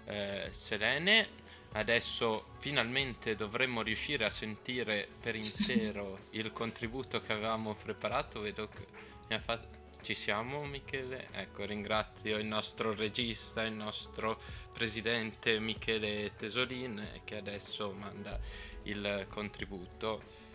eh, 0.05 0.49
Selene 0.51 1.41
adesso 1.73 2.47
finalmente 2.59 3.35
dovremmo 3.35 3.83
riuscire 3.83 4.25
a 4.25 4.31
sentire 4.31 5.09
per 5.21 5.35
intero 5.35 6.27
il 6.31 6.53
contributo 6.53 7.19
che 7.21 7.33
avevamo 7.33 7.75
preparato. 7.75 8.41
Vedo 8.41 8.69
che 8.69 8.87
mi 9.29 9.35
ha 9.35 9.41
fatto. 9.41 9.81
Ci 10.03 10.15
siamo 10.15 10.65
Michele? 10.65 11.29
Ecco, 11.31 11.65
ringrazio 11.65 12.37
il 12.37 12.47
nostro 12.47 12.93
regista, 12.93 13.63
il 13.63 13.75
nostro 13.75 14.41
presidente 14.73 15.61
Michele 15.61 16.33
Tesolin 16.35 17.21
che 17.23 17.37
adesso 17.37 17.93
manda 17.93 18.39
il 18.85 19.27
contributo. 19.29 20.51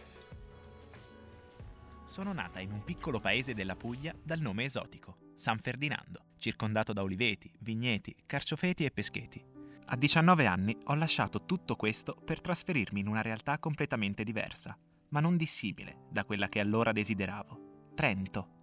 Sono 2.04 2.34
nata 2.34 2.60
in 2.60 2.72
un 2.72 2.84
piccolo 2.84 3.22
paese 3.22 3.54
della 3.54 3.76
Puglia 3.78 4.14
dal 4.22 4.40
nome 4.40 4.66
esotico, 4.66 5.32
San 5.34 5.60
Ferdinando, 5.60 6.26
circondato 6.38 6.92
da 6.92 7.04
oliveti, 7.04 7.50
vigneti, 7.60 8.16
carciofeti 8.26 8.84
e 8.84 8.92
pescheti. 8.92 9.47
A 9.90 9.96
19 9.96 10.46
anni 10.46 10.76
ho 10.88 10.96
lasciato 10.96 11.46
tutto 11.46 11.78
questo 11.78 12.14
per 12.14 12.42
trasferirmi 12.42 13.00
in 13.00 13.08
una 13.08 13.22
realtà 13.22 13.58
completamente 13.58 14.26
diversa, 14.26 14.78
ma 15.10 15.22
non 15.22 15.38
dissimile 15.38 16.08
da 16.12 16.26
quella 16.26 16.50
che 16.50 16.60
allora 16.60 16.92
desideravo, 16.92 17.92
Trento. 17.96 18.56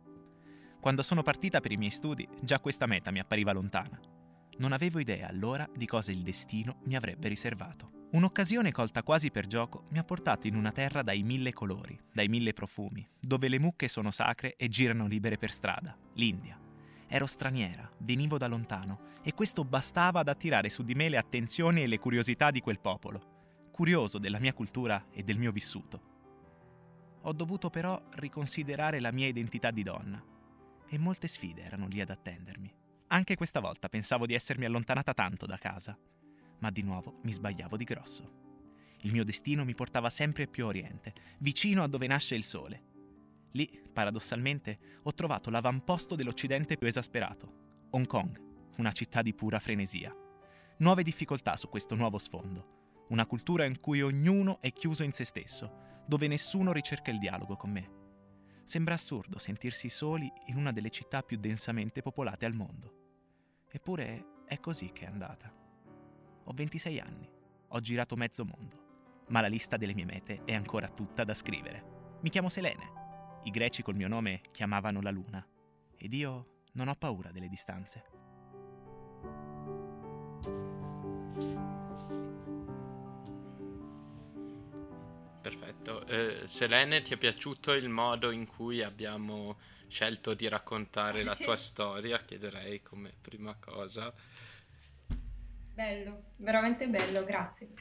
Quando 0.83 1.03
sono 1.03 1.23
partita 1.23 1.61
per 1.61 1.73
i 1.73 1.79
miei 1.79 1.93
studi, 1.93 2.29
già 2.43 2.61
questa 2.61 2.85
meta 2.85 3.11
mi 3.11 3.21
appariva 3.21 3.53
lontana. 3.53 3.99
Non 4.59 4.73
avevo 4.73 4.99
idea 4.99 5.27
allora 5.27 5.67
di 5.75 5.87
cosa 5.87 6.13
il 6.13 6.21
destino 6.21 6.81
mi 6.85 6.95
avrebbe 6.95 7.29
riservato. 7.29 8.09
Un'occasione 8.13 8.71
colta 8.71 9.03
quasi 9.03 9.31
per 9.31 9.47
gioco 9.47 9.87
mi 9.93 9.99
ha 9.99 10.05
portato 10.05 10.47
in 10.47 10.57
una 10.57 10.73
terra 10.73 11.03
dai 11.03 11.23
mille 11.23 11.55
colori, 11.55 11.99
dai 12.13 12.29
mille 12.29 12.53
profumi, 12.53 13.09
dove 13.19 13.49
le 13.49 13.59
mucche 13.59 13.89
sono 13.89 14.11
sacre 14.11 14.57
e 14.57 14.69
girano 14.69 15.07
libere 15.07 15.39
per 15.39 15.51
strada, 15.51 15.97
l'India. 16.17 16.64
Ero 17.15 17.27
straniera, 17.27 17.89
venivo 17.99 18.39
da 18.39 18.49
lontano 18.49 19.21
e 19.23 19.35
questo 19.35 19.65
bastava 19.65 20.19
ad 20.19 20.27
attirare 20.27 20.69
su 20.69 20.83
di 20.83 20.97
me 20.97 21.09
le 21.09 21.17
attenzioni 21.17 21.81
e 21.81 21.87
le 21.87 22.01
curiosità 22.01 22.51
di 22.51 22.59
quel 22.59 22.81
popolo, 22.81 23.69
curioso 23.71 24.19
della 24.19 24.41
mia 24.41 24.53
cultura 24.53 25.07
e 25.13 25.23
del 25.23 25.39
mio 25.39 25.53
vissuto. 25.53 26.03
Ho 27.23 27.33
dovuto 27.33 27.71
però 27.71 28.03
riconsiderare 28.15 28.99
la 28.99 29.13
mia 29.13 29.29
identità 29.29 29.71
di 29.71 29.85
donna 29.85 30.21
e 30.89 30.99
molte 30.99 31.29
sfide 31.29 31.63
erano 31.63 31.87
lì 31.87 32.01
ad 32.01 32.11
attendermi. 32.11 32.75
Anche 33.07 33.37
questa 33.37 33.61
volta 33.61 33.89
pensavo 33.89 34.27
di 34.27 34.35
essermi 34.35 34.65
allontanata 34.65 35.15
tanto 35.15 35.47
da 35.47 35.57
casa, 35.57 35.97
ma 36.59 36.71
di 36.71 36.83
nuovo 36.83 37.21
mi 37.23 37.33
sbagliavo 37.33 37.77
di 37.77 37.85
grosso. 37.85 38.33
Il 39.03 39.13
mio 39.13 39.23
destino 39.23 39.65
mi 39.65 39.77
portava 39.77 40.11
sempre 40.11 40.49
più 40.49 40.65
a 40.65 40.67
oriente, 40.67 41.13
vicino 41.39 41.85
a 41.85 41.87
dove 41.87 42.09
nasce 42.09 42.35
il 42.35 42.43
sole. 42.43 42.94
Lì, 43.57 43.69
paradossalmente, 43.93 44.79
ho 45.05 45.15
trovato 45.15 45.49
l'avamposto 45.49 46.17
dell'Occidente 46.17 46.77
più 46.77 46.89
esasperato, 46.89 47.87
Hong 47.91 48.07
Kong, 48.07 48.41
una 48.79 48.91
città 48.91 49.23
di 49.23 49.33
pura 49.33 49.61
frenesia. 49.61 50.13
Nuove 50.79 51.05
difficoltà 51.05 51.57
su 51.57 51.69
questo 51.69 51.95
nuovo 51.95 52.19
sfondo, 52.19 53.05
una 53.11 53.27
cultura 53.27 53.65
in 53.65 53.79
cui 53.79 54.03
ognuno 54.03 54.59
è 54.61 54.73
chiuso 54.73 55.05
in 55.05 55.13
se 55.13 55.25
stesso, 55.25 56.03
dove 56.05 56.27
nessuno 56.27 56.73
ricerca 56.73 57.13
il 57.13 57.21
dialogo 57.21 57.55
con 57.55 57.71
me. 57.71 57.91
Sembra 58.65 58.95
assurdo 58.95 59.39
sentirsi 59.39 59.89
soli 59.89 60.31
in 60.47 60.57
una 60.57 60.73
delle 60.73 60.91
città 60.91 61.23
più 61.23 61.39
densamente 61.39 62.03
popolate 62.03 62.47
al 62.47 62.55
mondo. 62.55 63.03
Eppure 63.71 64.43
è 64.47 64.59
così 64.59 64.91
che 64.91 65.05
è 65.05 65.09
andata. 65.09 65.55
Ho 66.43 66.53
26 66.53 66.99
anni, 66.99 67.31
ho 67.69 67.81
girato 67.81 68.17
mezzo 68.17 68.45
mondo, 68.45 69.25
ma 69.29 69.41
la 69.41 69.47
lista 69.47 69.77
delle 69.77 69.95
mie 69.95 70.07
mete 70.07 70.43
è 70.45 70.55
ancora 70.55 70.89
tutta 70.89 71.23
da 71.23 71.35
scrivere. 71.35 72.19
Mi 72.21 72.31
chiamo 72.31 72.49
Selene. 72.49 73.04
I 73.45 73.51
greci 73.51 73.83
col 73.83 73.95
mio 73.95 74.09
nome 74.09 74.41
chiamavano 74.53 75.03
la 75.03 75.11
luna. 75.11 75.47
Ed 75.99 76.15
io 76.15 76.63
non 76.73 76.89
ho 76.89 76.95
paura 76.95 77.31
delle 77.31 77.49
distanze. 77.49 78.05
Perfetto. 85.43 86.07
Eh, 86.07 86.47
Selene, 86.47 87.03
ti 87.03 87.13
è 87.13 87.19
piaciuto 87.19 87.73
il 87.73 87.91
modo 87.91 88.31
in 88.31 88.47
cui 88.47 88.83
abbiamo 88.83 89.59
scelto 89.89 90.33
di 90.33 90.49
raccontare 90.49 91.23
la 91.23 91.35
tua 91.35 91.57
storia? 91.57 92.25
Chiederei 92.25 92.81
come 92.81 93.13
prima 93.21 93.55
cosa. 93.61 94.11
Bello, 95.75 96.33
veramente 96.37 96.89
bello, 96.89 97.25
grazie. 97.25 97.75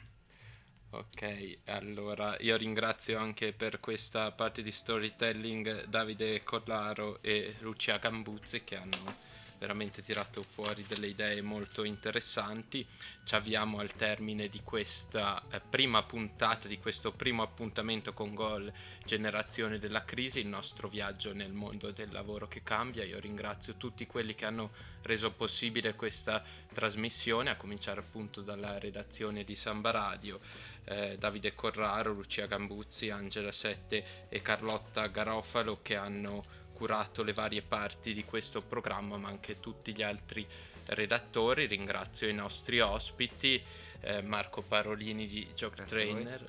Ok, 0.96 1.58
allora 1.64 2.36
io 2.38 2.56
ringrazio 2.56 3.18
anche 3.18 3.52
per 3.52 3.80
questa 3.80 4.30
parte 4.30 4.62
di 4.62 4.70
storytelling 4.70 5.86
Davide 5.86 6.44
Collaro 6.44 7.18
e 7.20 7.56
Lucia 7.62 7.96
Gambuzzi 7.98 8.62
che 8.62 8.76
hanno 8.76 9.16
veramente 9.64 10.02
tirato 10.02 10.42
fuori 10.42 10.84
delle 10.86 11.06
idee 11.06 11.40
molto 11.40 11.84
interessanti. 11.84 12.86
Ci 13.24 13.34
avviamo 13.34 13.78
al 13.78 13.94
termine 13.94 14.48
di 14.48 14.60
questa 14.62 15.42
eh, 15.50 15.60
prima 15.60 16.02
puntata, 16.02 16.68
di 16.68 16.78
questo 16.78 17.12
primo 17.12 17.42
appuntamento 17.42 18.12
con 18.12 18.34
Gol 18.34 18.70
Generazione 19.06 19.78
della 19.78 20.04
Crisi, 20.04 20.40
il 20.40 20.48
nostro 20.48 20.88
viaggio 20.88 21.32
nel 21.32 21.52
mondo 21.52 21.90
del 21.92 22.12
lavoro 22.12 22.46
che 22.46 22.62
cambia. 22.62 23.04
Io 23.04 23.18
ringrazio 23.18 23.76
tutti 23.76 24.06
quelli 24.06 24.34
che 24.34 24.44
hanno 24.44 24.70
reso 25.02 25.30
possibile 25.32 25.94
questa 25.94 26.42
trasmissione, 26.70 27.48
a 27.48 27.56
cominciare 27.56 28.00
appunto 28.00 28.42
dalla 28.42 28.78
redazione 28.78 29.44
di 29.44 29.56
Samba 29.56 29.92
Radio. 29.92 30.40
Eh, 30.84 31.16
Davide 31.16 31.54
Corraro, 31.54 32.12
Lucia 32.12 32.44
Gambuzzi, 32.44 33.08
Angela 33.08 33.52
Sette 33.52 34.26
e 34.28 34.42
Carlotta 34.42 35.06
Garofalo 35.06 35.80
che 35.80 35.96
hanno 35.96 36.63
curato 36.84 37.22
le 37.22 37.32
varie 37.32 37.62
parti 37.62 38.12
di 38.12 38.26
questo 38.26 38.60
programma, 38.60 39.16
ma 39.16 39.28
anche 39.28 39.58
tutti 39.58 39.94
gli 39.94 40.02
altri 40.02 40.46
redattori. 40.88 41.64
Ringrazio 41.64 42.28
i 42.28 42.34
nostri 42.34 42.78
ospiti, 42.80 43.62
eh, 44.00 44.20
Marco 44.20 44.60
Parolini 44.60 45.26
di 45.26 45.48
Job 45.54 45.82
Trainer 45.82 46.46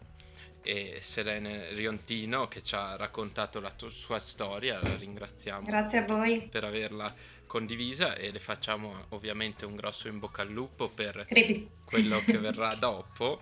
e 0.61 0.97
Selene 0.99 1.73
Riontino 1.73 2.49
che 2.49 2.61
ci 2.61 2.75
ha 2.75 2.97
raccontato 2.97 3.61
la 3.61 3.71
to- 3.71 3.89
sua 3.89 4.19
storia. 4.19 4.77
La 4.81 4.97
ringraziamo. 4.97 5.65
Grazie 5.65 5.99
a 5.99 6.05
voi 6.05 6.41
per 6.41 6.65
averla 6.65 7.13
condivisa 7.47 8.13
e 8.15 8.31
le 8.31 8.39
facciamo 8.39 9.05
ovviamente 9.09 9.63
un 9.65 9.77
grosso 9.77 10.09
in 10.09 10.19
bocca 10.19 10.41
al 10.41 10.49
lupo 10.49 10.89
per 10.89 11.23
Tripi. 11.25 11.65
quello 11.85 12.19
che 12.19 12.37
verrà 12.37 12.75
dopo. 12.75 13.39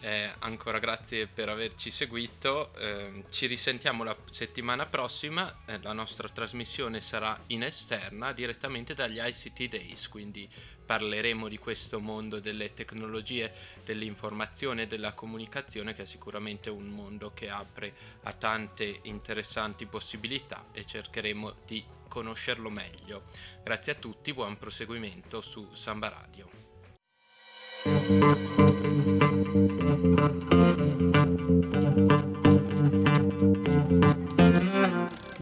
Eh, 0.00 0.30
ancora 0.40 0.78
grazie 0.78 1.26
per 1.26 1.48
averci 1.48 1.90
seguito, 1.90 2.72
eh, 2.76 3.24
ci 3.30 3.46
risentiamo 3.46 4.04
la 4.04 4.16
settimana 4.30 4.86
prossima, 4.86 5.62
eh, 5.66 5.80
la 5.82 5.92
nostra 5.92 6.28
trasmissione 6.28 7.00
sarà 7.00 7.36
in 7.48 7.64
esterna 7.64 8.32
direttamente 8.32 8.94
dagli 8.94 9.18
ICT 9.20 9.68
Days, 9.68 10.08
quindi 10.08 10.48
parleremo 10.86 11.48
di 11.48 11.58
questo 11.58 11.98
mondo 11.98 12.38
delle 12.38 12.72
tecnologie, 12.74 13.52
dell'informazione 13.84 14.82
e 14.82 14.86
della 14.86 15.14
comunicazione 15.14 15.94
che 15.94 16.02
è 16.02 16.06
sicuramente 16.06 16.70
un 16.70 16.86
mondo 16.86 17.32
che 17.34 17.50
apre 17.50 17.92
a 18.22 18.32
tante 18.32 19.00
interessanti 19.02 19.86
possibilità 19.86 20.66
e 20.72 20.84
cercheremo 20.84 21.56
di 21.66 21.84
conoscerlo 22.08 22.70
meglio. 22.70 23.24
Grazie 23.64 23.92
a 23.92 23.96
tutti, 23.96 24.32
buon 24.32 24.56
proseguimento 24.56 25.40
su 25.40 25.68
Samba 25.74 26.08
Radio. 26.08 26.48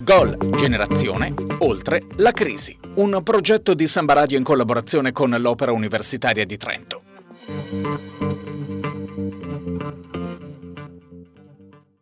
Gol 0.07 0.37
Generazione 0.57 1.35
Oltre 1.59 2.03
la 2.17 2.33
crisi, 2.33 2.77
un 2.95 3.21
progetto 3.23 3.75
di 3.75 3.87
Samba 3.87 4.13
Radio 4.13 4.37
in 4.37 4.45
collaborazione 4.45 5.13
con 5.13 5.31
l'Opera 5.31 5.73
Universitaria 5.73 6.45
di 6.45 6.57
Trento. 6.57 7.03